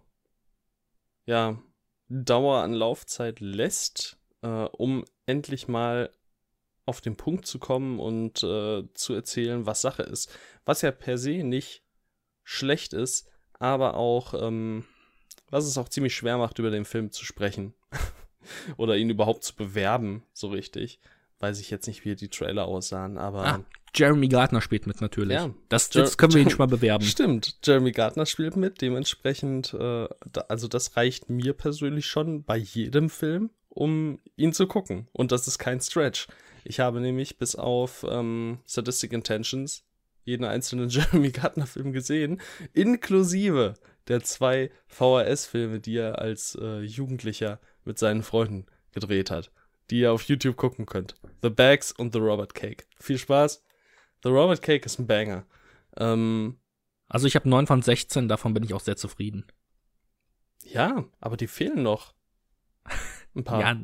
[1.25, 1.61] ja,
[2.09, 6.11] Dauer an Laufzeit lässt, äh, um endlich mal
[6.85, 10.35] auf den Punkt zu kommen und äh, zu erzählen, was Sache ist.
[10.65, 11.83] Was ja per se nicht
[12.43, 14.85] schlecht ist, aber auch, ähm,
[15.51, 17.75] was es auch ziemlich schwer macht, über den Film zu sprechen.
[18.77, 20.99] Oder ihn überhaupt zu bewerben, so richtig.
[21.39, 23.45] Weiß ich jetzt nicht, wie die Trailer aussahen, aber.
[23.45, 23.65] Ah,
[23.95, 25.37] Jeremy Gardner spielt mit natürlich.
[25.37, 25.53] Ja.
[25.69, 27.03] Das, jetzt können wir ihn schon mal bewerben.
[27.03, 32.57] Stimmt, Jeremy Gardner spielt mit, dementsprechend, äh, da, also das reicht mir persönlich schon bei
[32.57, 35.07] jedem Film, um ihn zu gucken.
[35.11, 36.27] Und das ist kein Stretch.
[36.63, 39.83] Ich habe nämlich bis auf ähm, Sadistic Intentions
[40.23, 42.41] jeden einzelnen Jeremy Gardner-Film gesehen,
[42.73, 43.73] inklusive
[44.07, 49.51] der zwei VHS-Filme, die er als äh, Jugendlicher mit seinen Freunden gedreht hat,
[49.89, 51.15] die ihr auf YouTube gucken könnt.
[51.41, 52.85] The Bags und The Robert Cake.
[52.99, 53.63] Viel Spaß.
[54.23, 55.45] The Robert Cake ist ein Banger.
[55.97, 56.59] Ähm,
[57.07, 59.45] Also ich habe 9 von 16, davon bin ich auch sehr zufrieden.
[60.63, 62.13] Ja, aber die fehlen noch.
[63.35, 63.59] Ein paar.
[63.61, 63.77] Ja,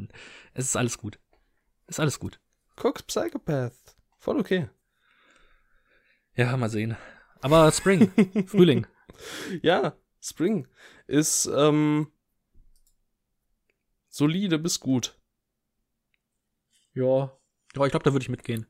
[0.54, 1.20] es ist alles gut.
[1.88, 2.40] Ist alles gut.
[2.76, 3.74] Guck, Psychopath.
[4.18, 4.70] Voll okay.
[6.36, 6.98] Ja, mal sehen.
[7.42, 8.12] Aber Spring,
[8.48, 8.86] Frühling.
[9.62, 10.68] Ja, Spring
[11.08, 12.12] ist ähm,
[14.10, 15.18] solide bis gut.
[16.96, 17.32] Ja.
[17.76, 18.66] Ja, ich glaube, da würde ich mitgehen.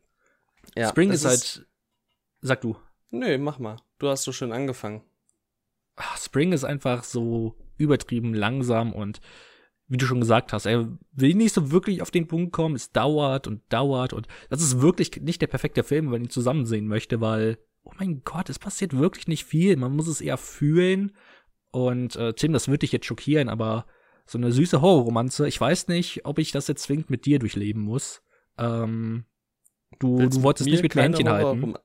[0.76, 1.68] Ja, Spring ist halt.
[2.42, 2.76] Sag du.
[3.12, 3.78] Nö, mach mal.
[4.00, 5.04] Du hast so schön angefangen.
[5.96, 9.22] Ah, Spring ist einfach so übertrieben langsam und
[9.88, 12.92] wie du schon gesagt hast, er will nicht so wirklich auf den Punkt kommen, es
[12.92, 16.66] dauert und dauert und das ist wirklich nicht der perfekte Film, wenn man ihn zusammen
[16.66, 20.38] sehen möchte, weil, oh mein Gott, es passiert wirklich nicht viel, man muss es eher
[20.38, 21.12] fühlen
[21.72, 23.86] und äh, Tim, das würde dich jetzt schockieren, aber
[24.26, 27.82] so eine süße Horrorromanze, ich weiß nicht, ob ich das jetzt zwingend mit dir durchleben
[27.82, 28.22] muss.
[28.58, 29.26] Ähm,
[30.00, 31.76] du, Willst du wolltest nicht mit mir Händchen halten.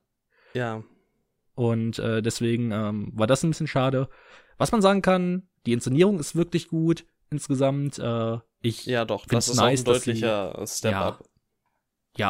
[0.53, 0.83] Ja,
[1.55, 4.09] Und äh, deswegen ähm, war das ein bisschen schade.
[4.57, 7.99] Was man sagen kann, die Inszenierung ist wirklich gut insgesamt.
[7.99, 8.93] Äh, ich ja.
[8.99, 11.07] ja doch, das ist nice, ein deutlicher Step Ja.
[11.07, 11.29] up.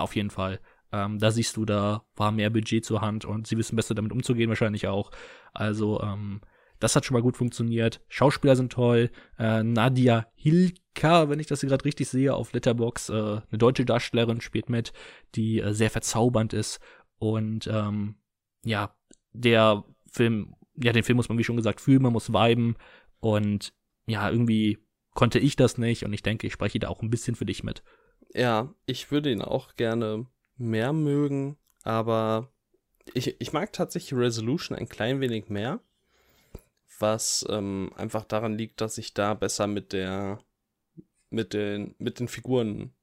[0.02, 0.60] auf jeden Fall.
[0.92, 4.12] Ähm, da siehst du, da war mehr Budget zur Hand und sie wissen besser damit
[4.12, 5.12] umzugehen wahrscheinlich auch.
[5.54, 6.42] Also ähm,
[6.82, 8.02] das hat schon mal gut funktioniert.
[8.10, 9.10] Schauspieler sind toll.
[9.40, 13.86] Äh, Nadia Hilka, wenn ich das hier gerade richtig sehe, auf Letterbox, äh, eine deutsche
[13.86, 14.92] Darstellerin spielt mit,
[15.36, 16.80] die äh, sehr verzaubernd ist.
[17.20, 18.16] Und ähm,
[18.66, 18.96] ja,
[19.32, 22.76] der Film, ja, den Film muss man, wie schon gesagt, fühlen, man muss viben.
[23.20, 23.74] Und
[24.08, 24.80] ja, irgendwie
[25.14, 27.64] konnte ich das nicht und ich denke, ich spreche da auch ein bisschen für dich
[27.64, 27.84] mit.
[28.34, 30.26] Ja, ich würde ihn auch gerne
[30.58, 32.52] mehr mögen, aber
[33.14, 35.82] ich, ich mag tatsächlich Resolution ein klein wenig mehr,
[37.00, 40.44] was ähm, einfach daran liegt, dass ich da besser mit der
[41.30, 42.94] mit den mit den Figuren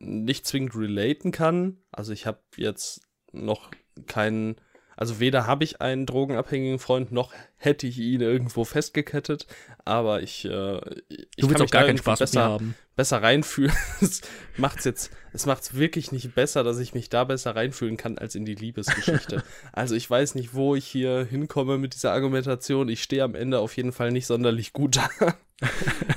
[0.00, 1.78] nicht zwingend relaten kann.
[1.92, 3.02] Also ich habe jetzt
[3.32, 3.70] noch
[4.06, 4.56] keinen,
[5.00, 9.46] also weder habe ich einen drogenabhängigen Freund, noch hätte ich ihn irgendwo festgekettet,
[9.86, 10.78] aber ich, äh,
[11.08, 12.74] ich kann mich auch gar keinen Spaß besser, haben.
[12.96, 13.72] besser reinfühlen.
[14.02, 14.20] Es
[14.58, 18.34] macht's jetzt, es macht's wirklich nicht besser, dass ich mich da besser reinfühlen kann als
[18.34, 19.42] in die Liebesgeschichte.
[19.72, 22.90] also ich weiß nicht, wo ich hier hinkomme mit dieser Argumentation.
[22.90, 25.08] Ich stehe am Ende auf jeden Fall nicht sonderlich gut da.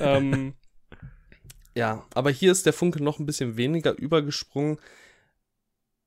[0.00, 0.52] ähm,
[1.74, 4.76] ja, aber hier ist der Funke noch ein bisschen weniger übergesprungen.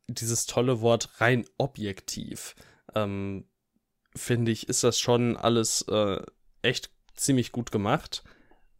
[0.08, 2.56] Dieses tolle Wort rein objektiv.
[2.96, 3.46] Ähm,
[4.16, 6.22] finde ich, ist das schon alles äh,
[6.62, 8.24] echt ziemlich gut gemacht.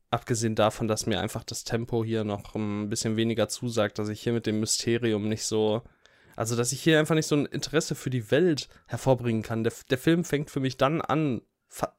[0.10, 4.22] Abgesehen davon, dass mir einfach das Tempo hier noch ein bisschen weniger zusagt, dass ich
[4.22, 5.82] hier mit dem Mysterium nicht so.
[6.38, 9.64] Also, dass ich hier einfach nicht so ein Interesse für die Welt hervorbringen kann.
[9.64, 11.42] Der, der Film fängt für mich dann an.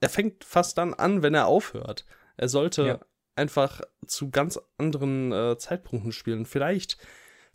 [0.01, 2.07] Er fängt fast dann an, wenn er aufhört.
[2.39, 3.01] Er sollte Ja.
[3.37, 6.47] einfach zu ganz anderen äh, Zeitpunkten spielen.
[6.47, 6.97] Vielleicht,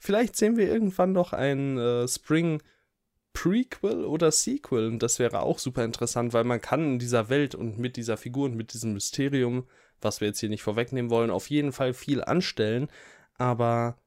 [0.03, 2.61] vielleicht sehen wir irgendwann noch ein äh, Spring
[3.33, 4.87] Prequel oder Sequel.
[4.87, 8.17] Und das wäre auch super interessant, weil man kann in dieser Welt und mit dieser
[8.17, 9.67] Figur und mit diesem Mysterium,
[10.01, 12.89] was wir jetzt hier nicht vorwegnehmen wollen, auf jeden Fall viel anstellen.
[13.35, 13.97] Aber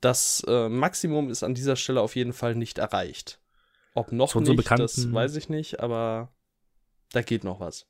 [0.00, 3.40] das äh, Maximum ist an dieser Stelle auf jeden Fall nicht erreicht.
[3.94, 6.32] Ob noch unseren nicht, das Bekannten- weiß ich nicht, aber
[7.12, 7.86] da geht noch was.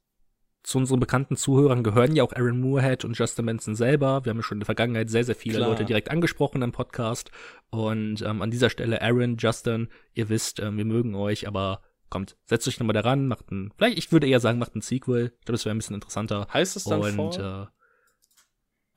[0.62, 4.24] Zu unseren bekannten Zuhörern gehören ja auch Aaron Moorhead und Justin Benson selber.
[4.24, 5.70] Wir haben ja schon in der Vergangenheit sehr, sehr viele Klar.
[5.70, 7.30] Leute direkt angesprochen im Podcast.
[7.70, 11.80] Und ähm, an dieser Stelle, Aaron, Justin, ihr wisst, ähm, wir mögen euch, aber
[12.10, 15.32] kommt, setzt euch nochmal daran, macht ein, vielleicht, ich würde eher sagen, macht ein Sequel.
[15.38, 16.46] Ich glaube, das wäre ein bisschen interessanter.
[16.52, 17.70] Heißt es dann Und Fall?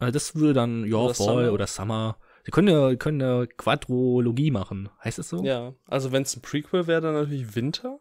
[0.01, 1.53] äh, äh, das würde dann, ja, Oder Fall Summer?
[1.53, 2.17] oder Summer.
[2.45, 4.89] Sie können ja, können eine Quadrologie machen.
[5.01, 5.43] Heißt es so?
[5.45, 7.99] Ja, also wenn es ein Prequel wäre, dann natürlich Winter.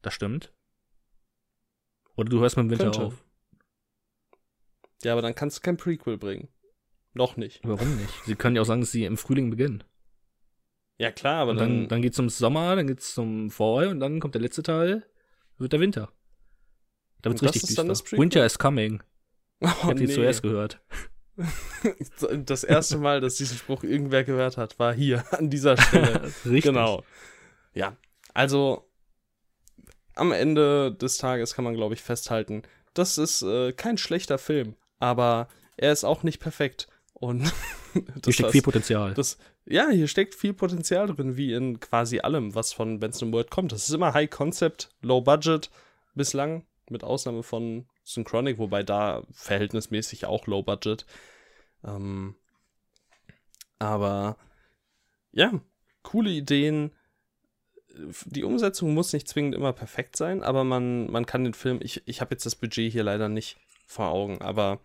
[0.00, 0.52] Das stimmt.
[2.16, 3.02] Oder du hörst mit dem Winter Könnte.
[3.06, 3.24] auf.
[5.02, 6.48] Ja, aber dann kannst du kein Prequel bringen.
[7.14, 7.60] Noch nicht.
[7.64, 8.12] Warum nicht?
[8.24, 9.84] Sie können ja auch sagen, dass sie im Frühling beginnen.
[10.98, 14.00] Ja, klar, aber Und dann, dann, dann geht's zum Sommer, dann geht's zum Fall und
[14.00, 15.04] dann kommt der letzte Teil,
[15.58, 16.12] wird der Winter.
[17.22, 18.18] Da wird's richtig ist dann düster.
[18.18, 19.02] Winter is coming.
[19.60, 20.80] oh, Habt ihr zuerst gehört.
[22.44, 26.22] Das erste Mal, dass diesen Spruch irgendwer gehört hat, war hier an dieser Stelle.
[26.44, 26.64] richtig.
[26.64, 27.02] Genau.
[27.72, 27.96] Ja,
[28.34, 28.91] also
[30.14, 32.62] am Ende des Tages kann man, glaube ich, festhalten,
[32.94, 36.88] das ist äh, kein schlechter Film, aber er ist auch nicht perfekt.
[37.14, 37.52] Und
[37.92, 39.14] Hier steckt heißt, viel Potenzial.
[39.14, 43.50] das, ja, hier steckt viel Potenzial drin, wie in quasi allem, was von Benson Word
[43.50, 43.72] kommt.
[43.72, 45.70] Das ist immer High Concept, Low Budget
[46.14, 51.06] bislang, mit Ausnahme von Synchronic, wobei da verhältnismäßig auch Low Budget.
[51.84, 52.34] Ähm,
[53.78, 54.36] aber
[55.32, 55.60] ja,
[56.02, 56.92] coole Ideen.
[58.24, 62.02] Die Umsetzung muss nicht zwingend immer perfekt sein, aber man, man kann den Film, ich,
[62.06, 64.80] ich habe jetzt das Budget hier leider nicht vor Augen, aber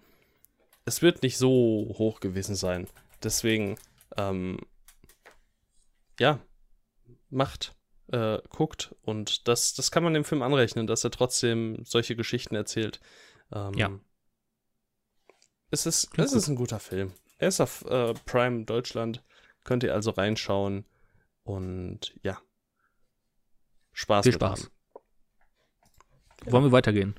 [0.86, 1.49] es wird nicht so
[1.97, 2.88] hoch gewesen sein.
[3.24, 3.78] Deswegen,
[4.18, 4.60] ähm,
[6.20, 6.39] ja,
[7.30, 7.76] macht,
[8.12, 12.55] äh, guckt und das, das kann man dem Film anrechnen, dass er trotzdem solche Geschichten
[12.55, 12.99] erzählt.
[13.53, 13.99] Ähm, Ja.
[15.70, 17.14] Es ist, Klingt es ist ein guter Film.
[17.38, 19.24] Er ist auf äh, Prime Deutschland.
[19.64, 20.86] Könnt ihr also reinschauen.
[21.43, 22.39] Und ja.
[24.08, 24.24] Spaß.
[24.24, 24.64] Viel Spaß.
[26.45, 26.51] haben.
[26.51, 27.16] Wollen wir weitergehen?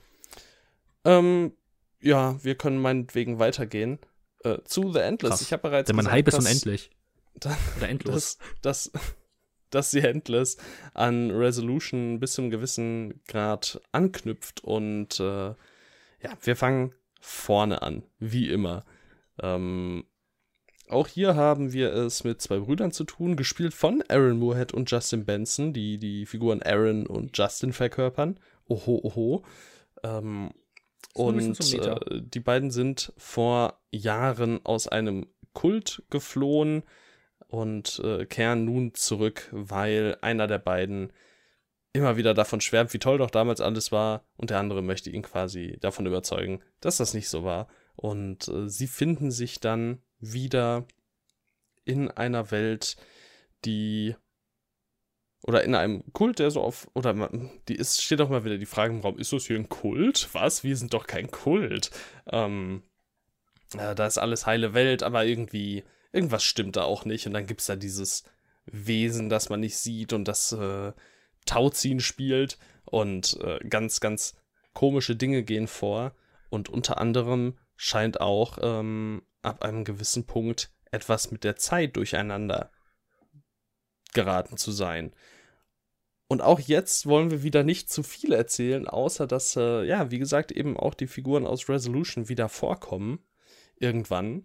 [1.04, 1.52] Ähm,
[2.00, 3.98] ja, wir können meinetwegen weitergehen.
[4.44, 5.30] Äh, zu The Endless.
[5.32, 5.40] Krass.
[5.42, 6.90] Ich habe bereits Denn mein gesagt, Hype ist dass- unendlich.
[7.34, 8.38] da- Oder endlos.
[8.62, 9.02] dass, dass,
[9.70, 10.56] dass sie Endless
[10.94, 14.62] an Resolution bis zu einem gewissen Grad anknüpft.
[14.64, 15.56] Und äh, ja,
[16.40, 18.84] wir fangen vorne an, wie immer.
[19.42, 20.04] Ähm,
[20.88, 24.90] auch hier haben wir es mit zwei Brüdern zu tun, gespielt von Aaron Moorhead und
[24.90, 28.38] Justin Benson, die die Figuren Aaron und Justin verkörpern.
[28.68, 29.44] Oho, oho.
[30.02, 30.50] Ähm,
[31.14, 36.84] und äh, die beiden sind vor Jahren aus einem Kult geflohen
[37.48, 41.12] und äh, kehren nun zurück, weil einer der beiden
[41.92, 45.22] immer wieder davon schwärmt, wie toll doch damals alles war und der andere möchte ihn
[45.22, 47.68] quasi davon überzeugen, dass das nicht so war.
[47.96, 50.86] Und äh, sie finden sich dann wieder
[51.84, 52.96] in einer Welt,
[53.64, 54.14] die
[55.42, 58.58] oder in einem Kult, der so auf oder man- die ist steht auch mal wieder
[58.58, 60.28] die Frage im Raum, ist das hier ein Kult?
[60.32, 60.64] Was?
[60.64, 61.90] Wir sind doch kein Kult.
[62.26, 62.82] Ähm,
[63.74, 67.46] ja, da ist alles heile Welt, aber irgendwie irgendwas stimmt da auch nicht und dann
[67.46, 68.24] gibt's da dieses
[68.66, 70.92] Wesen, das man nicht sieht und das äh,
[71.46, 74.36] Tauziehen spielt und äh, ganz, ganz
[74.74, 76.14] komische Dinge gehen vor.
[76.50, 82.70] Und unter anderem scheint auch ähm, ab einem gewissen Punkt etwas mit der Zeit durcheinander
[84.14, 85.12] geraten zu sein.
[86.28, 90.18] Und auch jetzt wollen wir wieder nicht zu viel erzählen, außer dass, äh, ja, wie
[90.18, 93.20] gesagt, eben auch die Figuren aus Resolution wieder vorkommen.
[93.76, 94.44] Irgendwann.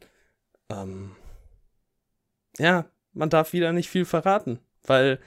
[0.69, 1.15] Ähm,
[2.57, 5.19] ja, man darf wieder nicht viel verraten, weil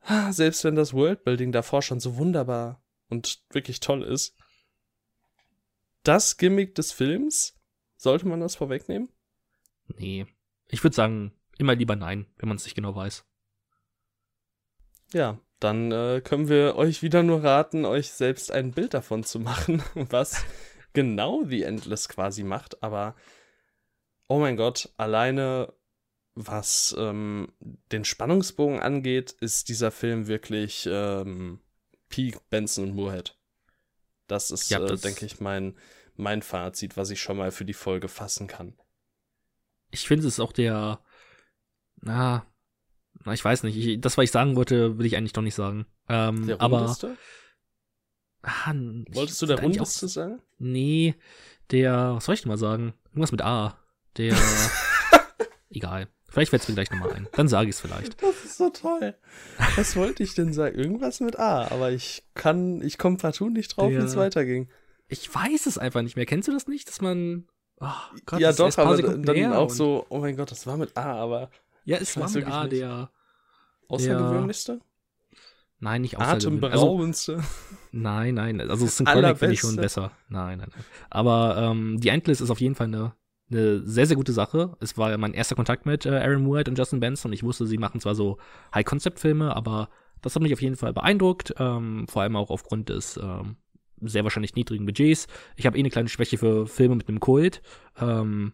[0.00, 4.36] ah, selbst wenn das Worldbuilding davor schon so wunderbar und wirklich toll ist,
[6.02, 7.60] das Gimmick des Films,
[8.02, 9.08] sollte man das vorwegnehmen?
[9.86, 10.26] Nee.
[10.68, 13.24] Ich würde sagen, immer lieber nein, wenn man es nicht genau weiß.
[15.12, 19.38] Ja, dann äh, können wir euch wieder nur raten, euch selbst ein Bild davon zu
[19.38, 20.44] machen, was
[20.92, 22.82] genau The Endless quasi macht.
[22.82, 23.14] Aber,
[24.28, 25.72] oh mein Gott, alleine
[26.34, 27.52] was ähm,
[27.92, 31.60] den Spannungsbogen angeht, ist dieser Film wirklich ähm,
[32.08, 33.36] Peak Benson und Moorhead.
[34.26, 35.76] Das ist, Ja, äh, denke ich, mein,
[36.16, 38.74] mein Fazit, was ich schon mal für die Folge fassen kann.
[39.90, 41.00] Ich finde es ist auch der,
[42.00, 42.46] na,
[43.24, 45.54] na, ich weiß nicht, ich, das, was ich sagen wollte, will ich eigentlich doch nicht
[45.54, 45.86] sagen.
[46.08, 47.16] Ähm, Der aber, rundeste?
[48.42, 48.72] ah,
[49.06, 50.40] ich Wolltest du der rundeste sagen?
[50.58, 51.14] Nee,
[51.70, 52.94] der, was soll ich denn mal sagen?
[53.10, 53.78] Irgendwas mit A.
[54.16, 54.36] Der,
[55.70, 56.08] egal.
[56.28, 57.28] Vielleicht fällt es mir gleich nochmal ein.
[57.32, 58.22] Dann sage ich es vielleicht.
[58.22, 59.14] Das ist so toll.
[59.76, 60.78] Was wollte ich denn sagen?
[60.78, 64.70] Irgendwas mit A, aber ich kann, ich komme partout nicht drauf, wie es weiterging.
[65.12, 66.26] Ich weiß es einfach nicht mehr.
[66.26, 67.46] Kennst du das nicht, dass man.
[67.80, 67.86] Oh
[68.26, 71.50] Gott, ja, doch, aber dann auch so, oh mein Gott, das war mit A, aber.
[71.84, 73.10] Ja, es war mit A, der.
[73.88, 74.80] Außergewöhnlichste?
[75.80, 77.36] Nein, nicht Atemberaubendste.
[77.36, 77.48] Also,
[77.90, 78.60] nein, nein.
[78.60, 80.12] Also Synchronic finde ich schon besser.
[80.28, 80.84] Nein, nein, nein.
[81.10, 83.14] Aber ähm, die Endless ist auf jeden Fall eine,
[83.50, 84.76] eine sehr, sehr gute Sache.
[84.80, 87.32] Es war mein erster Kontakt mit äh, Aaron Moorhead und Justin Benson.
[87.32, 88.38] Ich wusste, sie machen zwar so
[88.74, 89.90] High-Concept-Filme, aber
[90.22, 91.52] das hat mich auf jeden Fall beeindruckt.
[91.58, 93.56] Ähm, vor allem auch aufgrund des ähm,
[94.08, 95.26] sehr wahrscheinlich niedrigen Budgets.
[95.56, 97.62] Ich habe eh eine kleine Schwäche für Filme mit einem Kult.
[98.00, 98.52] Ähm,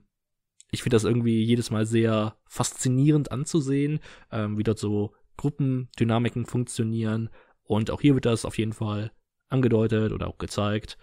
[0.71, 7.31] ich finde das irgendwie jedes Mal sehr faszinierend anzusehen, ähm, wie dort so Gruppendynamiken funktionieren.
[7.63, 9.13] Und auch hier wird das auf jeden Fall
[9.49, 10.99] angedeutet oder auch gezeigt.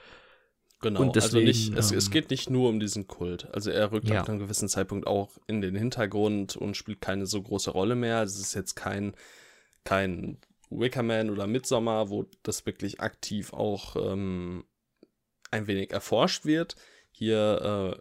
[0.82, 3.48] Genau, und also deswegen, also nicht, es, ähm, es geht nicht nur um diesen Kult.
[3.54, 4.22] Also er rückt ja.
[4.22, 8.22] ab einem gewissen Zeitpunkt auch in den Hintergrund und spielt keine so große Rolle mehr.
[8.22, 9.16] Es ist jetzt kein,
[9.84, 10.38] kein
[10.70, 14.66] Wickerman oder Midsommar, wo das wirklich aktiv auch ähm,
[15.52, 16.76] ein wenig erforscht wird.
[17.12, 17.98] Hier,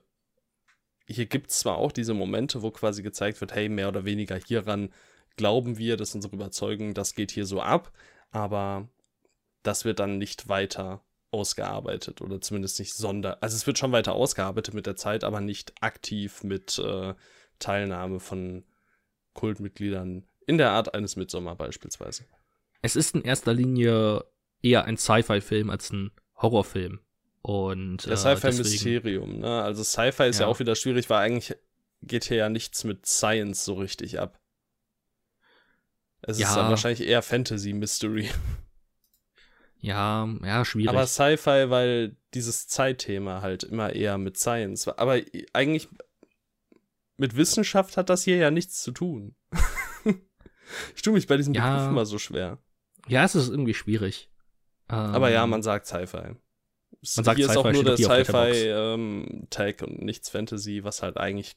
[1.09, 4.05] äh, hier gibt es zwar auch diese Momente, wo quasi gezeigt wird, hey, mehr oder
[4.05, 4.93] weniger hieran
[5.37, 7.93] glauben wir, das ist unsere Überzeugung, das geht hier so ab,
[8.31, 8.89] aber
[9.63, 13.43] das wird dann nicht weiter ausgearbeitet oder zumindest nicht sonder.
[13.43, 17.15] Also es wird schon weiter ausgearbeitet mit der Zeit, aber nicht aktiv mit äh,
[17.59, 18.65] Teilnahme von
[19.33, 22.25] Kultmitgliedern in der Art eines Midsommar beispielsweise.
[22.85, 24.27] Es ist in erster Linie
[24.61, 27.01] eher ein Sci-Fi-Film als ein Horrorfilm.
[27.41, 29.63] Und, ja, Sci-Fi-Mysterium, ne?
[29.63, 30.45] Also Sci-Fi ist ja.
[30.45, 31.57] ja auch wieder schwierig, weil eigentlich
[32.03, 34.39] geht hier ja nichts mit Science so richtig ab.
[36.21, 36.47] Es ja.
[36.47, 38.29] ist dann wahrscheinlich eher Fantasy-Mystery.
[39.79, 40.91] Ja, ja, schwierig.
[40.91, 44.99] Aber Sci-Fi, weil dieses Zeitthema halt immer eher mit Science war.
[44.99, 45.23] Aber
[45.55, 45.89] eigentlich
[47.17, 49.37] mit Wissenschaft hat das hier ja nichts zu tun.
[50.95, 51.71] ich tue mich bei diesem ja.
[51.71, 52.59] Begriff immer so schwer.
[53.09, 54.31] Ja, es ist irgendwie schwierig.
[54.89, 56.37] Aber ja, ähm, man sagt Sci-Fi.
[57.17, 61.57] Man sagt hier ist auch nur der Sci-Fi-Tag ähm, und nichts Fantasy, was halt eigentlich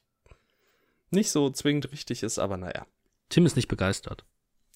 [1.10, 2.86] nicht so zwingend richtig ist, aber naja.
[3.28, 4.24] Tim ist nicht begeistert.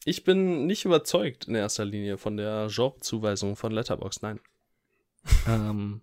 [0.05, 4.41] Ich bin nicht überzeugt in erster Linie von der Genre-Zuweisung von Letterbox, nein.
[5.47, 6.01] Ähm,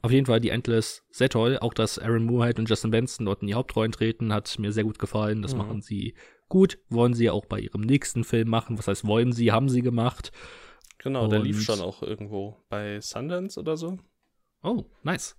[0.00, 1.58] auf jeden Fall die Endless sehr toll.
[1.60, 4.84] Auch dass Aaron Moorhead und Justin Benson dort in die Hauptrollen treten, hat mir sehr
[4.84, 5.42] gut gefallen.
[5.42, 5.58] Das mhm.
[5.58, 6.14] machen sie
[6.52, 6.78] gut.
[6.90, 8.76] Wollen sie auch bei ihrem nächsten Film machen.
[8.78, 10.32] Was heißt wollen sie, haben sie gemacht.
[10.98, 13.98] Genau, und der lief schon auch irgendwo bei Sundance oder so.
[14.62, 15.34] Oh, nice.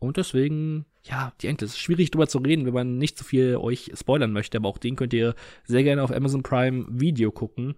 [0.00, 1.70] Und deswegen, ja, die Endless.
[1.70, 4.68] Ist schwierig drüber zu reden, wenn man nicht zu so viel euch spoilern möchte, aber
[4.68, 7.76] auch den könnt ihr sehr gerne auf Amazon Prime Video gucken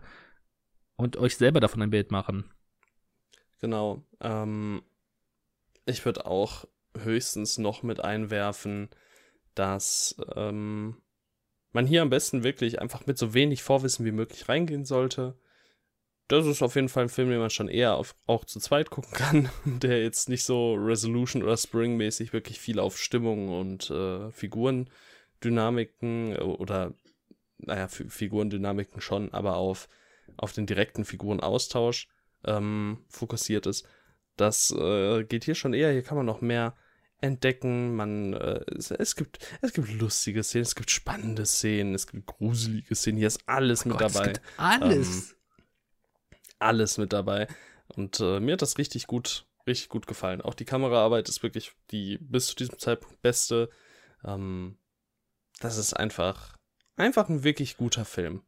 [0.96, 2.50] und euch selber davon ein Bild machen.
[3.60, 4.02] Genau.
[4.20, 4.82] Ähm,
[5.84, 6.64] ich würde auch
[6.96, 8.88] höchstens noch mit einwerfen,
[9.54, 10.96] dass ähm,
[11.72, 15.34] man hier am besten wirklich einfach mit so wenig Vorwissen wie möglich reingehen sollte
[16.28, 18.90] das ist auf jeden Fall ein Film, den man schon eher auf, auch zu zweit
[18.90, 24.30] gucken kann, der jetzt nicht so Resolution oder Spring-mäßig wirklich viel auf Stimmung und äh,
[24.30, 26.92] Figurendynamiken äh, oder,
[27.58, 29.88] naja, F Figurendynamiken schon, aber auf,
[30.36, 32.08] auf den direkten Figurenaustausch
[32.44, 33.88] ähm, fokussiert ist.
[34.36, 36.76] Das äh, geht hier schon eher, hier kann man noch mehr
[37.20, 37.96] entdecken.
[37.96, 42.26] Man, äh, es, es, gibt, es gibt lustige Szenen, es gibt spannende Szenen, es gibt
[42.26, 43.18] gruselige Szenen.
[43.18, 44.32] Hier ist alles oh mit Gott, dabei.
[44.56, 45.08] alles.
[45.08, 45.36] Ähm,
[46.58, 47.48] alles mit dabei.
[47.88, 50.40] Und äh, mir hat das richtig gut, richtig gut gefallen.
[50.40, 53.70] Auch die Kameraarbeit ist wirklich die bis zu diesem Zeitpunkt beste.
[54.24, 54.78] Ähm,
[55.60, 56.56] das ist einfach,
[56.96, 58.42] einfach ein wirklich guter Film.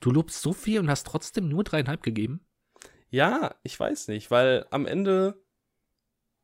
[0.00, 2.46] Du lobst so viel und hast trotzdem nur dreieinhalb gegeben?
[3.10, 5.42] Ja, ich weiß nicht, weil am Ende,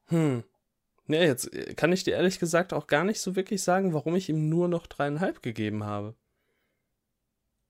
[0.07, 0.45] hm,
[1.07, 4.29] ne, jetzt kann ich dir ehrlich gesagt auch gar nicht so wirklich sagen, warum ich
[4.29, 6.15] ihm nur noch dreieinhalb gegeben habe.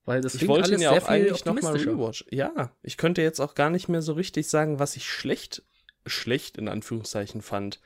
[0.05, 2.25] Weil das ich wollte ihn ja auch eigentlich nochmal rewatch.
[2.31, 5.63] Ja, ich könnte jetzt auch gar nicht mehr so richtig sagen, was ich schlecht,
[6.05, 7.81] schlecht in Anführungszeichen fand.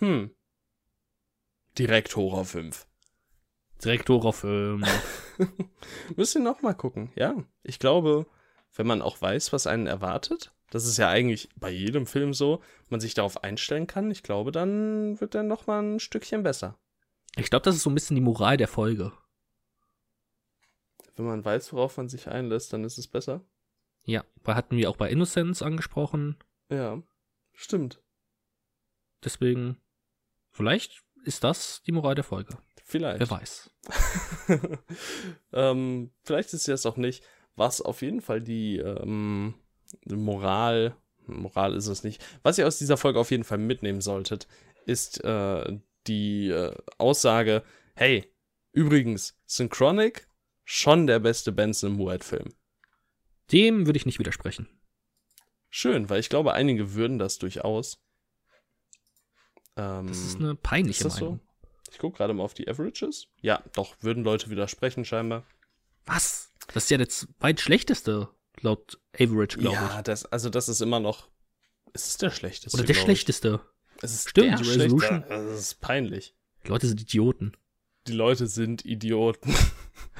[0.00, 0.30] Hm.
[1.78, 2.86] Direkt Horror 5.
[3.82, 4.86] Direkt Horror 5.
[6.16, 7.42] Müsst ihr nochmal gucken, ja.
[7.62, 8.26] Ich glaube,
[8.74, 12.62] wenn man auch weiß, was einen erwartet, das ist ja eigentlich bei jedem Film so,
[12.88, 16.78] man sich darauf einstellen kann, ich glaube, dann wird der nochmal ein Stückchen besser.
[17.36, 19.12] Ich glaube, das ist so ein bisschen die Moral der Folge
[21.16, 23.44] wenn man weiß, worauf man sich einlässt, dann ist es besser.
[24.04, 26.36] Ja, hatten wir auch bei Innocence angesprochen.
[26.70, 27.02] Ja,
[27.52, 28.02] stimmt.
[29.22, 29.78] Deswegen,
[30.50, 32.58] vielleicht ist das die Moral der Folge.
[32.84, 33.20] Vielleicht.
[33.20, 33.70] Wer weiß.
[35.52, 37.24] ähm, vielleicht ist es auch nicht.
[37.56, 39.54] Was auf jeden Fall die ähm,
[40.06, 44.46] Moral, Moral ist es nicht, was ihr aus dieser Folge auf jeden Fall mitnehmen solltet,
[44.86, 47.62] ist äh, die äh, Aussage,
[47.96, 48.28] Hey,
[48.72, 50.26] übrigens, Synchronic,
[50.64, 52.52] schon der beste Benson Moorhead-Film.
[53.52, 54.68] Dem würde ich nicht widersprechen.
[55.70, 58.02] Schön, weil ich glaube, einige würden das durchaus.
[59.76, 61.40] Ähm, das ist eine peinliche ist Meinung.
[61.40, 61.92] So?
[61.92, 63.28] Ich gucke gerade mal auf die Averages.
[63.42, 65.44] Ja, doch, würden Leute widersprechen, scheinbar.
[66.04, 66.52] Was?
[66.72, 68.28] Das ist ja der zweitschlechteste
[68.64, 69.94] laut Average, glaube ja, ich.
[69.94, 71.28] Ja, das, also das ist immer noch.
[71.92, 72.76] Ist es der schlechteste?
[72.76, 73.60] Oder der schlechteste.
[74.02, 75.24] Es ist Stimmt, der Resolution.
[75.28, 76.34] Das ist peinlich.
[76.64, 77.56] Die Leute sind Idioten.
[78.06, 79.54] Die Leute sind Idioten.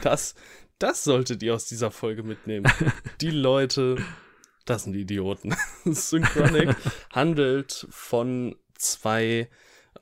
[0.03, 0.35] Das,
[0.79, 2.71] das solltet ihr aus dieser Folge mitnehmen.
[3.21, 3.97] Die Leute,
[4.67, 5.55] das sind Idioten.
[5.85, 6.77] Synchronic
[7.13, 9.49] handelt von zwei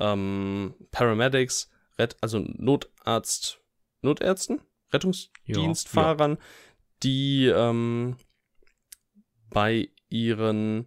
[0.01, 1.71] ähm, Paramedics,
[2.21, 3.61] also Notarzt,
[4.03, 4.61] Notärzten,
[4.93, 6.43] Rettungsdienstfahrern, ja, ja.
[7.03, 8.17] die ähm,
[9.53, 10.87] bei ihren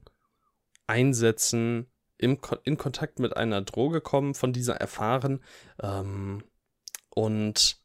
[0.87, 1.87] Einsätzen
[2.17, 5.43] im, in Kontakt mit einer Droge kommen, von dieser erfahren
[5.81, 6.43] ähm,
[7.09, 7.81] und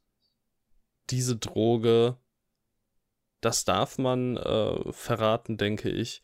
[1.11, 2.17] diese Droge,
[3.41, 6.23] das darf man äh, verraten, denke ich,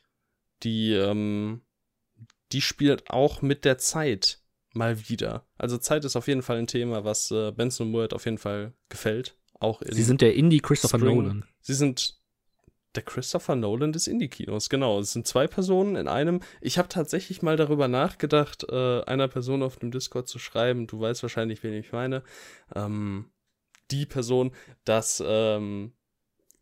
[0.63, 1.63] die, ähm,
[2.53, 4.43] die spielt auch mit der Zeit
[4.73, 5.47] mal wieder.
[5.57, 8.75] Also Zeit ist auf jeden Fall ein Thema, was äh, Benson Moore auf jeden Fall
[8.89, 9.37] gefällt.
[9.59, 11.17] Auch Sie sind der Indie Christopher Spring.
[11.17, 11.45] Nolan.
[11.61, 12.21] Sie sind
[12.95, 14.99] der Christopher Nolan des Indie-Kinos, genau.
[15.01, 16.41] Es sind zwei Personen in einem.
[16.61, 20.87] Ich habe tatsächlich mal darüber nachgedacht, äh, einer Person auf dem Discord zu schreiben.
[20.87, 22.23] Du weißt wahrscheinlich, wen ich meine.
[22.75, 23.31] Ähm,
[23.91, 24.53] die Person,
[24.85, 25.93] dass, ähm,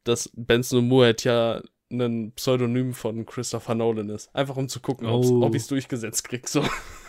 [0.03, 4.35] dass Benson Moore ja ein Pseudonym von Christopher Nolan ist.
[4.35, 5.43] Einfach um zu gucken, oh.
[5.43, 6.49] ob ich es durchgesetzt krieg.
[6.49, 6.65] So.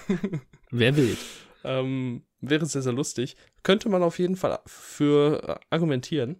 [0.69, 1.17] Wer will?
[1.65, 3.35] ähm, wäre sehr, sehr lustig.
[3.63, 6.39] Könnte man auf jeden Fall für argumentieren.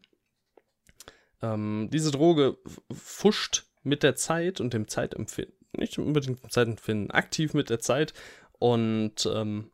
[1.53, 2.57] Ähm, diese Droge
[2.91, 8.13] fuscht mit der Zeit und dem Zeitempfinden, nicht unbedingt dem Zeitempfinden, aktiv mit der Zeit.
[8.57, 9.71] Und ähm,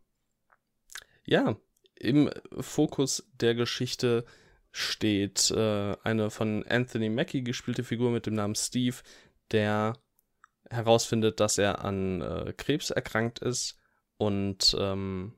[1.25, 1.55] ja,
[1.95, 4.25] im Fokus der Geschichte
[4.71, 8.97] steht äh, eine von Anthony Mackie gespielte Figur mit dem Namen Steve,
[9.51, 9.97] der
[10.69, 13.77] herausfindet, dass er an äh, Krebs erkrankt ist
[14.17, 15.33] und ähm,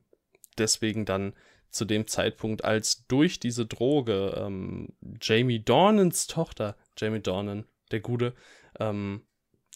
[0.57, 1.33] deswegen dann
[1.73, 8.35] zu dem Zeitpunkt, als durch diese Droge ähm, Jamie Dornans Tochter, Jamie Dornan, der Gute,
[8.79, 9.25] ähm,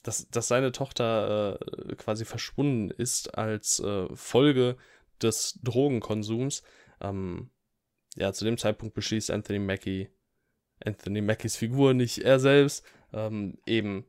[0.03, 4.77] dass, dass seine Tochter äh, quasi verschwunden ist als äh, Folge
[5.23, 6.61] des Drogenkonsums.
[7.01, 7.49] Ähm,
[8.15, 10.09] ja, zu dem Zeitpunkt beschließt Anthony Mackie,
[10.85, 14.05] Anthony Mackies Figur, nicht er selbst, ähm, eben,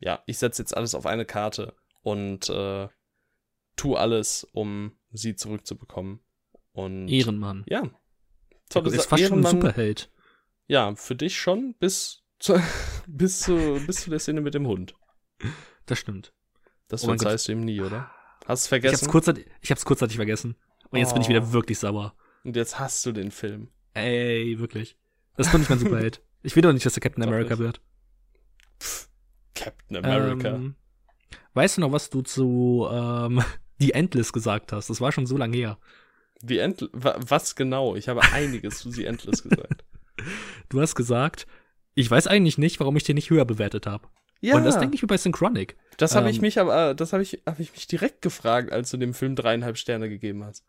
[0.00, 2.88] ja, ich setze jetzt alles auf eine Karte und äh,
[3.76, 6.20] tu alles, um sie zurückzubekommen.
[6.72, 7.64] Und Ehrenmann.
[7.68, 7.82] Ja.
[8.68, 10.10] Tolle ist fast Ehrenmann, schon ein Superheld.
[10.66, 12.60] Ja, für dich schon, bis zu,
[13.06, 14.94] bis zu, bis zu der Szene mit dem Hund.
[15.86, 16.32] Das stimmt.
[16.88, 18.10] Das oh verzeihst du ihm nie, oder?
[18.46, 18.94] Hast du vergessen?
[18.94, 20.56] Ich hab's, kurzzeitig, ich hab's kurzzeitig vergessen.
[20.90, 21.14] Und jetzt oh.
[21.14, 21.52] bin ich wieder oh.
[21.52, 22.14] wirklich sauer.
[22.44, 23.68] Und jetzt hast du den Film.
[23.94, 24.96] Ey, wirklich.
[25.36, 26.22] Das ist doch nicht mein Superheld.
[26.44, 27.80] Ich will doch nicht, dass der Captain America wird.
[28.80, 29.08] Pff,
[29.54, 30.48] Captain America.
[30.48, 30.74] Ähm,
[31.54, 33.44] weißt du noch, was du zu ähm,
[33.78, 34.90] The Endless gesagt hast?
[34.90, 35.78] Das war schon so lange her.
[36.42, 37.96] The Endless, was genau?
[37.96, 39.84] Ich habe einiges zu The Endless gesagt.
[40.68, 41.46] Du hast gesagt,
[41.94, 44.08] ich weiß eigentlich nicht, warum ich den nicht höher bewertet habe.
[44.40, 44.56] Ja.
[44.56, 45.76] Und das denke ich mir bei Synchronic.
[45.96, 48.90] Das habe ähm, ich mich aber, das habe ich, habe ich mich direkt gefragt, als
[48.90, 50.64] du dem Film dreieinhalb Sterne gegeben hast.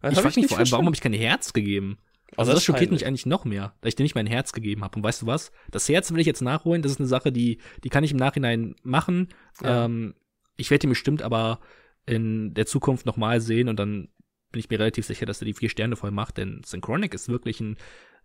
[0.00, 1.98] Das ich frage mich vor allem, warum habe ich kein Herz gegeben?
[2.36, 4.82] Also das, das schockiert mich eigentlich noch mehr, da ich dir nicht mein Herz gegeben
[4.82, 4.96] habe.
[4.96, 5.52] Und weißt du was?
[5.70, 6.82] Das Herz will ich jetzt nachholen.
[6.82, 9.28] Das ist eine Sache, die, die kann ich im Nachhinein machen.
[9.62, 9.84] Ja.
[9.84, 10.14] Ähm,
[10.56, 11.60] ich werde ihn bestimmt aber
[12.06, 14.08] in der Zukunft nochmal sehen und dann
[14.52, 17.28] bin ich mir relativ sicher, dass er die vier Sterne voll macht, denn Synchronic ist
[17.28, 17.76] wirklich ein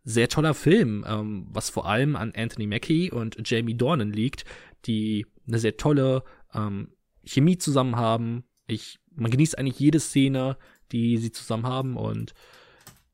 [0.04, 4.46] sehr toller Film, ähm, was vor allem an Anthony Mackie und Jamie Dornan liegt,
[4.86, 6.24] die eine sehr tolle
[6.54, 6.94] ähm,
[7.26, 8.44] Chemie zusammen haben.
[8.68, 10.58] Ich, man genießt eigentlich jede Szene,
[10.92, 12.34] die sie zusammen haben und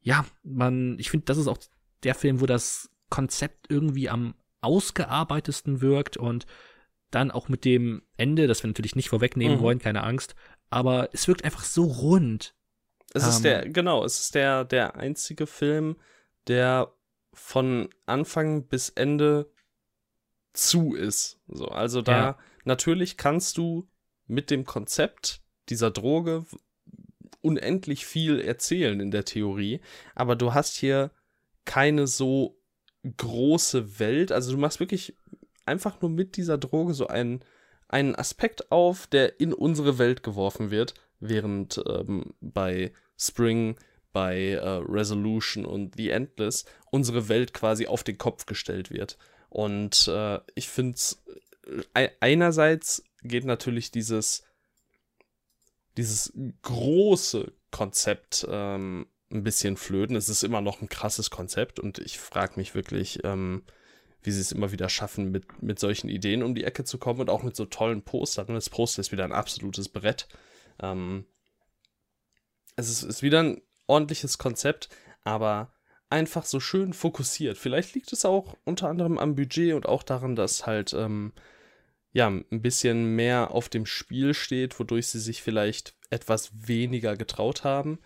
[0.01, 1.57] ja, man, ich finde, das ist auch
[2.03, 6.45] der Film, wo das Konzept irgendwie am ausgearbeitesten wirkt und
[7.11, 9.61] dann auch mit dem Ende, das wir natürlich nicht vorwegnehmen mhm.
[9.61, 10.36] wollen, keine Angst,
[10.70, 12.55] aber es wirkt einfach so rund.
[13.14, 15.97] Es um, ist der, ähm, genau, es ist der, der einzige Film,
[16.47, 16.93] der
[17.34, 19.51] von Anfang bis Ende
[20.54, 21.39] zu ist.
[21.47, 22.38] So, also da ja.
[22.64, 23.88] natürlich kannst du
[24.28, 26.45] mit dem Konzept dieser Droge
[27.41, 29.82] unendlich viel erzählen in der Theorie,
[30.16, 31.12] aber du hast hier
[31.66, 32.60] keine so
[33.18, 34.32] große Welt.
[34.32, 35.16] Also du machst wirklich
[35.66, 37.43] einfach nur mit dieser Droge so einen,
[37.88, 40.93] einen Aspekt auf, der in unsere Welt geworfen wird,
[41.30, 43.78] während ähm, bei Spring,
[44.11, 49.17] bei äh, Resolution und The Endless unsere Welt quasi auf den Kopf gestellt wird.
[49.49, 51.24] Und äh, ich finde es,
[51.93, 54.43] äh, einerseits geht natürlich dieses,
[55.97, 60.15] dieses große Konzept ähm, ein bisschen flöten.
[60.15, 63.63] Es ist immer noch ein krasses Konzept und ich frage mich wirklich, ähm,
[64.21, 67.19] wie sie es immer wieder schaffen, mit, mit solchen Ideen um die Ecke zu kommen
[67.19, 68.47] und auch mit so tollen Postern.
[68.47, 70.28] Das Poster ist wieder ein absolutes Brett.
[70.82, 71.26] Ähm,
[72.76, 74.89] es ist, ist wieder ein ordentliches Konzept,
[75.24, 75.74] aber
[76.09, 77.57] einfach so schön fokussiert.
[77.57, 81.34] Vielleicht liegt es auch unter anderem am Budget und auch daran, dass halt ähm,
[82.11, 87.63] ja ein bisschen mehr auf dem Spiel steht, wodurch sie sich vielleicht etwas weniger getraut
[87.63, 87.99] haben.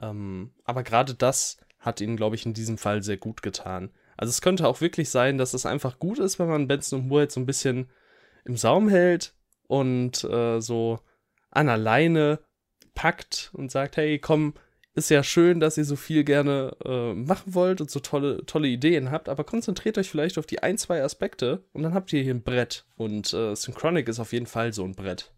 [0.00, 3.90] Ähm, aber gerade das hat ihnen, glaube ich, in diesem Fall sehr gut getan.
[4.16, 7.08] Also es könnte auch wirklich sein, dass es einfach gut ist, wenn man Benson und
[7.08, 7.90] Moore so ein bisschen
[8.44, 9.34] im Saum hält
[9.66, 11.00] und äh, so
[11.50, 12.40] an alleine
[12.94, 14.54] packt und sagt, hey, komm,
[14.94, 18.68] ist ja schön, dass ihr so viel gerne äh, machen wollt und so tolle, tolle
[18.68, 22.22] Ideen habt, aber konzentriert euch vielleicht auf die ein, zwei Aspekte und dann habt ihr
[22.22, 22.84] hier ein Brett.
[22.96, 25.32] Und äh, Synchronic ist auf jeden Fall so ein Brett.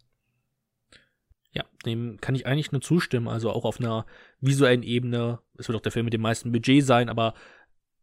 [1.52, 3.28] Ja, dem kann ich eigentlich nur zustimmen.
[3.28, 4.06] Also auch auf einer
[4.40, 5.40] visuellen Ebene.
[5.58, 7.34] Es wird auch der Film mit dem meisten Budget sein, aber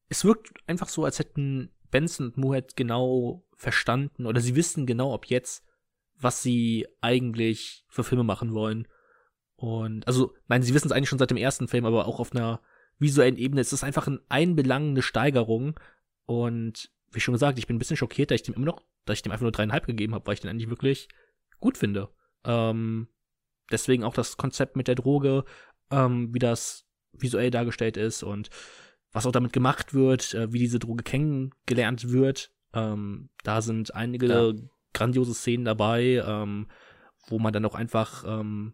[0.08, 5.14] es wirkt einfach so, als hätten Benson und Muhet genau verstanden oder sie wissen genau
[5.14, 5.66] ab jetzt,
[6.20, 8.88] was sie eigentlich für Filme machen wollen.
[9.56, 12.34] Und also, meine, sie wissen es eigentlich schon seit dem ersten Film, aber auch auf
[12.34, 12.62] einer
[12.98, 15.80] visuellen Ebene ist es einfach eine einbelangende Steigerung.
[16.26, 19.18] Und wie schon gesagt, ich bin ein bisschen schockiert, dass ich dem immer noch, dass
[19.18, 21.08] ich dem einfach nur dreieinhalb gegeben habe, weil ich den eigentlich wirklich
[21.60, 22.10] gut finde.
[22.44, 23.08] Ähm,
[23.72, 25.46] deswegen auch das Konzept mit der Droge,
[25.92, 28.50] ähm, wie das visuell dargestellt ist und
[29.12, 32.52] was auch damit gemacht wird, äh, wie diese Droge kennengelernt wird.
[32.74, 34.54] Ähm, da sind einige ja.
[34.94, 36.68] Grandiose Szenen dabei, ähm,
[37.28, 38.74] wo man dann auch einfach ähm,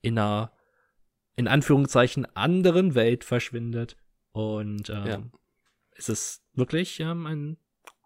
[0.00, 0.52] in einer,
[1.36, 3.96] in Anführungszeichen, anderen Welt verschwindet.
[4.32, 5.22] Und ähm, ja.
[5.92, 7.56] es ist wirklich ähm, ein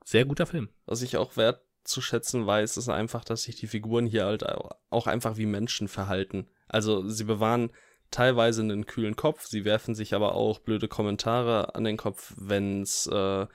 [0.05, 0.68] sehr guter Film.
[0.86, 4.44] Was ich auch wertzuschätzen weiß, ist einfach, dass sich die Figuren hier halt
[4.90, 6.48] auch einfach wie Menschen verhalten.
[6.68, 7.70] Also sie bewahren
[8.11, 13.07] teilweise einen kühlen Kopf, sie werfen sich aber auch blöde Kommentare an den Kopf, wenn's,
[13.07, 13.46] äh,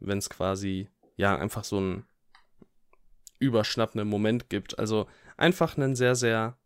[0.00, 2.04] wenn's quasi, ja, einfach so ein
[3.40, 4.78] überschnappenden Moment gibt.
[4.78, 6.56] Also einfach einen sehr, sehr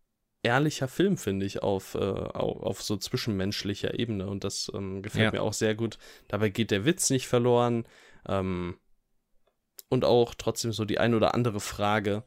[0.42, 4.26] ehrlicher Film, finde ich, auf, äh, auf, so zwischenmenschlicher Ebene.
[4.26, 5.32] Und das ähm, gefällt ja.
[5.32, 5.96] mir auch sehr gut.
[6.28, 7.86] Dabei geht der Witz nicht verloren.
[8.28, 8.76] Ähm,
[9.88, 12.24] und auch trotzdem so die ein oder andere Frage,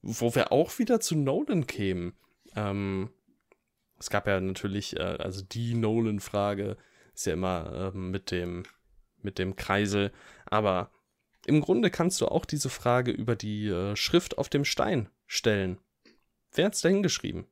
[0.00, 2.14] wo wir auch wieder zu Nolan kämen.
[2.54, 3.10] Ähm,
[3.98, 6.76] es gab ja natürlich, äh, also die Nolan-Frage
[7.14, 8.62] ist ja immer ähm, mit dem
[9.26, 10.12] mit dem Kreisel,
[10.46, 10.90] aber
[11.46, 15.78] im Grunde kannst du auch diese Frage über die äh, Schrift auf dem Stein stellen.
[16.52, 17.46] Wer hat's da hingeschrieben?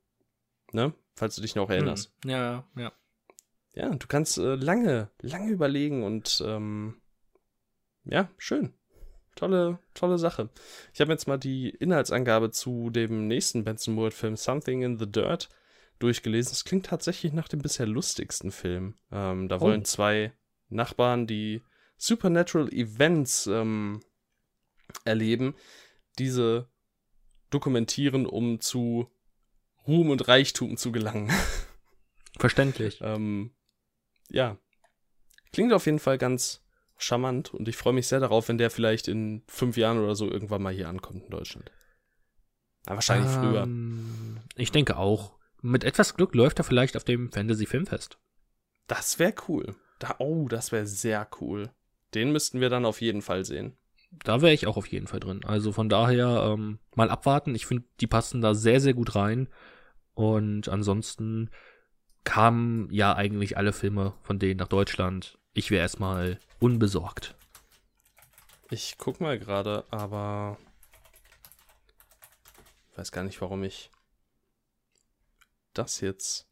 [0.73, 0.93] Ne?
[1.15, 2.13] Falls du dich noch erinnerst.
[2.25, 2.31] Hm.
[2.31, 2.93] Ja, ja.
[3.75, 7.01] Ja, du kannst äh, lange, lange überlegen und ähm,
[8.05, 8.75] ja, schön.
[9.37, 10.49] Tolle, tolle Sache.
[10.93, 15.49] Ich habe jetzt mal die Inhaltsangabe zu dem nächsten Benson Moore-Film Something in the Dirt
[16.01, 16.53] durchgelesen.
[16.53, 18.97] Es klingt tatsächlich nach dem bisher lustigsten Film.
[19.11, 19.61] Ähm, da oh.
[19.61, 20.33] wollen zwei
[20.69, 21.63] Nachbarn, die
[21.97, 24.01] Supernatural Events ähm,
[25.05, 25.55] erleben,
[26.19, 26.69] diese
[27.51, 29.11] dokumentieren, um zu
[29.87, 31.31] Ruhm und Reichtum zu gelangen.
[32.39, 33.01] Verständlich.
[33.03, 33.53] ähm,
[34.29, 34.57] ja.
[35.53, 36.63] Klingt auf jeden Fall ganz
[36.97, 40.31] charmant und ich freue mich sehr darauf, wenn der vielleicht in fünf Jahren oder so
[40.31, 41.71] irgendwann mal hier ankommt in Deutschland.
[42.87, 44.61] Aber wahrscheinlich ähm, früher.
[44.61, 45.35] Ich denke auch.
[45.63, 48.19] Mit etwas Glück läuft er vielleicht auf dem Fantasy Filmfest.
[48.87, 49.75] Das wäre cool.
[49.99, 51.71] Da, oh, das wäre sehr cool.
[52.15, 53.77] Den müssten wir dann auf jeden Fall sehen
[54.23, 55.45] da wäre ich auch auf jeden Fall drin.
[55.45, 57.55] Also von daher ähm, mal abwarten.
[57.55, 59.49] Ich finde, die passen da sehr, sehr gut rein.
[60.15, 61.51] Und ansonsten
[62.23, 65.39] kamen ja eigentlich alle Filme von denen nach Deutschland.
[65.53, 67.35] Ich wäre erstmal unbesorgt.
[68.71, 70.59] Ich guck mal gerade, aber
[72.97, 73.91] weiß gar nicht, warum ich
[75.75, 76.49] das jetzt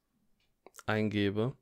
[0.86, 1.56] eingebe.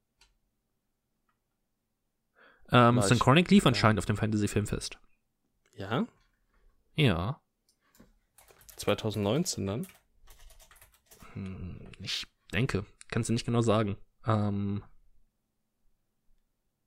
[2.72, 4.98] Ähm, Synchronic lief anscheinend auf dem Fantasy Filmfest.
[5.74, 6.06] Ja?
[6.94, 7.40] Ja.
[8.76, 9.86] 2019 dann?
[11.34, 12.84] Hm, ich denke.
[13.10, 13.96] Kannst du nicht genau sagen.
[14.26, 14.82] Ähm,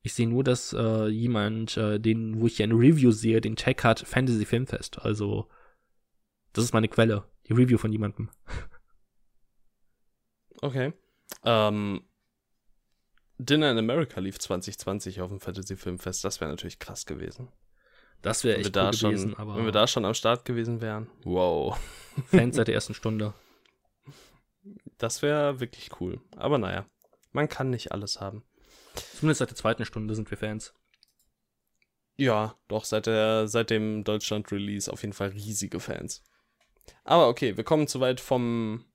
[0.01, 3.55] ich sehe nur, dass äh, jemand, äh, den, wo ich ja eine Review sehe, den
[3.55, 4.99] Tag hat Fantasy Filmfest.
[4.99, 5.49] Also,
[6.51, 7.23] das ist meine Quelle.
[7.47, 8.29] Die Review von jemandem.
[10.61, 10.93] Okay.
[11.43, 12.03] Ähm,
[13.38, 16.23] Dinner in America lief 2020 auf dem Fantasy Filmfest.
[16.23, 17.49] Das wäre natürlich krass gewesen.
[18.21, 19.31] Das wäre echt cool gewesen.
[19.31, 21.09] Schon, aber wenn wir da schon am Start gewesen wären.
[21.23, 21.77] Wow.
[22.27, 23.34] Fans seit der ersten Stunde.
[24.97, 26.21] Das wäre wirklich cool.
[26.38, 26.86] Aber naja,
[27.31, 28.43] man kann nicht alles haben.
[29.19, 30.73] Zumindest seit der zweiten Stunde sind wir Fans.
[32.15, 36.23] Ja, doch, seit, der, seit dem Deutschland-Release auf jeden Fall riesige Fans.
[37.03, 38.86] Aber okay, wir kommen zu weit vom,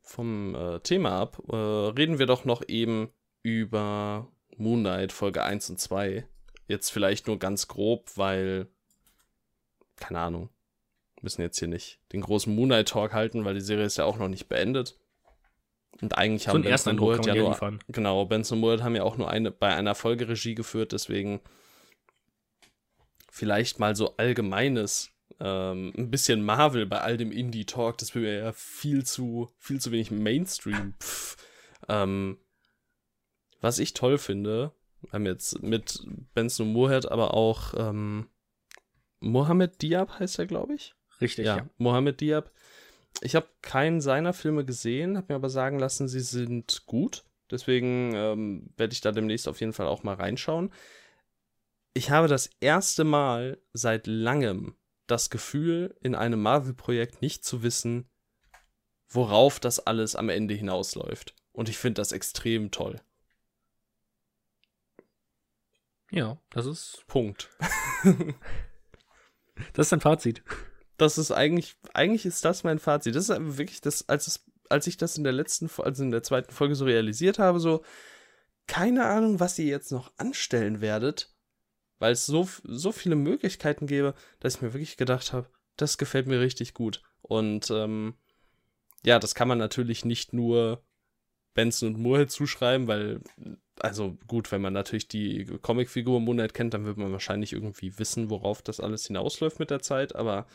[0.00, 1.40] vom äh, Thema ab.
[1.48, 3.12] Äh, reden wir doch noch eben
[3.46, 4.26] über
[4.56, 6.26] Moon Knight Folge 1 und 2.
[6.66, 8.66] Jetzt vielleicht nur ganz grob, weil,
[9.94, 10.48] keine Ahnung,
[11.22, 14.04] müssen jetzt hier nicht den großen Moon Knight Talk halten, weil die Serie ist ja
[14.04, 14.98] auch noch nicht beendet.
[16.02, 17.78] Und eigentlich So haben Benson und kann ja nur, liefern.
[17.86, 21.40] genau, Benson und Moore haben ja auch nur eine, bei einer Folge Regie geführt, deswegen
[23.30, 28.52] vielleicht mal so allgemeines, ähm, ein bisschen Marvel bei all dem Indie-Talk, das wäre ja
[28.52, 30.94] viel zu, viel zu wenig Mainstream.
[31.00, 31.36] Pff.
[31.88, 32.38] Ähm,
[33.60, 36.04] was ich toll finde, wir haben jetzt mit
[36.34, 38.28] Benson Moorhead, aber auch ähm,
[39.20, 40.94] Mohammed Diab heißt er, glaube ich.
[41.20, 41.68] Richtig, Ja, ja.
[41.78, 42.50] Mohammed Diab.
[43.22, 47.24] Ich habe keinen seiner Filme gesehen, habe mir aber sagen lassen, sie sind gut.
[47.50, 50.72] Deswegen ähm, werde ich da demnächst auf jeden Fall auch mal reinschauen.
[51.94, 54.74] Ich habe das erste Mal seit langem
[55.06, 58.10] das Gefühl, in einem Marvel-Projekt nicht zu wissen,
[59.08, 61.34] worauf das alles am Ende hinausläuft.
[61.52, 63.00] Und ich finde das extrem toll.
[66.10, 67.50] Ja, das ist, Punkt.
[69.72, 70.42] das ist ein Fazit.
[70.96, 73.14] das ist eigentlich, eigentlich ist das mein Fazit.
[73.14, 76.22] Das ist wirklich das, als es, als ich das in der letzten, also in der
[76.22, 77.84] zweiten Folge so realisiert habe, so,
[78.66, 81.34] keine Ahnung, was ihr jetzt noch anstellen werdet,
[81.98, 86.26] weil es so, so viele Möglichkeiten gäbe, dass ich mir wirklich gedacht habe, das gefällt
[86.26, 87.02] mir richtig gut.
[87.22, 88.14] Und ähm,
[89.04, 90.82] ja, das kann man natürlich nicht nur
[91.54, 93.20] Benson und Moorhead zuschreiben, weil,
[93.80, 98.30] also gut, wenn man natürlich die Comicfigur Moonlight kennt, dann wird man wahrscheinlich irgendwie wissen,
[98.30, 100.46] worauf das alles hinausläuft mit der Zeit, aber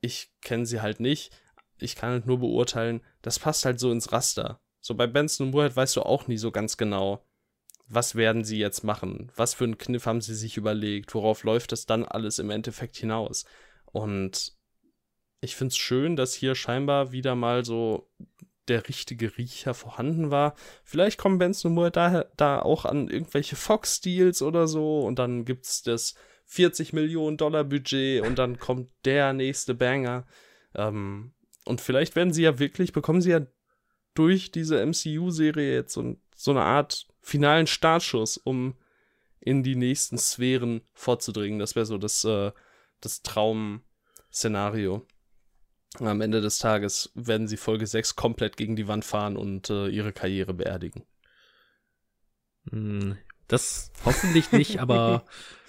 [0.00, 1.32] ich kenne sie halt nicht.
[1.78, 4.60] Ich kann halt nur beurteilen, das passt halt so ins Raster.
[4.80, 7.24] So bei Benson und Moorhead weißt du auch nie so ganz genau,
[7.86, 9.32] was werden sie jetzt machen?
[9.34, 11.14] Was für einen Kniff haben sie sich überlegt?
[11.14, 13.44] Worauf läuft das dann alles im Endeffekt hinaus?
[13.86, 14.52] Und
[15.40, 18.08] ich finde es schön, dass hier scheinbar wieder mal so
[18.70, 20.54] der richtige Riecher vorhanden war.
[20.84, 25.82] Vielleicht kommen und Moore da, da auch an irgendwelche Fox-Deals oder so und dann gibt's
[25.82, 26.14] das
[26.46, 30.26] 40 Millionen Dollar Budget und dann kommt der nächste Banger.
[30.74, 31.32] Ähm,
[31.64, 33.46] und vielleicht werden sie ja wirklich, bekommen sie ja
[34.14, 38.74] durch diese MCU-Serie jetzt so, so eine Art finalen Startschuss, um
[39.40, 41.58] in die nächsten Sphären vorzudringen.
[41.58, 42.52] Das wäre so das, äh,
[43.00, 45.06] das Traum-Szenario.
[45.98, 49.88] Am Ende des Tages werden sie Folge 6 komplett gegen die Wand fahren und äh,
[49.88, 51.04] ihre Karriere beerdigen.
[52.70, 53.18] Hm,
[53.48, 55.24] Das hoffentlich nicht, aber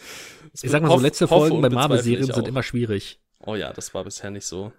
[0.61, 3.19] ich sag mal so, hoff- letzte hoffe Folgen bei Marvel-Serien sind immer schwierig.
[3.39, 4.71] Oh ja, das war bisher nicht so.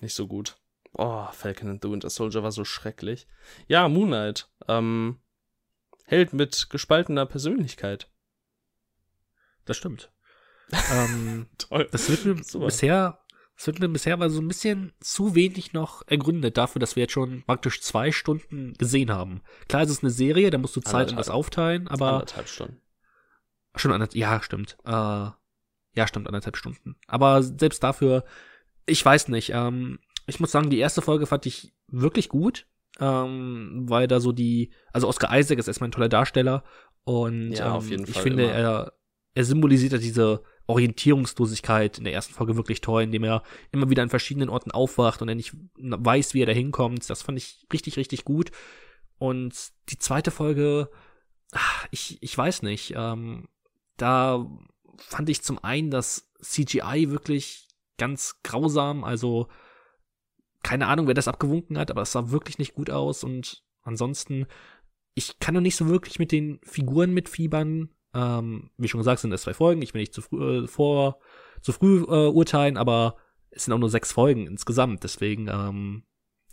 [0.00, 0.56] Nicht so gut.
[0.92, 3.26] Oh, Falcon and the Winter Soldier war so schrecklich.
[3.68, 4.48] Ja, Moon Knight.
[4.68, 5.20] Ähm,
[6.06, 8.08] Held mit gespaltener Persönlichkeit.
[9.66, 10.10] Das stimmt.
[10.92, 11.88] ähm, Toll.
[11.92, 12.66] das wird mir Super.
[12.66, 13.18] bisher,
[13.56, 17.04] das wird mir bisher aber so ein bisschen zu wenig noch ergründet dafür, dass wir
[17.04, 19.40] jetzt schon praktisch zwei Stunden gesehen haben.
[19.68, 21.18] Klar, es ist eine Serie, da musst du Zeit Anderthalb.
[21.18, 22.80] das aufteilen, aber Anderthalb Stunden.
[23.74, 24.76] Schon anderthalb, ja, stimmt.
[24.84, 26.96] Äh, ja, stimmt, anderthalb Stunden.
[27.06, 28.24] Aber selbst dafür,
[28.84, 29.50] ich weiß nicht.
[29.54, 32.66] Ähm, ich muss sagen, die erste Folge fand ich wirklich gut,
[33.00, 36.64] ähm, weil da so die, also Oscar Isaac ist erstmal ein toller Darsteller
[37.04, 38.52] und Ja, ähm, ich Fall finde, immer.
[38.52, 38.92] er,
[39.34, 44.02] er symbolisiert ja diese Orientierungslosigkeit in der ersten Folge wirklich toll, indem er immer wieder
[44.02, 47.08] an verschiedenen Orten aufwacht und er nicht weiß, wie er da hinkommt.
[47.08, 48.50] Das fand ich richtig, richtig gut.
[49.18, 49.54] Und
[49.88, 50.90] die zweite Folge,
[51.52, 53.48] ach, ich, ich weiß nicht, ähm,
[53.96, 54.46] da
[54.98, 59.48] fand ich zum einen das CGI wirklich ganz grausam, also
[60.62, 64.46] keine Ahnung, wer das abgewunken hat, aber es sah wirklich nicht gut aus und ansonsten,
[65.14, 67.90] ich kann noch nicht so wirklich mit den Figuren mitfiebern.
[68.16, 71.18] Ähm, wie schon gesagt, sind es zwei Folgen, ich will nicht zu früh, äh, vor,
[71.60, 73.16] zu früh äh, urteilen, aber
[73.50, 76.04] es sind auch nur sechs Folgen insgesamt, deswegen, ähm,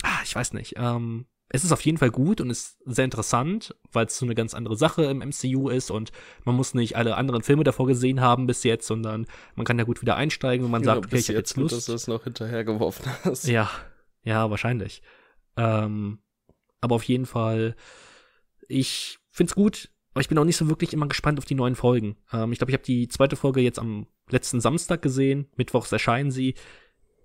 [0.03, 3.75] ah, ich weiß nicht, ähm, es ist auf jeden Fall gut und ist sehr interessant,
[3.91, 6.11] weil es so eine ganz andere Sache im MCU ist und
[6.45, 9.83] man muss nicht alle anderen Filme davor gesehen haben bis jetzt, sondern man kann da
[9.83, 11.89] gut wieder einsteigen und man sagt, Ja, okay, bis ich habe jetzt gut, dass Lust.
[11.89, 13.47] du es noch hinterhergeworfen hast.
[13.47, 13.69] Ja,
[14.23, 15.03] ja, wahrscheinlich.
[15.55, 16.19] Ähm,
[16.81, 17.75] aber auf jeden Fall,
[18.67, 21.75] ich find's gut, aber ich bin auch nicht so wirklich immer gespannt auf die neuen
[21.75, 22.17] Folgen.
[22.31, 25.47] Ähm, ich glaube, ich habe die zweite Folge jetzt am letzten Samstag gesehen.
[25.55, 26.55] Mittwochs erscheinen sie.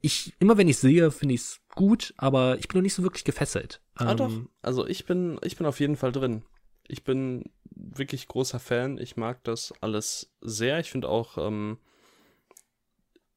[0.00, 3.24] Ich, immer wenn ich sehe, finde ich's gut, aber ich bin noch nicht so wirklich
[3.24, 3.80] gefesselt.
[3.94, 4.30] Ah, doch.
[4.30, 6.44] Ähm, Also ich bin, ich bin auf jeden Fall drin.
[6.86, 8.98] Ich bin wirklich großer Fan.
[8.98, 10.78] Ich mag das alles sehr.
[10.78, 11.78] Ich finde auch, ähm,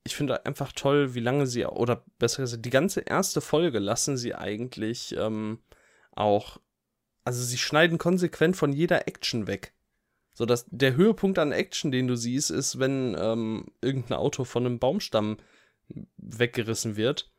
[0.04, 4.18] ich finde einfach toll, wie lange sie, oder besser gesagt, die ganze erste Folge lassen
[4.18, 5.60] sie eigentlich ähm,
[6.12, 6.60] auch,
[7.24, 9.74] also sie schneiden konsequent von jeder Action weg.
[10.34, 14.66] So dass der Höhepunkt an Action, den du siehst, ist, wenn ähm, irgendein Auto von
[14.66, 15.38] einem Baumstamm
[16.18, 17.32] weggerissen wird.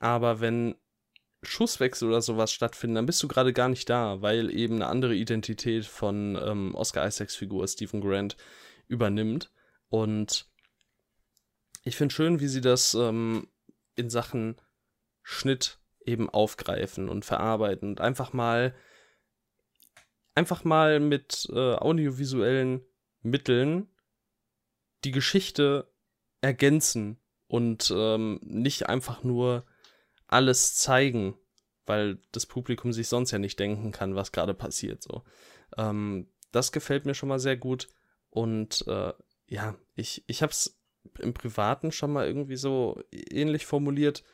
[0.00, 0.74] Aber wenn
[1.42, 5.14] Schusswechsel oder sowas stattfinden, dann bist du gerade gar nicht da, weil eben eine andere
[5.14, 8.36] Identität von ähm, Oscar Isaacs Figur Stephen Grant
[8.86, 9.50] übernimmt.
[9.88, 10.46] Und
[11.84, 13.48] ich finde schön, wie sie das ähm,
[13.96, 14.56] in Sachen
[15.22, 18.74] Schnitt eben aufgreifen und verarbeiten und einfach mal
[20.34, 22.82] einfach mal mit äh, audiovisuellen
[23.22, 23.88] Mitteln
[25.04, 25.92] die Geschichte
[26.40, 29.64] ergänzen und ähm, nicht einfach nur
[30.26, 31.36] alles zeigen,
[31.86, 35.02] weil das Publikum sich sonst ja nicht denken kann, was gerade passiert.
[35.02, 35.22] So,
[35.76, 37.88] ähm, das gefällt mir schon mal sehr gut
[38.30, 39.12] und äh,
[39.46, 40.80] ja, ich ich habe es
[41.18, 44.24] im Privaten schon mal irgendwie so ähnlich formuliert.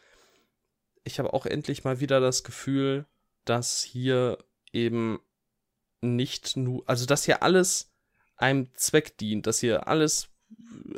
[1.03, 3.07] Ich habe auch endlich mal wieder das Gefühl,
[3.45, 4.39] dass hier
[4.73, 5.19] eben
[6.01, 7.93] nicht nur, also dass hier alles
[8.37, 10.29] einem Zweck dient, dass hier alles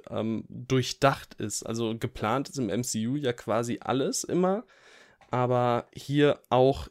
[0.08, 1.62] ähm, durchdacht ist.
[1.62, 4.64] Also geplant ist im MCU ja quasi alles immer,
[5.30, 6.88] aber hier auch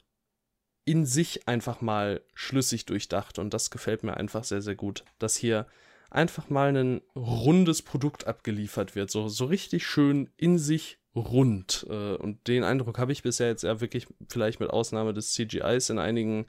[0.86, 5.36] in sich einfach mal schlüssig durchdacht und das gefällt mir einfach sehr, sehr gut, dass
[5.36, 5.68] hier
[6.10, 11.86] einfach mal ein rundes Produkt abgeliefert wird, so, so richtig schön in sich rund.
[11.89, 15.89] Äh, und den Eindruck habe ich bisher jetzt ja wirklich vielleicht mit Ausnahme des CGIs
[15.89, 16.47] in einigen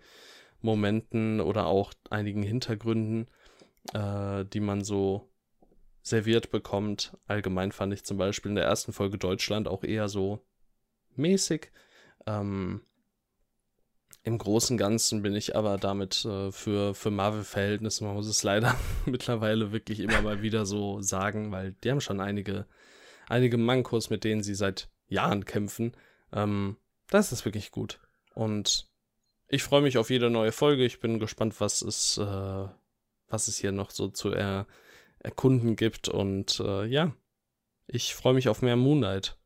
[0.63, 3.29] Momenten oder auch einigen Hintergründen,
[3.95, 5.31] äh, die man so
[6.03, 7.17] serviert bekommt.
[7.27, 10.45] Allgemein fand ich zum Beispiel in der ersten Folge Deutschland auch eher so
[11.17, 11.71] mäßig.
[12.27, 12.83] Ähm,
[14.23, 18.43] Im Großen und Ganzen bin ich aber damit äh, für, für Marvel-Verhältnisse, man muss es
[18.43, 18.75] leider
[19.07, 22.67] mittlerweile wirklich immer mal wieder so sagen, weil die haben schon einige,
[23.29, 25.93] einige Mankos, mit denen sie seit Jahren kämpfen.
[26.33, 26.77] Ähm,
[27.09, 28.01] das ist wirklich gut.
[28.35, 28.89] Und
[29.51, 30.84] ich freue mich auf jede neue Folge.
[30.84, 32.68] Ich bin gespannt, was es, äh,
[33.28, 34.66] was es hier noch so zu er
[35.18, 36.09] erkunden gibt.
[36.09, 37.14] Und äh, ja,
[37.88, 39.36] ich freue mich auf mehr Moonlight.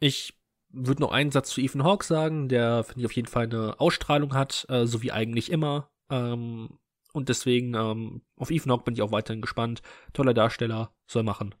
[0.00, 0.38] Ich
[0.70, 3.78] würde noch einen Satz zu Ethan Hawke sagen, der, finde ich, auf jeden Fall eine
[3.78, 5.90] Ausstrahlung hat, äh, so wie eigentlich immer.
[6.10, 6.78] Ähm,
[7.12, 9.82] und deswegen, ähm, auf Ethan Hawke bin ich auch weiterhin gespannt.
[10.14, 11.54] Toller Darsteller, soll machen.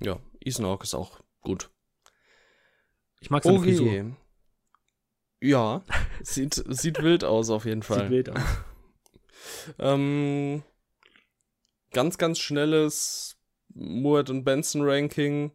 [0.00, 1.70] Ja, Ethan Hawke ist auch gut.
[3.20, 3.76] Ich mag seine okay.
[3.76, 4.16] Frisur.
[5.40, 5.82] Ja,
[6.22, 8.02] sieht, sieht wild aus auf jeden Fall.
[8.02, 8.42] Sieht wild aus.
[9.78, 10.62] ähm,
[11.92, 13.36] ganz, ganz schnelles
[13.74, 15.52] Muad und Benson Ranking.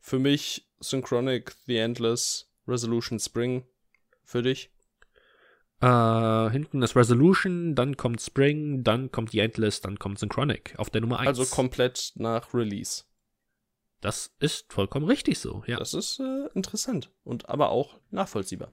[0.00, 3.64] Für mich Synchronic, The Endless, Resolution Spring.
[4.24, 4.70] Für dich?
[5.82, 10.90] Uh, hinten ist Resolution, dann kommt Spring, dann kommt The Endless, dann kommt Synchronic auf
[10.90, 11.26] der Nummer 1.
[11.26, 13.02] Also komplett nach Release.
[14.02, 15.78] Das ist vollkommen richtig so, ja.
[15.78, 18.72] Das ist äh, interessant und aber auch nachvollziehbar.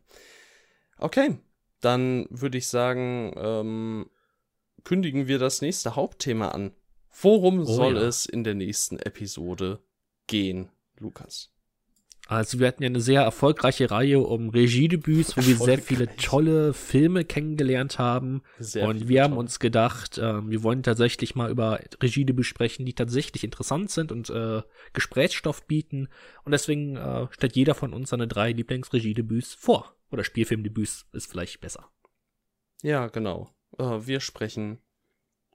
[0.97, 1.37] Okay,
[1.81, 4.09] dann würde ich sagen, ähm,
[4.83, 6.73] kündigen wir das nächste Hauptthema an.
[7.21, 8.01] Worum oh, soll ja.
[8.01, 9.79] es in der nächsten Episode
[10.25, 11.53] gehen, Lukas?
[12.29, 16.75] Also wir hatten ja eine sehr erfolgreiche Reihe um Regiedebüts, wo wir sehr viele tolle
[16.75, 18.43] Filme kennengelernt haben.
[18.59, 19.39] Sehr und wir haben toll.
[19.39, 24.29] uns gedacht, äh, wir wollen tatsächlich mal über Regiedebüts sprechen, die tatsächlich interessant sind und
[24.29, 24.61] äh,
[24.93, 26.07] Gesprächsstoff bieten.
[26.43, 29.95] Und deswegen äh, stellt jeder von uns seine drei Lieblingsregiedebüts vor.
[30.11, 31.89] Oder Spielfilmdebüts ist vielleicht besser.
[32.83, 33.49] Ja, genau.
[33.79, 34.77] Äh, wir sprechen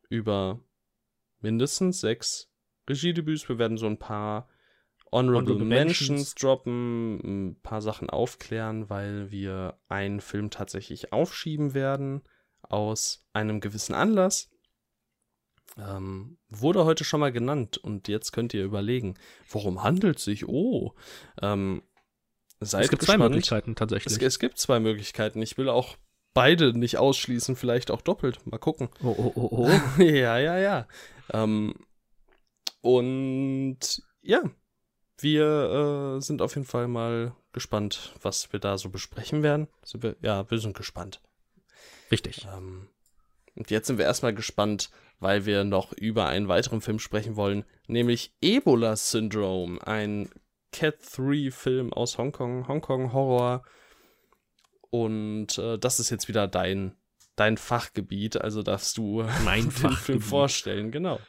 [0.08, 0.58] über
[1.40, 2.50] mindestens sechs
[2.88, 3.48] Regiedebüts.
[3.48, 4.48] Wir werden so ein paar
[5.14, 11.72] Honorable, Honorable Mentions, Mentions droppen, ein paar Sachen aufklären, weil wir einen Film tatsächlich aufschieben
[11.72, 12.22] werden
[12.62, 14.50] aus einem gewissen Anlass.
[15.78, 19.14] Ähm, wurde heute schon mal genannt und jetzt könnt ihr überlegen,
[19.48, 20.48] worum handelt es sich?
[20.48, 20.94] Oh,
[21.40, 21.82] ähm,
[22.60, 23.20] seid es gibt gespannt.
[23.20, 24.16] zwei Möglichkeiten tatsächlich.
[24.16, 25.40] Es, es, gibt zwei Möglichkeiten.
[25.42, 25.96] Ich will auch
[26.32, 28.44] beide nicht ausschließen, vielleicht auch doppelt.
[28.46, 28.88] Mal gucken.
[29.02, 30.02] Oh, oh, oh, oh.
[30.02, 30.88] ja, ja, ja.
[31.32, 31.74] Ähm,
[32.80, 34.42] und ja,
[35.18, 39.68] wir äh, sind auf jeden Fall mal gespannt, was wir da so besprechen werden.
[39.92, 41.20] Wir, ja, wir sind gespannt.
[42.10, 42.46] Richtig.
[42.52, 42.88] Ähm,
[43.54, 47.64] und jetzt sind wir erstmal gespannt, weil wir noch über einen weiteren Film sprechen wollen,
[47.86, 50.28] nämlich Ebola Syndrome, ein
[50.72, 53.64] Cat 3 Film aus Hongkong, Hongkong Horror.
[54.90, 56.96] Und äh, das ist jetzt wieder dein,
[57.36, 61.20] dein Fachgebiet, also darfst du mein den Film vorstellen, genau.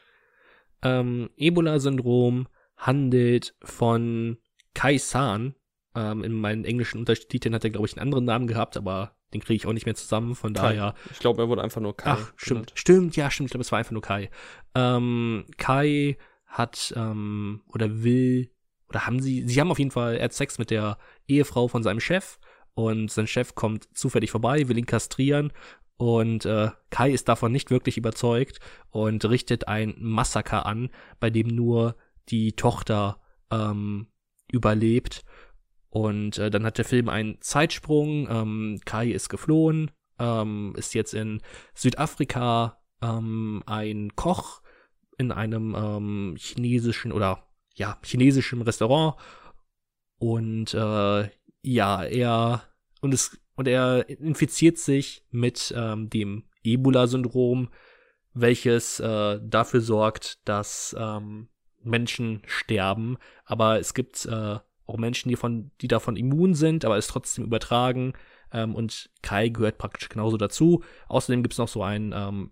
[0.82, 2.48] Ähm, Ebola-Syndrom
[2.78, 4.38] handelt von
[4.74, 5.56] Kai San.
[5.96, 9.42] Ähm, in meinen englischen Untertiteln hat er, glaube ich, einen anderen Namen gehabt, aber den
[9.42, 10.76] kriege ich auch nicht mehr zusammen, von Kai.
[10.76, 10.94] daher.
[11.12, 12.12] Ich glaube, er wurde einfach nur Kai.
[12.12, 14.30] Ach, stimmt, stimmt, ja, stimmt, ich glaube, es war einfach nur Kai.
[14.76, 18.52] Ähm, Kai hat ähm, oder will
[18.90, 20.98] oder haben sie, sie haben auf jeden Fall, er hat Sex mit der
[21.28, 22.40] Ehefrau von seinem Chef
[22.74, 25.52] und sein Chef kommt zufällig vorbei, will ihn kastrieren
[25.98, 30.90] und äh, Kai ist davon nicht wirklich überzeugt und richtet ein Massaker an,
[31.20, 31.96] bei dem nur
[32.30, 33.20] die Tochter
[33.52, 34.08] ähm,
[34.52, 35.24] überlebt
[35.90, 38.28] Und äh, dann hat der Film einen Zeitsprung.
[38.30, 41.42] Ähm, Kai ist geflohen, ähm, ist jetzt in
[41.74, 44.62] Südafrika ähm, ein Koch
[45.18, 49.16] in einem ähm, chinesischen oder ja, chinesischen Restaurant.
[50.18, 51.30] Und äh,
[51.62, 52.64] ja, er
[53.02, 57.70] und es und er infiziert sich mit ähm, dem Ebola-Syndrom,
[58.34, 61.48] welches äh, dafür sorgt, dass ähm,
[61.86, 63.18] Menschen sterben.
[63.46, 67.46] Aber es gibt äh, auch Menschen, die, von, die davon immun sind, aber es trotzdem
[67.46, 68.14] übertragen.
[68.52, 70.84] Ähm, und Kai gehört praktisch genauso dazu.
[71.08, 72.52] Außerdem gibt es noch so einen ähm,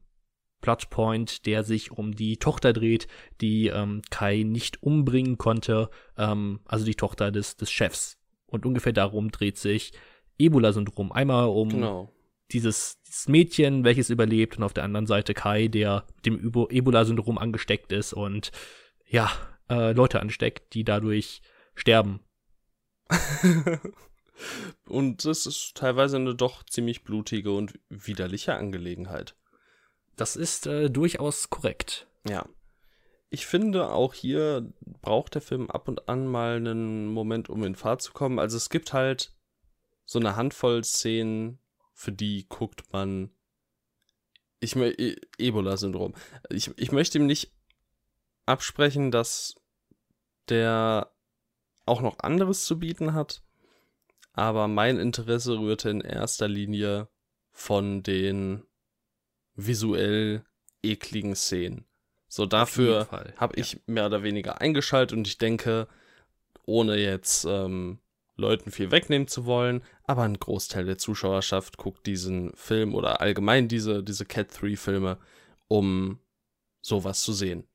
[0.61, 3.07] Plotpoint, der sich um die Tochter dreht,
[3.41, 8.17] die ähm, Kai nicht umbringen konnte, ähm, also die Tochter des, des Chefs.
[8.47, 9.91] Und ungefähr darum dreht sich
[10.37, 11.11] Ebola-Syndrom.
[11.11, 12.11] Einmal um Genau.
[12.51, 16.69] dieses, dieses Mädchen, welches überlebt, und auf der anderen Seite Kai, der mit dem Ebo-
[16.71, 18.51] Ebola-Syndrom angesteckt ist und
[19.13, 19.31] ja,
[19.69, 21.43] äh, Leute ansteckt, die dadurch
[21.75, 22.19] sterben.
[24.87, 29.35] und es ist teilweise eine doch ziemlich blutige und widerliche Angelegenheit.
[30.15, 32.07] Das ist äh, durchaus korrekt.
[32.27, 32.49] Ja.
[33.29, 37.75] Ich finde, auch hier braucht der Film ab und an mal einen Moment, um in
[37.75, 38.39] Fahrt zu kommen.
[38.39, 39.35] Also es gibt halt
[40.05, 41.59] so eine Handvoll Szenen,
[41.93, 43.29] für die guckt man.
[44.59, 46.15] Ich E- Ebola-Syndrom.
[46.49, 47.51] Ich, ich möchte ihm nicht
[48.45, 49.55] absprechen, dass
[50.49, 51.11] der
[51.85, 53.41] auch noch anderes zu bieten hat.
[54.33, 57.07] Aber mein Interesse rührte in erster Linie
[57.51, 58.63] von den
[59.55, 60.43] visuell
[60.81, 61.85] ekligen Szenen.
[62.27, 63.07] So dafür
[63.37, 65.87] habe ich mehr oder weniger eingeschaltet und ich denke,
[66.65, 67.99] ohne jetzt ähm,
[68.35, 73.67] Leuten viel wegnehmen zu wollen, aber ein Großteil der Zuschauerschaft guckt diesen Film oder allgemein
[73.67, 75.19] diese, diese Cat 3 Filme,
[75.67, 76.19] um
[76.81, 77.67] sowas zu sehen.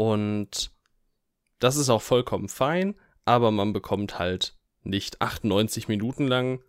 [0.00, 0.70] Und
[1.58, 2.94] das ist auch vollkommen fein,
[3.26, 6.62] aber man bekommt halt nicht 98 Minuten lang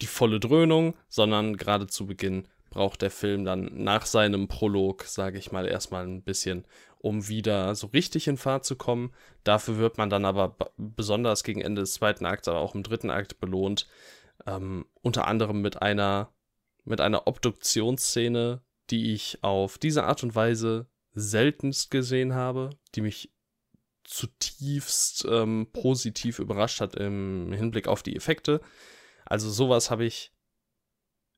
[0.00, 5.38] die volle Dröhnung, sondern gerade zu Beginn braucht der Film dann nach seinem Prolog, sage
[5.38, 6.66] ich mal, erstmal ein bisschen,
[6.98, 9.14] um wieder so richtig in Fahrt zu kommen.
[9.44, 13.10] Dafür wird man dann aber besonders gegen Ende des zweiten Akts, aber auch im dritten
[13.10, 13.86] Akt belohnt.
[14.44, 16.32] Ähm, unter anderem mit einer,
[16.82, 18.60] mit einer Obduktionsszene,
[18.90, 23.32] die ich auf diese Art und Weise seltenst gesehen habe, die mich
[24.04, 28.60] zutiefst ähm, positiv überrascht hat im Hinblick auf die Effekte.
[29.24, 30.32] Also sowas habe ich,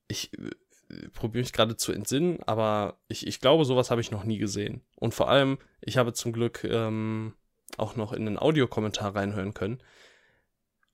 [0.07, 4.23] ich äh, probiere mich gerade zu entsinnen, aber ich, ich glaube, sowas habe ich noch
[4.23, 4.81] nie gesehen.
[4.95, 7.35] Und vor allem, ich habe zum Glück ähm,
[7.77, 9.81] auch noch in den Audiokommentar reinhören können.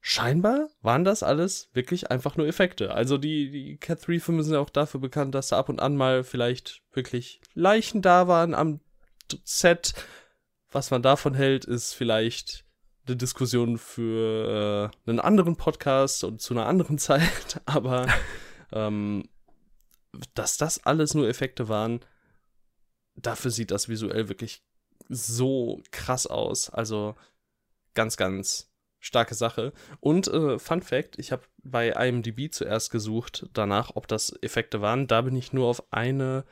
[0.02, 2.94] Scheinbar waren das alles wirklich einfach nur Effekte.
[2.94, 5.82] Also die, die Cat 3 Filme sind ja auch dafür bekannt, dass da ab und
[5.82, 8.80] an mal vielleicht wirklich Leichen da waren am
[9.44, 9.94] Set.
[10.72, 12.66] Was man davon hält, ist vielleicht
[13.08, 17.62] eine Diskussion für äh, einen anderen Podcast und zu einer anderen Zeit.
[17.66, 18.08] Aber
[18.72, 19.28] ähm,
[20.34, 22.00] dass das alles nur Effekte waren,
[23.16, 24.64] dafür sieht das visuell wirklich
[25.10, 26.70] so krass aus.
[26.70, 27.16] Also
[27.96, 29.74] ganz, ganz starke Sache.
[30.00, 35.08] Und äh, Fun Fact, ich habe bei IMDb zuerst gesucht danach, ob das Effekte waren.
[35.08, 36.46] Da bin ich nur auf eine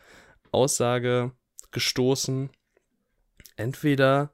[0.51, 1.31] Aussage
[1.71, 2.49] gestoßen.
[3.55, 4.31] Entweder,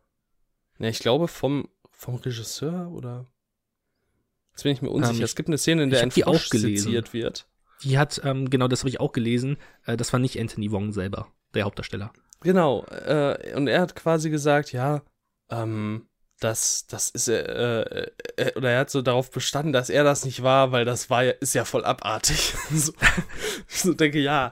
[0.77, 3.27] ne, ich glaube vom, vom Regisseur oder
[4.51, 5.17] Jetzt bin ich mir unsicher.
[5.17, 7.47] Ähm, es gibt eine Szene, in der ein Frosch seziert wird.
[7.81, 10.91] Die hat, ähm, genau das habe ich auch gelesen, äh, das war nicht Anthony Wong
[10.93, 12.13] selber, der Hauptdarsteller.
[12.41, 15.01] Genau, äh, und er hat quasi gesagt, ja,
[15.49, 16.07] ähm,
[16.43, 20.25] das, das ist, äh, äh, äh, oder er hat so darauf bestanden, dass er das
[20.25, 22.53] nicht war, weil das war ist ja voll abartig.
[22.73, 22.93] so,
[23.69, 24.51] ich so denke, ja,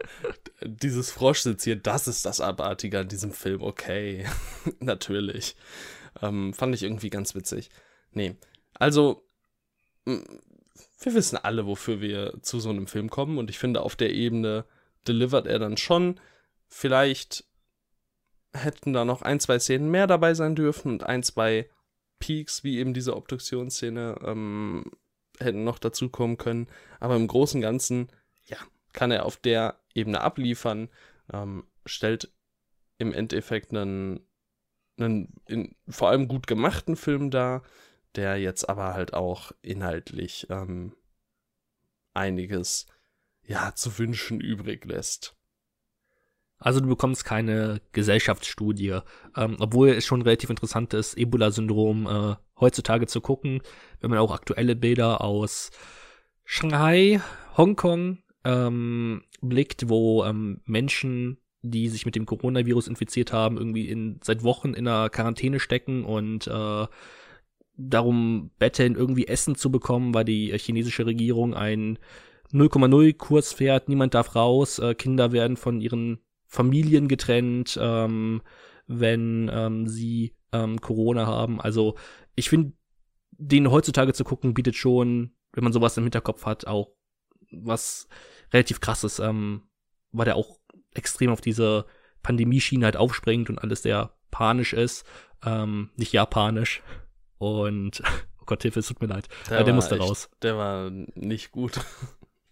[0.64, 4.26] dieses Froschsitz hier, das ist das Abartige an diesem Film, okay,
[4.80, 5.56] natürlich.
[6.22, 7.70] Ähm, fand ich irgendwie ganz witzig.
[8.12, 8.36] Nee,
[8.74, 9.28] also,
[10.06, 14.12] wir wissen alle, wofür wir zu so einem Film kommen und ich finde, auf der
[14.12, 14.66] Ebene
[15.08, 16.20] delivert er dann schon.
[16.68, 17.44] Vielleicht
[18.54, 21.70] hätten da noch ein, zwei Szenen mehr dabei sein dürfen und ein, zwei
[22.22, 24.86] Peaks, wie eben diese Obduktionsszene, ähm,
[25.40, 26.68] hätten noch dazukommen können.
[27.02, 28.08] Aber im Großen und Ganzen,
[28.46, 28.58] ja,
[28.94, 30.88] kann er auf der Ebene abliefern,
[31.34, 32.32] ähm, stellt
[32.98, 34.26] im Endeffekt einen,
[34.98, 37.64] einen in, vor allem gut gemachten Film dar,
[38.16, 40.96] der jetzt aber halt auch inhaltlich ähm,
[42.14, 42.86] einiges
[43.44, 45.36] ja zu wünschen übrig lässt.
[46.62, 49.00] Also du bekommst keine Gesellschaftsstudie,
[49.36, 53.62] ähm, obwohl es schon relativ interessant ist, Ebola-Syndrom äh, heutzutage zu gucken,
[54.00, 55.72] wenn man auch aktuelle Bilder aus
[56.46, 57.20] Shanghai,
[57.58, 64.20] Hongkong ähm, blickt, wo ähm, Menschen, die sich mit dem Coronavirus infiziert haben, irgendwie in,
[64.24, 66.86] seit Wochen in einer Quarantäne stecken und äh,
[67.76, 71.98] darum betteln, irgendwie Essen zu bekommen, weil die chinesische Regierung ein
[72.54, 76.20] 0,0 Kurs fährt, niemand darf raus, äh, Kinder werden von ihren
[76.52, 78.42] Familien getrennt, ähm,
[78.86, 81.62] wenn ähm, sie ähm, Corona haben.
[81.62, 81.96] Also
[82.36, 82.74] ich finde,
[83.32, 86.90] den heutzutage zu gucken, bietet schon, wenn man sowas im Hinterkopf hat, auch
[87.52, 88.10] was
[88.52, 89.64] relativ krasses, ähm,
[90.12, 90.60] weil der auch
[90.94, 91.86] extrem auf diese
[92.22, 95.06] Pandemieschiene halt aufspringt und alles sehr panisch ist,
[95.46, 96.84] ähm, nicht japanisch.
[97.38, 98.04] Und
[98.42, 99.30] oh Gott, Hilfe, es tut mir leid.
[99.50, 100.30] Der, äh, der musste raus.
[100.42, 101.80] Der war nicht gut.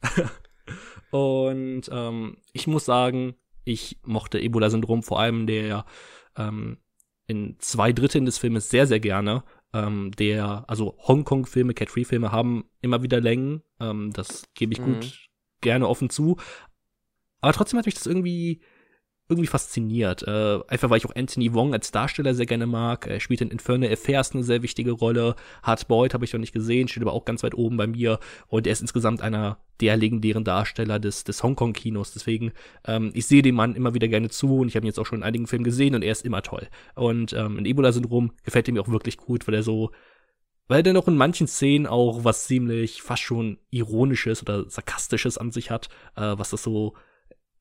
[1.11, 5.85] und ähm, ich muss sagen, ich mochte Ebola-Syndrom vor allem der
[6.37, 6.77] ähm,
[7.27, 9.43] in zwei Dritteln des Filmes sehr, sehr gerne.
[9.71, 13.61] Ähm, der, also Hongkong-Filme, Cat-Free-Filme haben immer wieder Längen.
[13.79, 14.95] Ähm, das gebe ich mhm.
[14.95, 15.29] gut
[15.61, 16.37] gerne offen zu.
[17.41, 18.61] Aber trotzdem hat mich das irgendwie
[19.29, 20.23] irgendwie fasziniert.
[20.23, 23.05] Äh, einfach weil ich auch Anthony Wong als Darsteller sehr gerne mag.
[23.07, 25.35] Er spielt in Infernal Affairs eine sehr wichtige Rolle.
[25.61, 28.19] Hard Boyd habe ich noch nicht gesehen, steht aber auch ganz weit oben bei mir.
[28.47, 32.11] Und er ist insgesamt einer der legendären Darsteller des, des Hongkong-Kinos.
[32.11, 32.51] Deswegen,
[32.85, 35.05] ähm, ich sehe den Mann immer wieder gerne zu und ich habe ihn jetzt auch
[35.05, 36.67] schon in einigen Filmen gesehen und er ist immer toll.
[36.95, 39.91] Und ähm, in Ebola-Syndrom gefällt er mir auch wirklich gut, weil er so
[40.67, 45.51] weil er noch in manchen Szenen auch was ziemlich fast schon ironisches oder sarkastisches an
[45.51, 46.93] sich hat, äh, was das so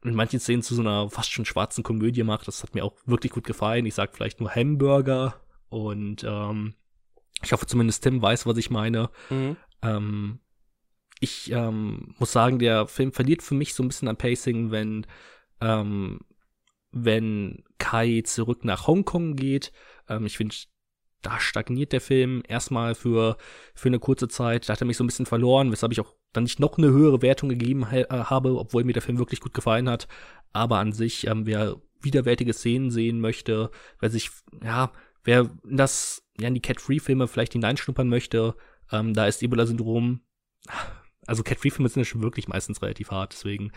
[0.05, 2.47] in manchen Szenen zu so einer fast schon schwarzen Komödie macht.
[2.47, 3.87] Das hat mir auch wirklich gut gefallen.
[3.87, 6.75] Ich sag vielleicht nur Hamburger und ähm,
[7.43, 9.11] ich hoffe zumindest Tim weiß, was ich meine.
[9.31, 9.57] Mhm.
[9.83, 10.41] Ähm,
[11.21, 15.07] ich ähm, muss sagen, der Film verliert für mich so ein bisschen an Pacing, wenn
[15.61, 16.21] ähm,
[16.91, 19.73] wenn Kai zurück nach Hongkong geht.
[20.09, 20.55] Ähm, ich finde,
[21.23, 23.37] da stagniert der Film erstmal für,
[23.75, 24.69] für eine kurze Zeit.
[24.69, 26.89] Da hat er mich so ein bisschen verloren, weshalb ich auch dann nicht noch eine
[26.89, 30.07] höhere Wertung gegeben ha äh, habe, obwohl mir der Film wirklich gut gefallen hat.
[30.53, 34.31] Aber an sich, ähm, wer widerwärtige Szenen sehen möchte, wer sich,
[34.63, 34.93] ja,
[35.25, 38.55] wer das, ja, in die Cat-Free-Filme vielleicht hineinschnuppern möchte,
[38.93, 40.21] ähm, da ist Ebola-Syndrom,
[41.27, 43.73] also Cat-Free-Filme sind ja schon wirklich meistens relativ hart, deswegen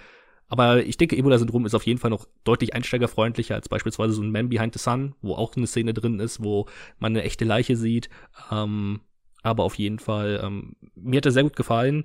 [0.52, 4.34] aber ich denke, Ebola-Syndrom ist auf jeden Fall noch deutlich einsteigerfreundlicher als beispielsweise so ein
[4.34, 6.68] Man Behind the Sun, wo auch eine Szene drin ist, wo
[7.00, 8.10] man eine echte Leiche sieht.
[8.52, 9.00] Ähm,
[9.44, 12.04] aber auf jeden Fall, ähm, mir hat er sehr gut gefallen.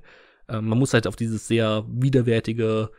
[0.48, 2.93] Ähm, man muss halt auf dieses sehr widerwärtige,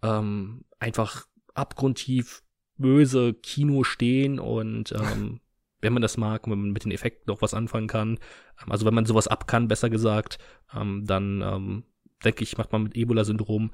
[0.00, 2.44] ähm, einfach abgrundtief
[2.76, 5.40] böse Kino stehen und ähm,
[5.80, 8.20] wenn man das mag, wenn man mit den Effekten auch was anfangen kann,
[8.62, 10.38] ähm, also wenn man sowas ab kann, besser gesagt,
[10.72, 11.82] ähm, dann ähm,
[12.24, 13.72] denke ich, macht man mit Ebola-Syndrom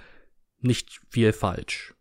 [0.61, 1.95] nicht viel falsch.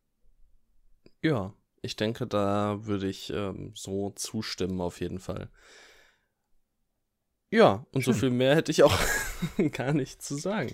[1.21, 5.49] Ja, ich denke, da würde ich ähm, so zustimmen auf jeden Fall.
[7.51, 8.13] Ja, und Schön.
[8.13, 8.97] so viel mehr hätte ich auch
[9.71, 10.71] gar nicht zu sagen.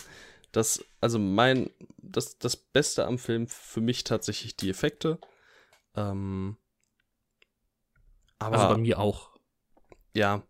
[0.51, 5.19] Das, also mein, das, das Beste am Film für mich tatsächlich die Effekte.
[5.95, 6.57] Ähm,
[8.39, 9.37] aber also bei mir auch.
[10.13, 10.43] Ja,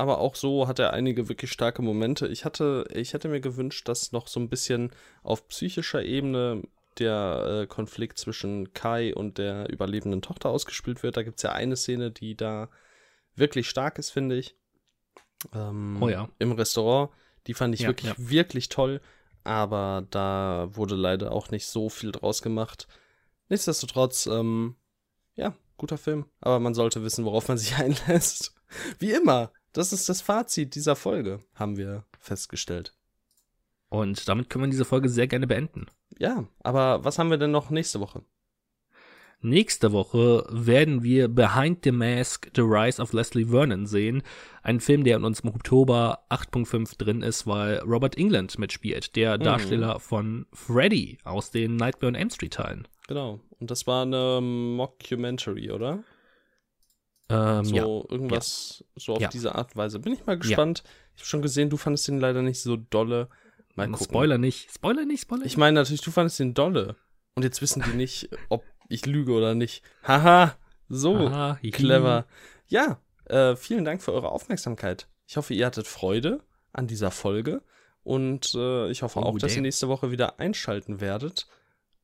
[0.00, 2.26] aber auch so hat er einige wirklich starke Momente.
[2.26, 6.62] Ich hatte, ich hätte mir gewünscht, dass noch so ein bisschen auf psychischer Ebene
[6.98, 11.18] der äh, Konflikt zwischen Kai und der überlebenden Tochter ausgespielt wird.
[11.18, 12.70] Da gibt es ja eine Szene, die da
[13.36, 14.56] wirklich stark ist, finde ich.
[15.54, 16.30] Ähm, oh ja.
[16.38, 17.10] Im Restaurant.
[17.46, 18.16] Die fand ich ja, wirklich, ja.
[18.16, 19.02] wirklich toll.
[19.44, 22.88] Aber da wurde leider auch nicht so viel draus gemacht.
[23.50, 24.76] Nichtsdestotrotz, ähm,
[25.34, 26.24] ja, guter Film.
[26.40, 28.54] Aber man sollte wissen, worauf man sich einlässt.
[28.98, 32.94] Wie immer, das ist das Fazit dieser Folge, haben wir festgestellt.
[33.88, 35.86] Und damit können wir diese Folge sehr gerne beenden.
[36.18, 38.22] Ja, aber was haben wir denn noch nächste Woche?
[39.42, 44.22] Nächste Woche werden wir Behind the Mask, The Rise of Leslie Vernon sehen.
[44.62, 49.38] Ein Film, der in uns im Oktober 8.5 drin ist, weil Robert England mitspielt, der
[49.38, 49.42] mhm.
[49.44, 52.86] Darsteller von Freddy aus den Nightmare on Elm Street Teilen.
[53.08, 53.40] Genau.
[53.58, 56.04] Und das war eine Mockumentary, oder?
[57.30, 57.82] Ähm, so ja.
[57.84, 59.02] irgendwas ja.
[59.02, 59.28] so auf ja.
[59.28, 59.98] diese Art und Weise.
[59.98, 60.82] Bin ich mal gespannt.
[61.14, 63.28] Ich habe schon gesehen, du fandest den leider nicht so dolle.
[63.76, 64.04] Mal gucken.
[64.04, 64.70] Spoiler nicht.
[64.72, 66.96] Spoiler nicht, Spoiler Ich meine natürlich, du fandest den dolle.
[67.34, 69.82] Und jetzt wissen die nicht, ob ich lüge oder nicht.
[70.02, 70.56] Haha,
[70.88, 72.26] so Aha, clever.
[72.66, 75.06] Ja, äh, vielen Dank für eure Aufmerksamkeit.
[75.26, 76.40] Ich hoffe, ihr hattet Freude
[76.72, 77.62] an dieser Folge.
[78.02, 81.46] Und äh, ich hoffe oh, auch, dass ihr nächste Woche wieder einschalten werdet,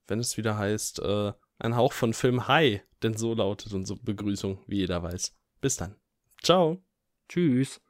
[0.06, 4.62] wenn es wieder heißt, äh, ein Hauch von Film Hi, denn so lautet unsere Begrüßung,
[4.66, 5.34] wie jeder weiß.
[5.60, 5.96] Bis dann.
[6.42, 6.82] Ciao.
[7.28, 7.80] Tschüss.